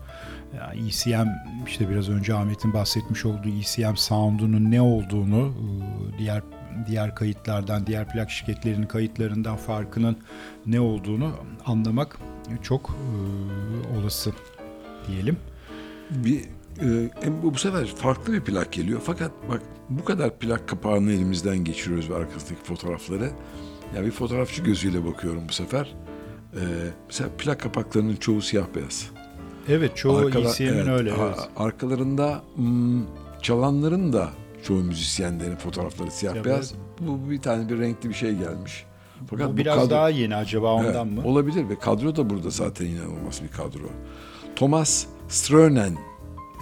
ECM 0.75 1.29
işte 1.67 1.91
biraz 1.91 2.09
önce 2.09 2.35
Ahmet'in 2.35 2.73
bahsetmiş 2.73 3.25
olduğu 3.25 3.49
ECM 3.49 3.95
sound'unun 3.97 4.71
ne 4.71 4.81
olduğunu 4.81 5.55
diğer 6.19 6.43
diğer 6.87 7.15
kayıtlardan, 7.15 7.87
diğer 7.87 8.09
plak 8.09 8.31
şirketlerinin 8.31 8.87
kayıtlarından 8.87 9.57
farkının 9.57 10.17
ne 10.67 10.81
olduğunu 10.81 11.33
anlamak 11.67 12.19
çok 12.63 12.91
e, 12.91 13.99
olası 13.99 14.33
diyelim. 15.09 15.37
Bir 16.11 16.41
e, 16.83 17.43
bu 17.43 17.59
sefer 17.59 17.87
farklı 17.87 18.33
bir 18.33 18.41
plak 18.41 18.73
geliyor. 18.73 19.01
Fakat 19.05 19.31
bak 19.51 19.63
bu 19.89 20.05
kadar 20.05 20.39
plak 20.39 20.69
kapağını 20.69 21.13
elimizden 21.13 21.59
geçiriyoruz 21.59 22.11
ve 22.11 22.15
arkasındaki 22.15 22.65
fotoğrafları. 22.65 23.31
Yani 23.97 24.07
bir 24.07 24.11
fotoğrafçı 24.11 24.63
gözüyle 24.63 25.05
bakıyorum 25.07 25.43
bu 25.49 25.53
sefer. 25.53 25.95
E, 26.55 26.63
mesela 27.07 27.31
plak 27.39 27.61
kapaklarının 27.61 28.17
çoğu 28.17 28.43
siyah 28.43 28.67
beyaz. 28.75 29.11
Evet 29.69 29.97
çoğu 29.97 30.19
Arkala- 30.19 30.51
ECM'in 30.51 30.79
evet, 30.79 30.89
öyle. 30.89 31.11
Evet. 31.21 31.39
Arkalarında 31.57 32.43
hmm, 32.55 33.03
çalanların 33.43 34.13
da 34.13 34.31
çoğu 34.63 34.79
müzisyenlerin 34.79 35.57
fotoğrafları 35.57 36.11
siyah 36.11 36.33
Siyah 36.33 36.45
beyaz. 36.45 36.75
Bu 37.01 37.31
bir 37.31 37.41
tane 37.41 37.69
bir 37.69 37.79
renkli 37.79 38.09
bir 38.09 38.15
şey 38.15 38.35
gelmiş. 38.35 38.85
Fakat 39.27 39.49
Bu 39.49 39.53
bu 39.53 39.57
biraz 39.57 39.77
kadro- 39.79 39.91
daha 39.91 40.09
yeni 40.11 40.37
acaba 40.37 40.73
ondan 40.75 41.09
Evet, 41.09 41.19
mı? 41.25 41.31
Olabilir 41.31 41.69
ve 41.69 41.79
kadro 41.79 42.17
da 42.17 42.31
burada 42.31 42.51
zaten 42.51 42.87
inanılmaz 42.87 43.43
bir 43.43 43.49
kadro. 43.49 43.89
Thomas 44.57 45.07
Strönen 45.29 45.97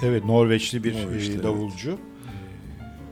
Evet 0.02 0.24
Norveçli 0.24 0.84
bir 0.84 0.94
Norveçli, 1.06 1.30
e, 1.30 1.34
evet. 1.34 1.44
davulcu. 1.44 1.98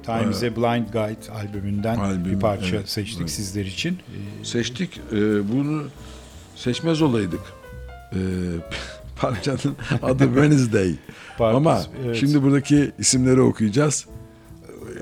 Time 0.02 0.30
is 0.30 0.42
a 0.42 0.56
Blind 0.56 0.86
Guide 0.92 1.32
albümünden 1.32 1.96
Albüm, 1.96 2.24
bir 2.32 2.40
parça 2.40 2.76
evet, 2.76 2.88
seçtik 2.88 3.20
evet. 3.20 3.30
sizler 3.30 3.64
için. 3.64 3.92
E, 4.42 4.44
seçtik. 4.44 5.00
Ee, 5.12 5.52
bunu 5.52 5.82
seçmez 6.56 7.02
olaydık. 7.02 7.40
Ee, 8.12 8.16
parçanın 9.20 9.76
adı 10.02 10.24
Wednesday. 10.34 10.94
Park- 11.38 11.56
Ama 11.56 11.82
evet. 12.04 12.16
şimdi 12.16 12.42
buradaki 12.42 12.92
isimleri 12.98 13.40
okuyacağız. 13.40 14.06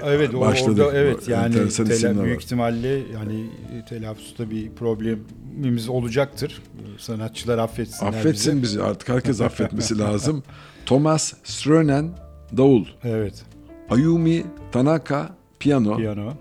Evet 0.05 0.35
Başladık. 0.35 0.85
orada 0.87 0.99
evet 0.99 1.29
yani 1.29 1.55
tela- 1.55 2.25
büyük 2.25 2.37
var. 2.39 2.43
ihtimalle 2.43 2.89
yani 2.89 3.47
telaffuzda 3.89 4.51
bir 4.51 4.71
problemimiz 4.71 5.89
olacaktır. 5.89 6.63
Sanatçılar 6.99 7.59
affetsinler 7.59 8.09
Affetsin 8.11 8.53
bizi. 8.53 8.63
bizi 8.63 8.83
artık 8.83 9.09
herkes 9.09 9.41
affetmesi 9.41 9.99
lazım. 9.99 10.43
Thomas 10.87 11.35
Strönen 11.45 12.11
davul, 12.57 12.85
Evet. 13.05 13.43
Ayumi 13.91 14.45
Tanaka 14.73 15.37
piyano, 15.59 15.97
Piyano, 15.97 16.33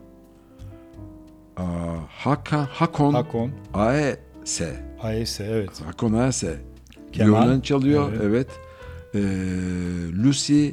Aa, 1.57 1.63
Haka, 2.09 2.67
Hakon 2.71 3.13
Hakon, 3.13 3.51
Aese, 3.73 4.83
Aese 5.03 5.43
evet. 5.43 5.81
Hakon 5.85 6.13
Aese 6.13 6.55
Keman, 7.11 7.47
violon 7.47 7.61
çalıyor, 7.61 8.11
evet. 8.11 8.21
evet. 8.23 8.47
Ee, 9.15 9.19
Lucy 10.23 10.69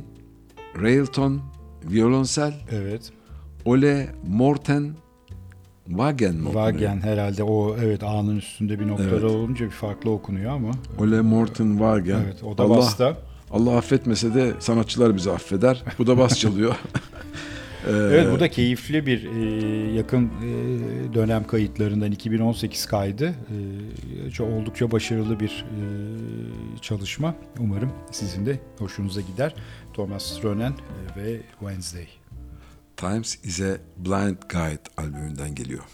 Railton 0.83 1.41
violonsel, 1.85 2.55
Evet. 2.71 3.13
Ole 3.65 4.09
Morten 4.29 4.93
Wagen 5.87 6.35
mi 6.35 6.49
okunuyor? 6.49 6.71
Wagen 6.73 7.01
herhalde 7.01 7.43
o 7.43 7.77
evet 7.83 8.03
A'nın 8.03 8.37
üstünde 8.37 8.81
bir 8.81 8.89
noktada 8.89 9.11
Evet. 9.11 9.25
olunca 9.25 9.65
bir 9.65 9.71
farklı 9.71 10.11
okunuyor 10.11 10.53
ama. 10.53 10.71
Ole 10.99 11.21
Morten 11.21 11.71
Wagen. 11.71 12.21
Evet 12.25 12.43
o 12.45 12.59
da 12.59 12.63
Allah, 12.63 12.77
basta. 12.77 13.17
Allah 13.51 13.77
affetmese 13.77 14.35
de 14.35 14.53
sanatçılar 14.59 15.17
bizi 15.17 15.31
affeder. 15.31 15.85
Bu 15.99 16.07
da 16.07 16.19
bas 16.19 16.39
çalıyor. 16.39 16.75
Ee, 17.87 17.91
Evet 17.93 18.29
bu 18.33 18.41
da 18.41 18.49
keyifli 18.51 19.07
bir 19.07 19.25
e, 19.25 19.41
yakın 19.95 20.25
e, 20.25 21.15
dönem 21.15 21.47
kayıtlarından 21.47 22.13
2018 22.13 22.87
kaydı. 22.87 23.35
E, 24.39 24.43
oldukça 24.43 24.91
başarılı 24.91 25.41
bir 25.41 25.49
e, 25.49 25.83
çalışma. 26.83 27.35
Umarım 27.59 27.93
sizin 28.11 28.47
de 28.47 28.61
hoşunuza 28.79 29.21
gider. 29.21 29.55
Thomas 29.99 30.23
Stronen 30.23 30.73
e, 30.73 31.21
ve 31.21 31.43
Wednesday. 31.61 32.09
Times 32.97 33.39
is 33.45 33.61
a 33.61 33.79
Blind 33.97 34.37
Guide 34.49 34.83
albümünden 34.97 35.55
geliyor. 35.55 35.85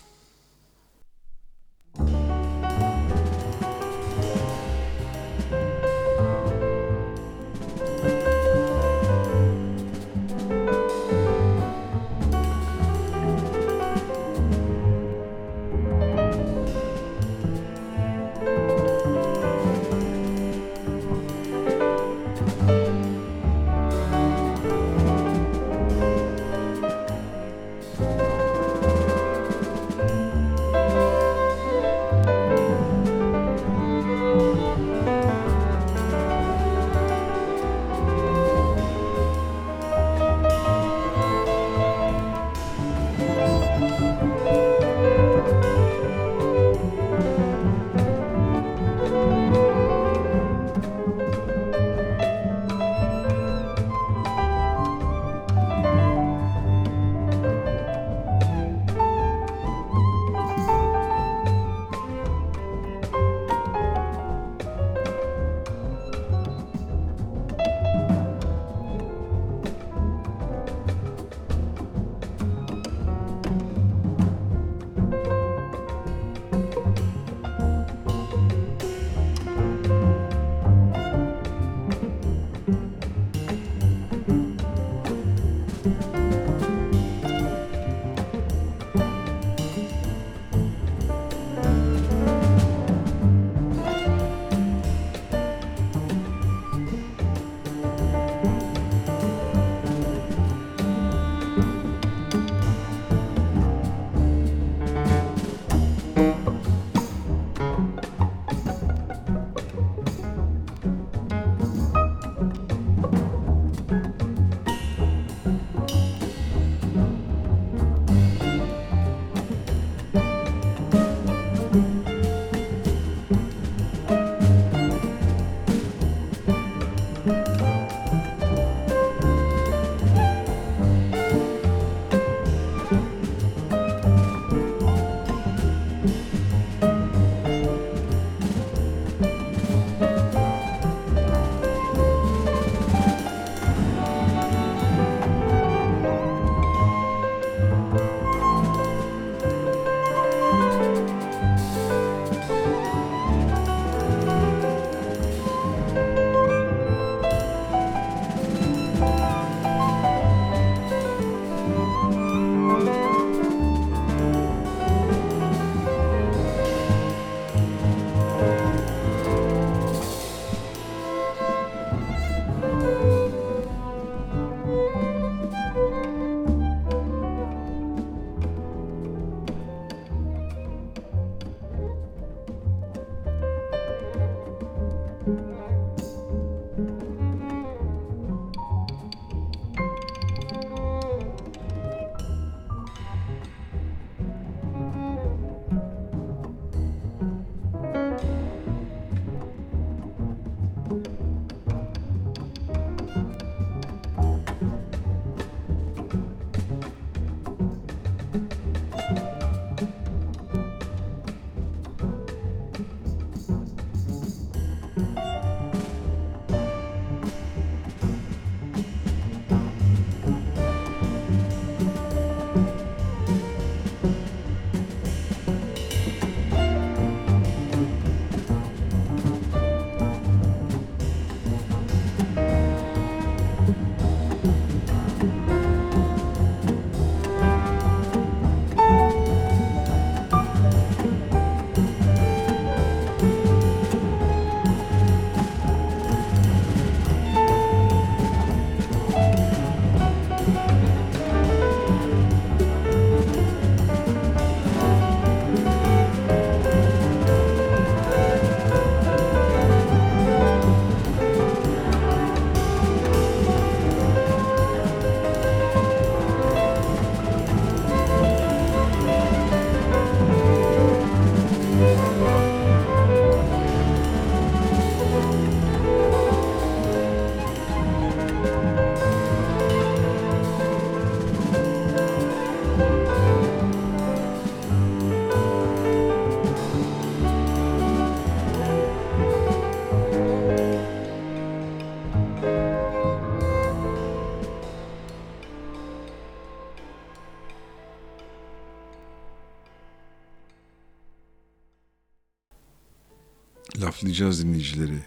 Laflayacağız 304.15 304.45
dinleyicileri. 304.45 304.99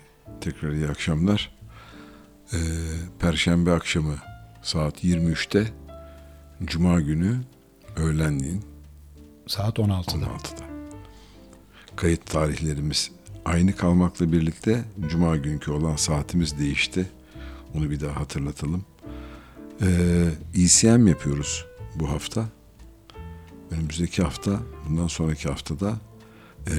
Tekrar 0.42 0.72
iyi 0.72 0.88
akşamlar. 0.88 1.52
Ee, 2.54 2.58
Perşembe 3.20 3.72
akşamı 3.72 4.16
saat 4.62 5.04
23'te, 5.04 5.68
Cuma 6.64 7.02
günü 7.02 7.42
öğlenliğin 7.96 8.64
Saat 9.48 9.80
16'da. 9.80 10.26
16'da. 10.26 10.66
Kayıt 11.96 12.26
tarihlerimiz 12.26 13.12
aynı 13.46 13.76
kalmakla 13.76 14.32
birlikte 14.32 14.86
Cuma 15.08 15.38
günkü 15.38 15.72
olan 15.72 15.96
saatimiz 15.96 16.60
değişti. 16.60 17.10
Onu 17.76 17.90
bir 17.90 18.00
daha 18.00 18.20
hatırlatalım. 18.20 18.86
Ee, 19.82 20.30
ECM 20.54 21.08
yapıyoruz 21.08 21.66
bu 21.96 22.10
hafta. 22.10 22.46
Önümüzdeki 23.72 24.24
hafta, 24.24 24.60
bundan 24.90 25.08
sonraki 25.08 25.50
haftada 25.50 25.98
e, 26.68 26.76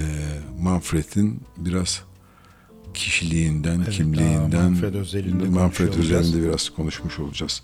Manfred'in 0.60 1.40
biraz 1.56 2.07
kişiliğinden, 2.98 3.76
Evet, 3.76 3.90
kimliğinden, 3.90 4.64
Manfred 4.64 4.94
özelinde 4.94 5.48
Manfred 5.48 5.94
özelinde 5.94 6.48
biraz 6.48 6.70
konuşmuş 6.70 7.18
olacağız. 7.18 7.62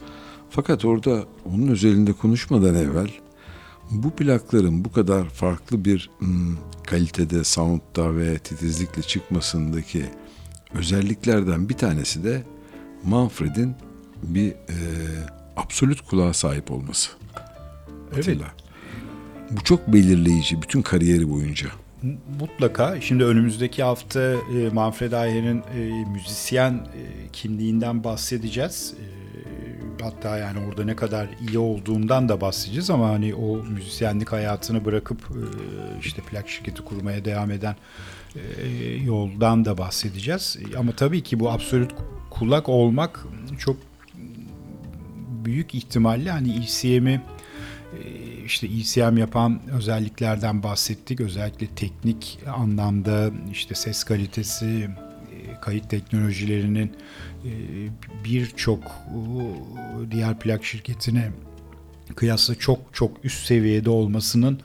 Fakat 0.51 0.85
orada 0.85 1.25
onun 1.45 1.69
özelinde 1.69 2.13
konuşmadan 2.13 2.75
evvel 2.75 3.11
bu 3.91 4.11
plakların 4.11 4.85
bu 4.85 4.93
kadar 4.93 5.29
farklı 5.29 5.85
bir 5.85 6.11
hmm, 6.19 6.57
kalitede, 6.87 7.45
soundda 7.45 8.17
ve 8.17 8.39
titizlikle 8.39 9.03
çıkmasındaki 9.03 10.05
özelliklerden 10.75 11.69
bir 11.69 11.75
tanesi 11.75 12.25
de 12.25 12.43
Manfred'in 13.05 13.75
bir 14.23 14.51
e, 14.51 14.77
absolut 15.57 16.01
kulağa 16.01 16.33
sahip 16.33 16.71
olması. 16.71 17.11
Evet. 18.15 18.29
Atilla. 18.29 18.55
Bu 19.51 19.65
çok 19.65 19.89
belirleyici 19.89 20.63
bütün 20.63 20.83
kariyeri 20.83 21.31
boyunca. 21.31 21.69
Mutlaka. 22.41 23.01
Şimdi 23.01 23.25
önümüzdeki 23.25 23.83
hafta 23.83 24.21
e, 24.21 24.69
Manfred 24.73 25.13
Ayer'in 25.13 25.59
e, 25.59 26.05
müzisyen 26.13 26.73
e, 26.73 27.29
kimliğinden 27.33 28.05
bahsedeceğiz. 28.05 28.95
E, 29.01 29.05
hatta 30.03 30.39
yani 30.39 30.59
orada 30.69 30.85
ne 30.85 30.97
kadar 30.97 31.29
iyi 31.49 31.59
olduğundan 31.59 32.29
da 32.29 32.41
bahsedeceğiz 32.41 32.91
ama 32.91 33.09
hani 33.09 33.35
o 33.35 33.57
müzisyenlik 33.57 34.33
hayatını 34.33 34.85
bırakıp 34.85 35.19
e, 35.19 35.41
işte 36.01 36.23
plak 36.23 36.49
şirketi 36.49 36.83
kurmaya 36.83 37.25
devam 37.25 37.51
eden 37.51 37.77
e, 38.37 38.69
yoldan 39.05 39.65
da 39.65 39.79
bahsedeceğiz. 39.79 40.59
Ama 40.79 40.93
tabii 40.93 41.23
ki 41.23 41.41
bu 41.41 41.51
absolut 41.51 41.95
kulak 42.31 42.69
olmak 42.69 43.27
çok 43.59 43.77
büyük 45.45 45.75
ihtimalle 45.75 46.31
hani 46.31 46.57
ECM'i 46.57 47.21
işte 48.47 48.67
ECM 48.67 49.17
yapan 49.19 49.61
özelliklerden 49.73 50.63
bahsettik. 50.63 51.21
Özellikle 51.21 51.67
teknik 51.67 52.39
anlamda 52.57 53.31
işte 53.53 53.75
ses 53.75 54.05
kalitesi, 54.05 54.67
e, 55.33 55.61
kayıt 55.61 55.91
teknolojilerinin 55.91 56.93
e, 57.45 57.51
birçok 58.25 58.85
e, 58.85 60.11
diğer 60.11 60.39
plak 60.39 60.65
şirketine 60.65 61.31
kıyasla 62.17 62.55
çok 62.55 62.79
çok 62.93 63.25
üst 63.25 63.47
seviyede 63.47 63.91
olmasının 63.91 64.61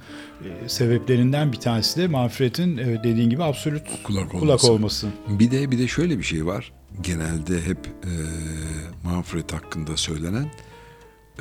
sebeplerinden 0.68 1.52
bir 1.52 1.58
tanesi 1.58 2.02
de 2.02 2.08
Manfred'in 2.08 2.78
dediğin 2.78 3.30
gibi 3.30 3.44
absolut 3.44 3.84
Kulak 4.04 4.32
kulak 4.32 4.44
olması. 4.44 4.72
olması. 4.72 5.08
Bir 5.28 5.52
de 5.52 5.72
bir 5.72 5.80
de 5.80 5.88
şöyle 5.88 6.18
bir 6.18 6.24
şey 6.24 6.46
var. 6.46 6.72
Genelde 7.02 7.62
hep 7.62 7.78
e, 7.88 8.12
Manfred 9.04 9.52
hakkında 9.52 9.98
söylenen 9.98 10.52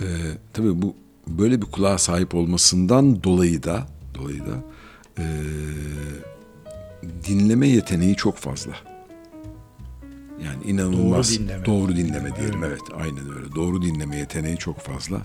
e, 0.01 0.07
tabii 0.53 0.83
bu 0.83 0.97
böyle 1.29 1.63
bir 1.63 1.67
kulağa 1.67 1.99
sahip 1.99 2.35
olmasından 2.35 3.23
dolayı 3.25 3.63
da 3.63 3.87
dolayı 4.15 4.41
da 4.41 4.65
e, 5.19 5.25
dinleme 7.29 7.69
yeteneği 7.69 8.17
çok 8.17 8.37
fazla. 8.37 8.73
Yani 10.45 10.65
inanılmaz 10.65 11.31
Doğru 11.31 11.39
dinleme. 11.45 11.65
doğru 11.65 11.97
dinleme 11.97 12.37
diyelim 12.37 12.65
evet 12.65 12.81
aynen 12.97 13.37
öyle. 13.37 13.55
Doğru 13.55 13.83
dinleme 13.83 14.17
yeteneği 14.17 14.57
çok 14.57 14.81
fazla. 14.81 15.17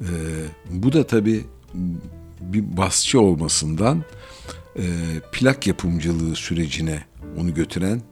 E, 0.00 0.10
bu 0.70 0.92
da 0.92 1.06
tabii 1.06 1.44
bir 2.40 2.76
basçı 2.76 3.20
olmasından 3.20 4.04
e, 4.78 4.82
plak 5.32 5.66
yapımcılığı 5.66 6.36
sürecine 6.36 7.04
onu 7.40 7.54
götüren 7.54 8.02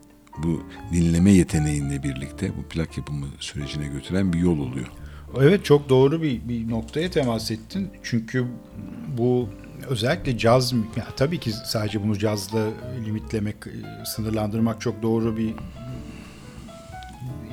bu 0.43 0.63
dinleme 0.93 1.33
yeteneğiyle 1.33 2.03
birlikte 2.03 2.53
bu 2.59 2.63
plak 2.63 2.99
yapımı 2.99 3.27
sürecine 3.41 3.87
götüren 3.87 4.33
bir 4.33 4.39
yol 4.39 4.59
oluyor. 4.59 4.89
Evet 5.41 5.65
çok 5.65 5.89
doğru 5.89 6.23
bir, 6.23 6.49
bir 6.49 6.71
noktaya 6.71 7.11
temas 7.11 7.51
ettin. 7.51 7.91
Çünkü 8.03 8.47
bu 9.19 9.49
özellikle 9.89 10.39
caz, 10.39 10.73
ya 10.73 11.07
tabii 11.17 11.41
ki 11.41 11.53
sadece 11.53 12.03
bunu 12.03 12.19
cazla 12.19 12.69
limitlemek, 13.07 13.57
e, 13.67 14.05
sınırlandırmak 14.05 14.81
çok 14.81 15.03
doğru 15.03 15.37
bir 15.37 15.55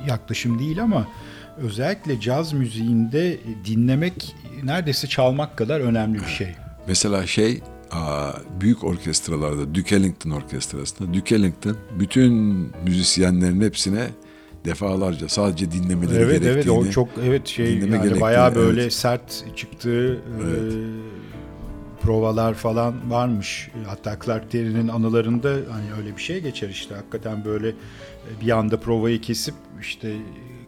yaklaşım 0.08 0.58
değil 0.58 0.82
ama 0.82 1.08
özellikle 1.56 2.20
caz 2.20 2.52
müziğinde 2.52 3.38
dinlemek 3.66 4.34
neredeyse 4.62 5.06
çalmak 5.06 5.56
kadar 5.56 5.80
önemli 5.80 6.18
bir 6.18 6.30
şey. 6.30 6.54
Mesela 6.86 7.26
şey 7.26 7.60
büyük 8.60 8.84
orkestralarda 8.84 9.74
Duke 9.74 9.96
Ellington 9.96 10.30
orkestrasında 10.30 11.14
Duke 11.14 11.34
Ellington 11.34 11.76
bütün 11.98 12.32
müzisyenlerin 12.84 13.60
hepsine 13.60 14.08
defalarca 14.64 15.28
sadece 15.28 15.72
dinlemeleri 15.72 16.16
Evet 16.22 16.28
evet 16.30 16.42
gerektiğini 16.42 16.88
o 16.88 16.90
çok 16.90 17.08
evet 17.24 17.46
şey 17.46 17.66
dinleme 17.66 17.82
yani 17.82 17.90
gerektiğini, 17.96 18.20
bayağı 18.20 18.54
böyle 18.54 18.82
evet. 18.82 18.92
sert 18.92 19.44
çıktığı 19.56 20.08
Evet. 20.12 20.72
e, 20.72 20.76
provalar 22.02 22.54
falan 22.54 23.10
varmış. 23.10 23.70
Hatta 23.86 24.18
Clark 24.24 24.50
Terry'nin 24.50 24.88
anılarında 24.88 25.48
hani 25.48 25.92
öyle 25.98 26.16
bir 26.16 26.22
şey 26.22 26.40
geçer 26.40 26.68
işte 26.68 26.94
hakikaten 26.94 27.44
böyle 27.44 27.68
e, 27.68 28.40
bir 28.40 28.50
anda 28.58 28.80
provayı 28.80 29.20
kesip 29.20 29.54
işte 29.80 30.12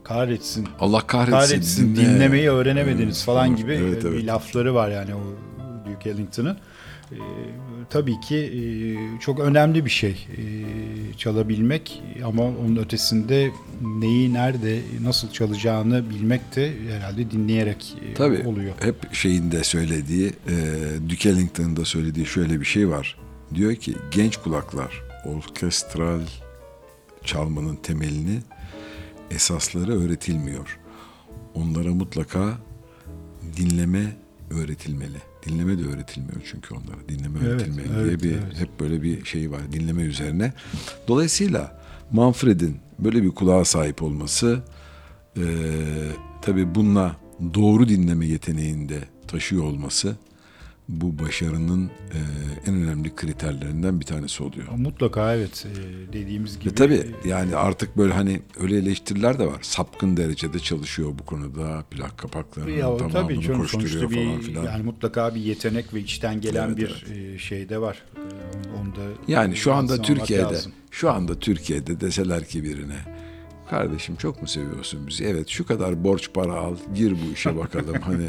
kahretsin 0.05 0.69
Allah 0.81 1.01
kahretsin, 1.07 1.33
kahretsin 1.33 1.97
dinle. 1.97 2.07
dinlemeyi 2.07 2.51
öğrenemediniz 2.51 3.17
Evet, 3.17 3.27
falan 3.27 3.49
evet, 3.49 3.59
gibi 3.59 3.73
evet, 3.73 4.05
e, 4.05 4.09
bir 4.11 4.15
evet. 4.15 4.27
lafları 4.27 4.75
var 4.75 4.91
yani 4.91 5.15
o 5.15 5.21
Duke 5.91 6.11
Ellington'ın. 6.11 6.59
E, 7.15 7.21
tabii 7.91 8.21
ki 8.21 8.37
e, 8.37 8.61
çok 9.21 9.41
önemli 9.41 9.85
bir 9.85 9.91
şey 9.91 10.27
e, 10.37 10.43
çalabilmek 11.17 12.03
ama 12.25 12.43
onun 12.43 12.77
ötesinde 12.77 13.51
neyi 13.83 14.33
nerede 14.35 14.81
nasıl 15.03 15.31
çalacağını 15.31 16.11
bilmek 16.11 16.57
de 16.57 16.73
herhalde 16.91 17.31
dinleyerek 17.31 17.97
e, 18.11 18.15
Tabii 18.15 18.49
oluyor. 18.49 18.75
hep 18.81 19.15
şeyinde 19.15 19.65
söylediği, 19.65 20.27
e, 20.49 20.55
Duke 21.11 21.29
Ellington'ın 21.29 21.77
da 21.77 21.85
söylediği 21.85 22.27
şöyle 22.27 22.61
bir 22.61 22.65
şey 22.67 22.89
var. 22.89 23.19
Diyor 23.55 23.75
ki 23.75 23.95
genç 24.11 24.37
kulaklar 24.37 25.03
orkestral 25.27 26.21
çalmanın 27.25 27.77
temelini, 27.77 28.39
esasları 29.31 29.93
öğretilmiyor. 30.05 30.79
Onlara 31.55 31.95
mutlaka 31.95 32.59
dinleme 33.57 34.17
öğretilmeli. 34.51 35.19
Dinleme 35.49 35.79
de 35.79 35.83
öğretilmiyor 35.83 36.43
çünkü 36.51 36.75
onlara. 36.75 37.09
Dinleme 37.09 37.39
Evet, 37.39 37.49
öğretilmeli 37.49 37.89
evet, 37.97 38.21
diye 38.21 38.33
bir 38.33 38.39
evet. 38.39 38.61
hep 38.61 38.81
böyle 38.81 39.03
bir 39.03 39.25
şey 39.25 39.51
var 39.51 39.61
dinleme 39.73 40.03
üzerine. 40.03 40.53
Dolayısıyla 41.09 41.81
Manfred'in 42.13 42.77
böyle 42.99 43.23
bir 43.23 43.31
kulağa 43.31 43.65
sahip 43.65 44.03
olması 44.03 44.63
e, 45.37 45.43
tabii 46.43 46.75
bununla 46.75 47.17
doğru 47.55 47.89
dinleme 47.89 48.27
yeteneğinde 48.27 48.99
taşıyor 49.29 49.65
olması 49.65 50.17
bu 50.89 51.19
başarının 51.25 51.87
e, 51.87 52.19
en 52.71 52.75
önemli 52.75 53.15
kriterlerinden 53.17 54.01
bir 54.01 54.05
tanesi 54.07 54.43
oluyor. 54.43 54.67
Mutlaka 54.77 55.35
evet 55.35 55.67
e, 55.67 56.13
dediğimiz 56.13 56.59
gibi. 56.59 56.71
Ve 56.71 56.75
tabii 56.75 57.07
yani 57.25 57.57
artık 57.57 57.97
böyle 57.97 58.13
hani 58.13 58.41
öyle 58.61 58.77
eleştiriler 58.77 59.39
de 59.39 59.47
var. 59.47 59.59
Sapkın 59.63 60.17
derecede 60.17 60.59
çalışıyor 60.59 61.13
bu 61.19 61.25
konuda. 61.25 61.85
Plak 61.91 62.19
kapaklarının 62.19 62.71
Ya, 62.73 62.97
tabii 62.97 63.13
tamamını 63.13 63.41
canım 63.43 63.61
koşturuyor 63.61 64.11
bir 64.11 64.17
falan 64.27 64.41
filan. 64.41 64.65
yani 64.65 64.83
mutlaka 64.83 65.35
bir 65.35 65.41
yetenek 65.41 65.95
ve 65.95 66.01
içten 66.01 66.41
gelen 66.41 66.67
Evet, 66.69 66.77
bir 66.79 67.07
e, 67.35 67.39
şey 67.39 67.69
de 67.69 67.81
var. 67.81 68.03
E, 68.17 68.21
Onu 68.81 68.97
da 68.97 69.01
Yani 69.29 69.57
şu 69.57 69.73
anda 69.75 70.03
Türkiye'de 70.03 70.43
lazım. 70.43 70.73
şu 70.91 71.11
anda 71.11 71.39
Türkiye'de 71.39 72.01
deseler 72.01 72.45
ki 72.49 72.65
birine 72.65 72.97
kardeşim 73.71 74.17
çok 74.17 74.43
mu 74.43 74.49
seviyorsun 74.49 75.07
bizi? 75.07 75.25
Evet 75.25 75.49
şu 75.49 75.67
kadar 75.67 76.05
borç 76.05 76.31
para 76.35 76.53
al 76.53 76.77
gir 76.95 77.13
bu 77.13 77.33
işe 77.33 77.57
bakalım 77.57 77.97
hani 78.03 78.29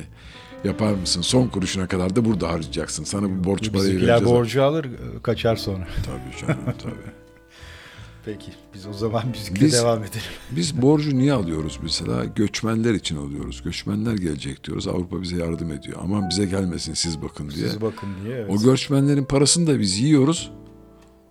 yapar 0.66 0.94
mısın? 0.94 1.22
Son 1.22 1.48
kuruşuna 1.48 1.88
kadar 1.88 2.16
da 2.16 2.26
burada 2.26 2.50
harcayacaksın. 2.50 3.04
Sana 3.04 3.30
bu 3.30 3.44
borç 3.44 3.72
parayı 3.72 3.96
vereceğiz. 3.96 4.26
borcu 4.26 4.64
alır 4.64 4.86
e, 4.86 5.22
kaçar 5.24 5.56
sonra. 5.56 5.88
Tabii 6.06 6.42
canım 6.48 6.76
tabii. 6.84 6.94
Peki 8.26 8.52
biz 8.74 8.86
o 8.88 8.94
zaman 8.94 9.28
müzikle 9.28 9.66
Biz- 9.66 9.74
devam 9.74 10.00
edelim. 10.04 10.22
Biz 10.52 10.82
borcu 10.82 11.18
niye 11.18 11.34
alıyoruz 11.34 11.80
mesela? 11.84 12.26
Göçmenler 12.26 12.94
için 12.94 13.18
alıyoruz. 13.18 13.62
Göçmenler 13.64 14.14
gelecek 14.14 14.64
diyoruz. 14.64 14.88
Avrupa 14.88 15.22
bize 15.22 15.36
yardım 15.38 15.72
ediyor. 15.72 15.98
Aman 16.04 16.30
bize 16.30 16.46
gelmesin 16.46 16.94
siz 16.94 17.22
bakın 17.22 17.50
diye. 17.50 17.68
Siz 17.68 17.82
bakın 17.82 18.10
diye. 18.24 18.36
Evet. 18.36 18.50
O 18.50 18.64
göçmenlerin 18.64 19.26
parasını 19.26 19.68
da 19.68 19.80
biz 19.80 20.00
yiyoruz. 20.00 20.52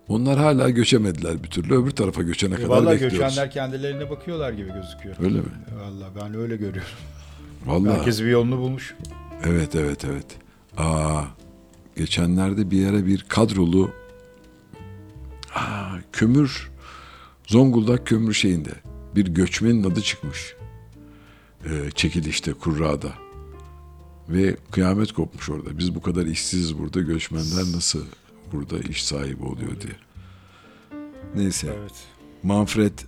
Onlar 0.07 0.37
hala 0.39 0.69
göçemediler 0.69 1.43
bir 1.43 1.49
türlü. 1.49 1.75
Öbür 1.75 1.91
tarafa 1.91 2.21
göçene 2.21 2.55
kadar 2.55 2.67
Vallahi 2.67 2.93
bekliyoruz. 2.93 3.17
göçenler 3.19 3.51
kendilerine 3.51 4.09
bakıyorlar 4.09 4.51
gibi 4.53 4.71
gözüküyor. 4.73 5.15
Öyle 5.19 5.37
mi? 5.37 5.45
Vallahi 5.81 6.09
ben 6.21 6.35
öyle 6.37 6.55
görüyorum. 6.55 6.91
Vallahi. 7.65 7.97
Herkes 7.97 8.21
bir 8.21 8.27
yolunu 8.27 8.57
bulmuş. 8.57 8.95
Evet 9.43 9.75
evet 9.75 10.05
evet. 10.05 10.25
Aa, 10.77 11.23
geçenlerde 11.95 12.71
bir 12.71 12.77
yere 12.77 13.05
bir 13.05 13.25
kadrolu 13.29 13.91
Aa, 15.55 15.95
kömür 16.11 16.71
Zonguldak 17.47 18.07
kömür 18.07 18.33
şeyinde 18.33 18.71
bir 19.15 19.25
göçmenin 19.27 19.83
adı 19.83 20.01
çıkmış. 20.01 20.55
Ee, 21.65 21.91
çekilişte, 21.95 22.53
kurrada. 22.53 23.13
Ve 24.29 24.55
kıyamet 24.71 25.11
kopmuş 25.11 25.49
orada. 25.49 25.77
Biz 25.77 25.95
bu 25.95 26.01
kadar 26.01 26.25
işsiziz 26.25 26.79
burada. 26.79 27.01
Göçmenler 27.01 27.75
nasıl 27.75 28.05
burada 28.51 28.79
iş 28.79 29.05
sahibi 29.05 29.43
oluyor 29.43 29.81
diye. 29.81 29.95
Neyse. 31.35 31.67
Evet. 31.79 31.93
Manfred 32.43 32.99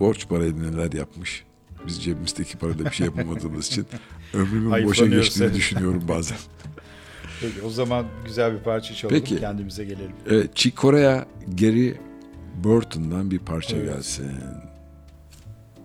borç 0.00 0.28
parayla 0.28 0.70
neler 0.70 0.92
yapmış. 0.92 1.44
Biz 1.86 2.02
cebimizdeki 2.02 2.58
parayla 2.58 2.84
bir 2.84 2.90
şey 2.90 3.06
yapamadığımız 3.06 3.66
için 3.66 3.86
ömrümün 4.34 4.84
boşa 4.84 5.06
geçtiğini 5.06 5.54
düşünüyorum 5.54 6.02
bazen. 6.08 6.38
Peki 7.40 7.62
o 7.62 7.70
zaman 7.70 8.06
güzel 8.26 8.52
bir 8.54 8.58
parça 8.58 8.94
çalalım. 8.94 9.20
Peki. 9.20 9.40
Kendimize 9.40 9.84
gelelim. 9.84 10.12
Evet, 10.30 10.56
Chick 10.56 10.76
Corea 10.80 11.26
Gary 11.60 11.92
Burton'dan 12.64 13.30
bir 13.30 13.38
parça 13.38 13.76
Evet. 13.76 13.94
gelsin. 13.94 14.30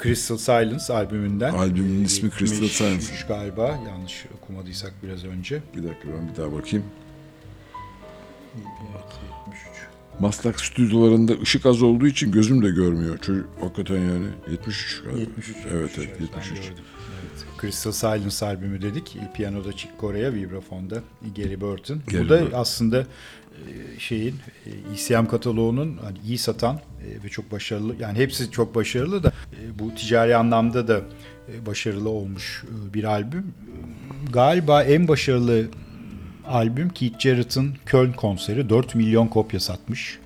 Crystal 0.03 0.37
Silence 0.37 0.93
albümünden. 0.93 1.53
Albümün 1.53 2.03
ismi 2.03 2.29
Crystal 2.29 2.63
73 2.63 2.71
Silence. 2.71 3.27
galiba. 3.27 3.79
Yanlış 3.87 4.25
okumadıysak 4.37 4.93
biraz 5.03 5.25
önce. 5.25 5.61
Bir 5.75 5.83
dakika 5.83 6.07
ben 6.17 6.29
bir 6.31 6.35
daha 6.37 6.53
bakayım. 6.53 6.85
Evet, 8.55 9.05
73. 9.47 9.59
Maslak 10.19 10.59
stüdyolarında 10.61 11.33
ışık 11.41 11.65
az 11.65 11.81
olduğu 11.81 12.07
için 12.07 12.31
gözüm 12.31 12.63
de 12.65 12.69
görmüyor. 12.69 13.17
Çocuk 13.17 13.47
hakikaten 13.61 13.95
yani 14.01 14.25
73 14.51 15.01
galiba. 15.05 15.19
73. 15.19 15.55
Evet 15.71 15.91
evet 15.97 16.09
ben 16.19 16.23
73. 16.23 16.49
gördüm. 16.49 16.83
Crystal 17.61 17.91
Silence 17.91 18.45
albümü 18.45 18.81
dedik. 18.81 19.17
Piyanoda 19.35 19.71
Chick 19.73 19.93
Corea, 20.01 20.33
vibrafonda 20.33 21.01
Gary 21.37 21.61
Burton. 21.61 22.01
Gary 22.07 22.25
Bu 22.25 22.29
da 22.29 22.41
Burton. 22.41 22.59
aslında 22.59 22.99
e, 22.99 23.99
şeyin 23.99 24.35
e, 24.65 24.69
ECM 24.93 25.25
kataloğunun 25.25 25.97
hani 26.03 26.17
iyi 26.27 26.37
satan 26.37 26.75
e, 26.75 27.23
ve 27.23 27.29
çok 27.29 27.51
başarılı 27.51 27.95
yani 27.99 28.17
hepsi 28.17 28.51
çok 28.51 28.75
başarılı 28.75 29.23
da 29.23 29.29
e, 29.29 29.79
bu 29.79 29.95
ticari 29.95 30.35
anlamda 30.35 30.87
da 30.87 31.01
e, 31.53 31.65
başarılı 31.65 32.09
olmuş 32.09 32.63
e, 32.89 32.93
bir 32.93 33.03
albüm. 33.03 33.39
E, 34.27 34.31
Galiba 34.31 34.83
en 34.83 35.07
başarılı 35.07 35.65
albüm 36.47 36.89
Keith 36.89 37.19
Jarrett'ın 37.19 37.75
Köln 37.85 38.11
konseri 38.11 38.69
4 38.69 38.95
milyon 38.95 39.27
kopya 39.27 39.59
satmış. 39.59 40.19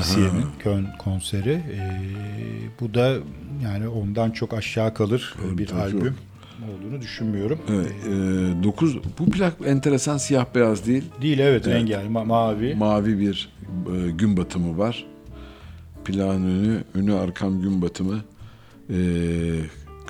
ECM'in 0.00 0.46
Köln 0.58 0.86
konseri. 0.98 1.52
E, 1.52 1.80
bu 2.80 2.94
da 2.94 3.16
yani 3.62 3.88
ondan 3.88 4.30
çok 4.30 4.54
aşağı 4.54 4.94
kalır 4.94 5.34
Tabii, 5.42 5.58
bir 5.58 5.70
albüm 5.70 6.16
olduğunu 6.72 7.00
düşünmüyorum. 7.00 7.58
Evet, 7.68 7.92
e, 8.06 8.62
9 8.64 8.98
bu 9.18 9.30
plak 9.30 9.54
enteresan 9.66 10.16
siyah 10.18 10.46
beyaz 10.54 10.86
değil. 10.86 11.04
Değil 11.22 11.38
evet, 11.38 11.66
Evet. 11.66 11.76
rengi 11.76 11.92
yani 11.92 12.08
ma- 12.08 12.26
mavi. 12.26 12.74
Mavi 12.74 13.18
bir 13.18 13.52
e, 13.96 14.10
gün 14.10 14.36
batımı 14.36 14.78
var. 14.78 15.06
Plağın 16.04 16.44
önü, 16.44 16.84
önü 16.94 17.14
arkam 17.14 17.60
gün 17.60 17.82
batımı. 17.82 18.24
E, 18.90 18.96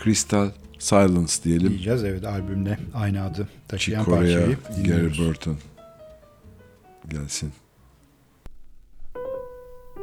Crystal 0.05 0.51
Silence 0.79 1.33
diyelim. 1.45 1.69
diyeceğiz 1.71 2.05
evet 2.05 2.25
albümle 2.25 2.79
aynı 2.95 3.23
adı 3.25 3.49
taşıyan 3.69 4.05
Chick 4.05 4.17
parçayı 4.17 4.57
Gary. 4.85 5.19
Burton. 5.19 5.57
Gelsin. 7.09 7.53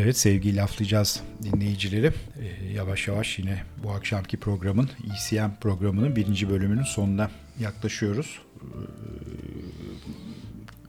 Evet 0.00 0.18
sevgili 0.18 0.56
laflayacağız 0.56 1.20
dinleyicileri. 1.42 2.06
Ee, 2.06 2.72
yavaş 2.72 3.08
yavaş 3.08 3.38
yine 3.38 3.62
bu 3.84 3.90
akşamki 3.90 4.36
programın 4.36 4.90
ECM 5.04 5.50
programının 5.60 6.16
birinci 6.16 6.50
bölümünün 6.50 6.82
sonuna 6.82 7.30
yaklaşıyoruz. 7.60 8.38
Ee, 8.56 8.68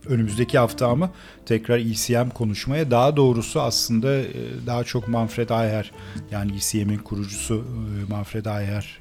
önümüzdeki 0.09 0.57
hafta 0.57 0.87
ama 0.87 1.11
tekrar 1.45 1.79
ECM 1.79 2.29
konuşmaya 2.29 2.91
daha 2.91 3.17
doğrusu 3.17 3.61
aslında 3.61 4.17
e, 4.17 4.33
daha 4.65 4.83
çok 4.83 5.07
Manfred 5.07 5.49
Ayer 5.49 5.91
yani 6.31 6.55
ECM'in 6.55 6.97
kurucusu 6.97 7.55
e, 7.55 8.11
Manfred 8.11 8.45
Ayer 8.45 8.99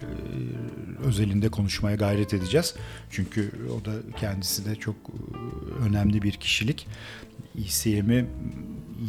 özelinde 1.05 1.49
konuşmaya 1.49 1.97
gayret 1.97 2.35
edeceğiz. 2.35 2.75
Çünkü 3.11 3.53
o 3.81 3.85
da 3.85 3.93
kendisi 4.21 4.65
de 4.65 4.77
çok 4.77 4.97
e, 4.97 5.85
önemli 5.89 6.23
bir 6.23 6.33
kişilik. 6.33 6.87
ECM'i 7.59 8.27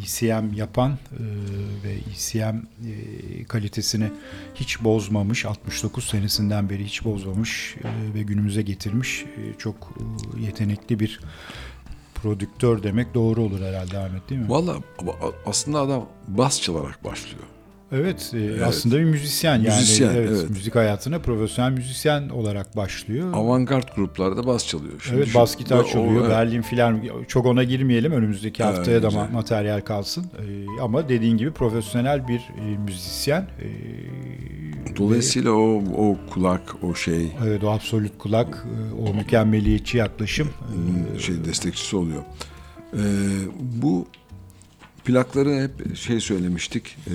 ECM 0.02 0.54
yapan 0.54 0.90
e, 0.92 1.22
ve 1.84 1.92
ECM 1.92 2.56
e, 2.56 3.44
kalitesini 3.44 4.10
hiç 4.54 4.84
bozmamış, 4.84 5.44
69 5.44 6.04
senesinden 6.04 6.70
beri 6.70 6.84
hiç 6.84 7.04
bozmamış 7.04 7.76
e, 7.84 8.14
ve 8.14 8.22
günümüze 8.22 8.62
getirmiş 8.62 9.24
e, 9.24 9.58
çok 9.58 9.76
e, 9.76 10.42
yetenekli 10.42 11.00
bir 11.00 11.20
prodüktör 12.14 12.82
demek 12.82 13.14
doğru 13.14 13.42
olur 13.42 13.60
herhalde 13.60 13.98
Ahmet 13.98 14.30
değil 14.30 14.40
mi? 14.40 14.50
Valla 14.50 14.76
aslında 15.46 15.80
adam 15.80 16.06
bas 16.28 16.62
çalarak 16.62 17.04
başlıyor. 17.04 17.44
Evet, 17.92 18.32
e, 18.34 18.64
aslında 18.64 18.98
bir 18.98 19.04
müzisyen 19.04 19.54
yani 19.54 19.64
Müzisyen, 19.66 20.14
evet, 20.14 20.28
evet. 20.32 20.50
müzik 20.50 20.74
hayatına 20.74 21.18
profesyonel 21.18 21.72
müzisyen 21.72 22.28
olarak 22.28 22.76
başlıyor. 22.76 23.32
Avantgard 23.34 23.88
gruplarda 23.96 24.46
bas 24.46 24.66
çalıyor. 24.66 24.92
Şimdi 25.02 25.16
evet 25.18 25.34
bas 25.34 25.56
gitar 25.58 25.78
o- 25.80 25.86
çalıyor. 25.86 26.20
evet. 26.20 26.30
Berlin 26.30 26.62
filan 26.62 27.00
çok 27.28 27.46
ona 27.46 27.64
girmeyelim. 27.64 28.12
Önümüzdeki 28.12 28.62
Evet, 28.62 28.76
haftaya 28.78 29.02
da 29.02 29.06
güzel. 29.06 29.20
ma- 29.20 29.32
materyal 29.32 29.80
kalsın. 29.80 30.24
E, 30.24 30.80
ama 30.82 31.08
dediğin 31.08 31.36
gibi 31.36 31.50
profesyonel 31.50 32.28
bir 32.28 32.38
e, 32.38 32.76
müzisyen. 32.86 33.42
E, 33.42 33.68
Dolayısıyla 34.96 35.50
o 35.52 35.82
o 35.96 36.16
kulak, 36.30 36.74
o 36.84 36.94
şey 36.94 37.18
ve- 37.18 37.28
evet 37.46 37.64
o 37.64 37.68
absolut 37.70 38.18
kulak, 38.18 38.66
e, 38.66 39.02
o 39.10 39.14
mükemmeliyetçi 39.14 39.98
yaklaşım. 39.98 40.48
e, 41.16 41.18
şey 41.18 41.44
destekçisi 41.44 41.96
oluyor. 41.96 42.22
Ee, 42.94 42.98
bu 43.60 44.06
plakları 45.04 45.62
hep 45.62 45.96
şey 45.96 46.20
söylemiştik. 46.20 46.96
ee, 47.06 47.10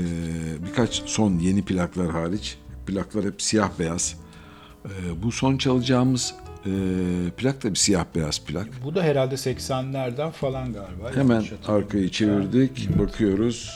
birkaç 0.66 1.03
son 1.06 1.40
yeni 1.40 1.66
plaklar 1.66 2.12
hariç. 2.12 2.57
Plaklar 2.88 3.26
hep 3.26 3.41
siyah 3.41 3.70
beyaz. 3.80 4.16
Ee, 4.86 4.90
bu 5.24 5.32
son 5.32 5.57
çalacağımız 5.57 6.36
ee, 6.66 6.70
plak 7.38 7.64
da 7.64 7.70
bir 7.70 7.76
siyah 7.76 8.06
beyaz 8.16 8.45
plak. 8.45 8.68
bu 8.84 8.95
da 8.95 9.03
herhalde 9.03 9.36
80'lerden 9.36 10.32
falan 10.32 10.74
galiba. 10.74 11.16
Hemen 11.16 11.44
arkayı 11.68 12.10
çevirdik. 12.10 12.99
Bakıyoruz. 12.99 13.72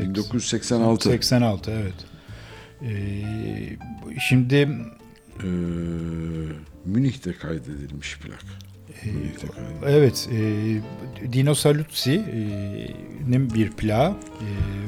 1986. 0.00 1.08
86 1.08 1.70
evet. 1.70 1.94
E, 2.82 2.92
şimdi 4.28 4.68
Ee, 5.42 5.46
Münih'te 6.84 7.32
kaydedilmiş 7.32 8.18
plak. 8.18 8.44
Evet, 9.86 10.28
e, 10.32 10.42
Dino 11.32 11.54
Saluzzi'nin 11.54 13.54
bir 13.54 13.70
plağı 13.70 14.10
e, 14.10 14.16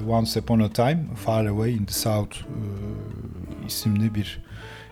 Once 0.08 0.40
Upon 0.40 0.60
a 0.60 0.72
Time 0.72 1.04
Far 1.24 1.46
Away 1.46 1.74
in 1.74 1.84
the 1.84 1.92
South 1.92 2.36
e, 2.36 2.40
isimli 3.66 4.14
bir 4.14 4.42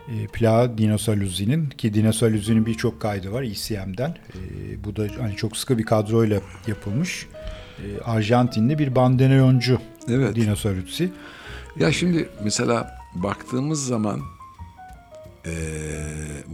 e, 0.07 0.27
plağı 0.27 0.77
Dino 0.77 0.97
Saluzzi'nin 0.97 1.69
ki 1.69 1.93
Dino 1.93 2.13
Saluzzi'nin 2.13 2.65
birçok 2.65 3.01
kaydı 3.01 3.31
var 3.31 3.43
ECM'den. 3.43 4.09
E, 4.09 4.83
bu 4.83 4.95
da 4.95 5.07
hani 5.19 5.35
çok 5.35 5.57
sıkı 5.57 5.77
bir 5.77 5.83
kadroyla 5.83 6.41
yapılmış. 6.67 7.27
E, 7.79 8.03
Arjantinli 8.03 8.79
bir 8.79 8.95
bandoneoncu 8.95 9.79
Evet. 10.09 10.35
Dino 10.35 10.55
Saluzzi. 10.55 11.09
Ya 11.79 11.91
şimdi 11.91 12.29
mesela 12.43 12.97
baktığımız 13.15 13.85
zaman 13.85 14.21
eee 15.45 15.51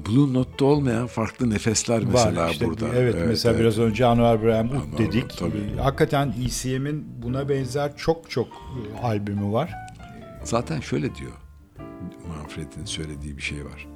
Blue 0.08 0.34
Note'da 0.34 0.66
olmayan 0.66 1.08
farklı 1.08 1.50
nefesler 1.50 2.04
mesela 2.04 2.46
var 2.46 2.52
işte. 2.52 2.66
burada. 2.66 2.88
Evet, 2.96 3.16
mesela 3.28 3.54
evet. 3.54 3.62
biraz 3.62 3.80
önce 3.80 4.06
Anwar 4.06 4.44
Anwar, 4.46 4.98
dedik. 4.98 5.38
tabii. 5.38 5.58
E, 5.78 5.82
Hakikaten 5.82 6.34
ECM'in 6.46 7.06
buna 7.24 7.50
benzer 7.50 7.98
çok 7.98 8.30
çok 8.30 8.48
e, 8.48 9.02
albümü 9.02 9.52
var. 9.52 9.72
Zaten 10.44 10.80
şöyle 10.80 11.16
diyor. 11.16 11.32
Manfred'in 12.28 12.86
söylediği 12.86 13.38
bir 13.38 13.42
şey 13.42 13.66
var. 13.66 13.88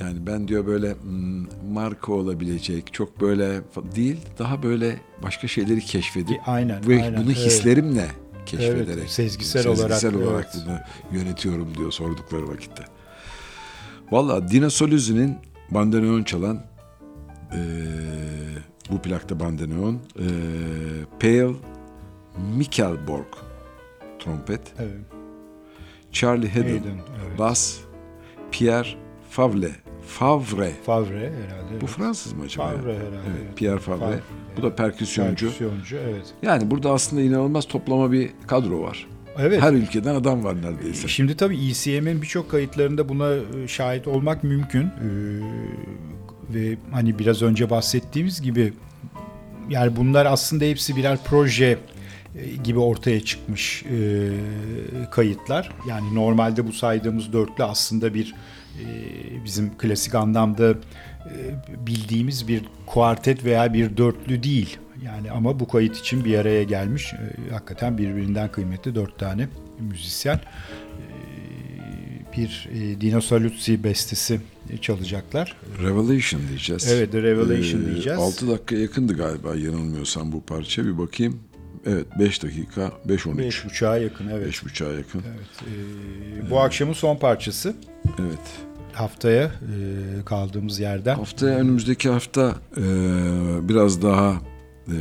Yani 0.00 0.26
ben 0.26 0.48
diyor 0.48 0.66
böyle 0.66 0.94
hmm, 0.94 1.72
marka 1.72 2.12
olabilecek 2.12 2.92
çok 2.94 3.20
böyle 3.20 3.60
değil 3.94 4.16
daha 4.38 4.62
böyle 4.62 5.00
başka 5.22 5.48
şeyleri 5.48 5.80
keşfedip 5.80 6.40
Aynen, 6.46 6.88
ve 6.88 7.02
aynen, 7.02 7.20
bunu 7.22 7.32
evet. 7.32 7.46
hislerimle 7.46 8.06
keşfederek 8.46 8.88
Evet, 8.98 9.10
sezgisel 9.10 9.66
olarak, 9.66 10.00
sezgisel 10.00 10.14
olarak 10.14 10.48
evet. 10.54 10.64
bunu 10.66 10.78
yönetiyorum 11.20 11.74
diyor 11.78 11.92
sordukları 11.92 12.48
vakitte. 12.48 12.84
Valla 14.12 14.48
Dina 14.48 14.70
Solüzü'nün 14.70 15.36
bandoneon 15.70 16.22
çalan 16.22 16.60
eee, 17.52 17.58
bu 18.90 18.98
plakta 19.02 19.40
bandoneon 19.40 19.98
eee 20.18 20.26
Pale 21.20 21.52
Mikkelborg 22.56 23.26
trompet 24.18 24.60
Evet. 24.78 24.90
Charlie 26.12 26.48
Haddon, 26.50 26.62
Hayden, 26.68 26.98
evet. 27.28 27.38
bas, 27.38 27.78
Pierre 28.50 28.88
Favre, 29.30 29.70
Favre. 30.06 30.72
Favre 30.86 31.18
herhalde. 31.32 31.70
Bu 31.70 31.74
evet. 31.84 31.88
Fransız 31.88 32.32
mı 32.32 32.42
acaba? 32.44 32.66
Favre 32.68 32.92
herhalde. 32.94 33.16
Evet, 33.30 33.56
Pierre 33.56 33.78
Favre. 33.78 33.98
Favre, 34.00 34.20
Bu 34.56 34.62
da 34.62 34.74
perküsyoncu. 34.74 35.46
Perküsyoncu, 35.46 35.96
evet. 35.96 36.34
Yani 36.42 36.70
burada 36.70 36.92
aslında 36.92 37.22
inanılmaz 37.22 37.64
toplama 37.68 38.12
bir 38.12 38.30
kadro 38.46 38.80
var. 38.82 39.06
Evet. 39.38 39.62
Her 39.62 39.72
ülkeden 39.72 40.14
adam 40.14 40.44
var 40.44 40.62
neredeyse. 40.62 41.08
Şimdi 41.08 41.36
tabii 41.36 41.68
ECM'in 41.68 42.22
birçok 42.22 42.50
kayıtlarında 42.50 43.08
buna 43.08 43.34
e, 43.34 43.68
şahit 43.68 44.08
olmak 44.08 44.44
mümkün. 44.44 44.82
Ee, 44.82 44.90
ve 46.54 46.76
hani 46.90 47.18
biraz 47.18 47.42
önce 47.42 47.70
bahsettiğimiz 47.70 48.42
gibi 48.42 48.72
yani 49.70 49.96
bunlar 49.96 50.26
aslında 50.26 50.64
hepsi 50.64 50.96
birer 50.96 51.18
proje 51.24 51.78
e, 52.38 52.56
gibi 52.64 52.78
ortaya 52.78 53.20
çıkmış 53.20 53.84
e, 53.84 54.30
kayıtlar. 55.10 55.70
Yani 55.88 56.14
normalde 56.14 56.66
bu 56.66 56.72
saydığımız 56.72 57.32
dörtlü 57.32 57.64
aslında 57.64 58.14
bir 58.14 58.34
e, 58.80 58.84
bizim 59.44 59.78
klasik 59.78 60.14
anlamda 60.14 60.70
e, 60.70 60.76
bildiğimiz 61.86 62.48
bir 62.48 62.64
kuartet 62.86 63.44
veya 63.44 63.74
bir 63.74 63.96
dörtlü 63.96 64.42
değil. 64.42 64.78
Yani 65.04 65.30
ama 65.30 65.60
bu 65.60 65.68
kayıt 65.68 65.96
için 65.96 66.24
bir 66.24 66.38
araya 66.38 66.62
gelmiş 66.62 67.12
e, 67.14 67.52
hakikaten 67.52 67.98
birbirinden 67.98 68.52
kıymetli 68.52 68.94
dört 68.94 69.18
tane 69.18 69.48
müzisyen 69.80 70.40
bir 72.36 72.68
e, 72.74 73.00
Dino 73.00 73.20
Saluzzi 73.20 73.84
bestesi 73.84 74.40
çalacaklar. 74.80 75.56
Revelation 75.82 76.40
diyeceğiz. 76.48 76.92
Evet, 76.92 77.12
The 77.12 77.22
Revelation 77.22 77.86
diyeceğiz. 77.86 78.18
6 78.18 78.48
dakika 78.48 78.76
yakındı 78.76 79.16
galiba 79.16 79.56
yanılmıyorsam 79.56 80.32
bu 80.32 80.42
parça. 80.42 80.84
Bir 80.84 80.98
bakayım. 80.98 81.40
Evet 81.86 82.06
5 82.18 82.42
dakika 82.42 82.92
5-13. 83.08 83.38
Beş 83.38 83.64
buçuğa 83.64 83.98
yakın 83.98 84.28
evet. 84.28 84.46
5.5'a 84.46 84.92
yakın. 84.92 85.22
evet. 85.28 86.46
e, 86.46 86.50
bu 86.50 86.60
akşamın 86.60 86.92
son 86.92 87.16
parçası. 87.16 87.74
Evet. 88.20 88.38
Haftaya 88.92 89.44
e, 89.44 90.24
kaldığımız 90.24 90.80
yerden 90.80 91.14
Haftaya 91.14 91.58
önümüzdeki 91.58 92.08
hafta 92.08 92.54
e, 92.76 92.82
biraz 93.68 94.02
daha 94.02 94.40
e, 94.88 94.92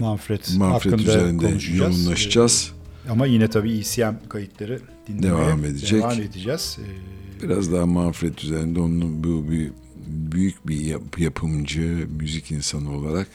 Manfred, 0.00 0.40
Manfred 0.56 0.98
üzerinde 0.98 1.76
yoğunlaşacağız. 1.76 2.72
E, 3.06 3.10
ama 3.10 3.26
yine 3.26 3.50
tabii 3.50 3.72
ECM 3.78 4.14
kayıtları 4.28 4.80
dinlemeye 5.08 5.32
Devam 5.46 5.64
edecek. 5.64 6.02
devam 6.02 6.20
edeceğiz. 6.20 6.78
E, 6.80 7.42
Biraz 7.42 7.72
daha 7.72 7.86
Manfred 7.86 8.38
üzerinde 8.38 8.80
onun 8.80 9.24
bu 9.24 9.50
bir 9.50 9.70
büyük 10.06 10.68
bir 10.68 10.80
yap- 10.80 11.18
yapımcı, 11.18 12.06
müzik 12.18 12.50
insanı 12.50 12.96
olarak 12.96 13.28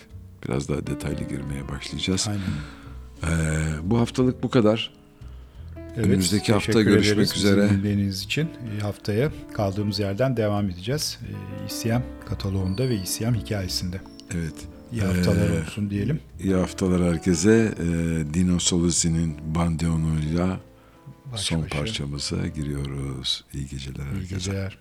biraz 0.48 0.70
daha 0.70 0.88
detaylı 0.88 1.20
girmeye 1.30 1.70
başlayacağız. 1.70 2.28
aynen. 2.30 2.42
Ee, 3.24 3.68
bu 3.84 4.00
haftalık 4.00 4.44
bu 4.44 4.50
kadar. 4.50 4.94
Evet, 5.96 6.06
Önümüzdeki 6.08 6.54
hafta 6.54 6.82
görüşmek 6.82 7.36
üzere. 7.36 7.70
dinlediğiniz 7.70 8.22
için. 8.24 8.50
E, 8.78 8.82
haftaya 8.82 9.32
kaldığımız 9.54 10.00
yerden 10.00 10.38
devam 10.38 10.70
edeceğiz. 10.70 11.18
E, 11.62 11.66
ECM 11.90 12.02
kataloğunda 12.30 12.90
ve 12.90 12.96
ECM 12.96 13.34
hikayesinde. 13.34 14.02
Evet. 14.36 14.54
İyi 14.92 15.02
haftalar 15.02 15.50
Ee, 15.50 15.62
olsun 15.62 15.90
diyelim. 15.90 16.20
İyi 16.40 16.54
haftalar 16.54 17.04
herkese. 17.14 17.74
Ee, 17.80 18.34
Dino 18.34 18.60
Soluzi'nin 18.60 19.36
bandoneonuyla 19.56 20.60
Baş 21.32 21.40
son 21.42 21.62
başa. 21.64 21.78
parçamıza 21.80 22.48
giriyoruz. 22.48 23.44
İyi 23.54 23.68
geceler 23.68 24.04
İyi 24.06 24.14
herkese. 24.14 24.36
geceler. 24.36 24.78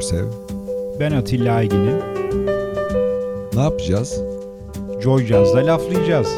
Görsev. 0.00 0.24
Ben 1.00 1.12
Atilla 1.12 1.54
Aygin'im. 1.54 1.96
Ne 3.54 3.60
yapacağız? 3.60 4.20
Joy 5.02 5.26
Jazz'da 5.26 5.66
laflayacağız. 5.66 6.28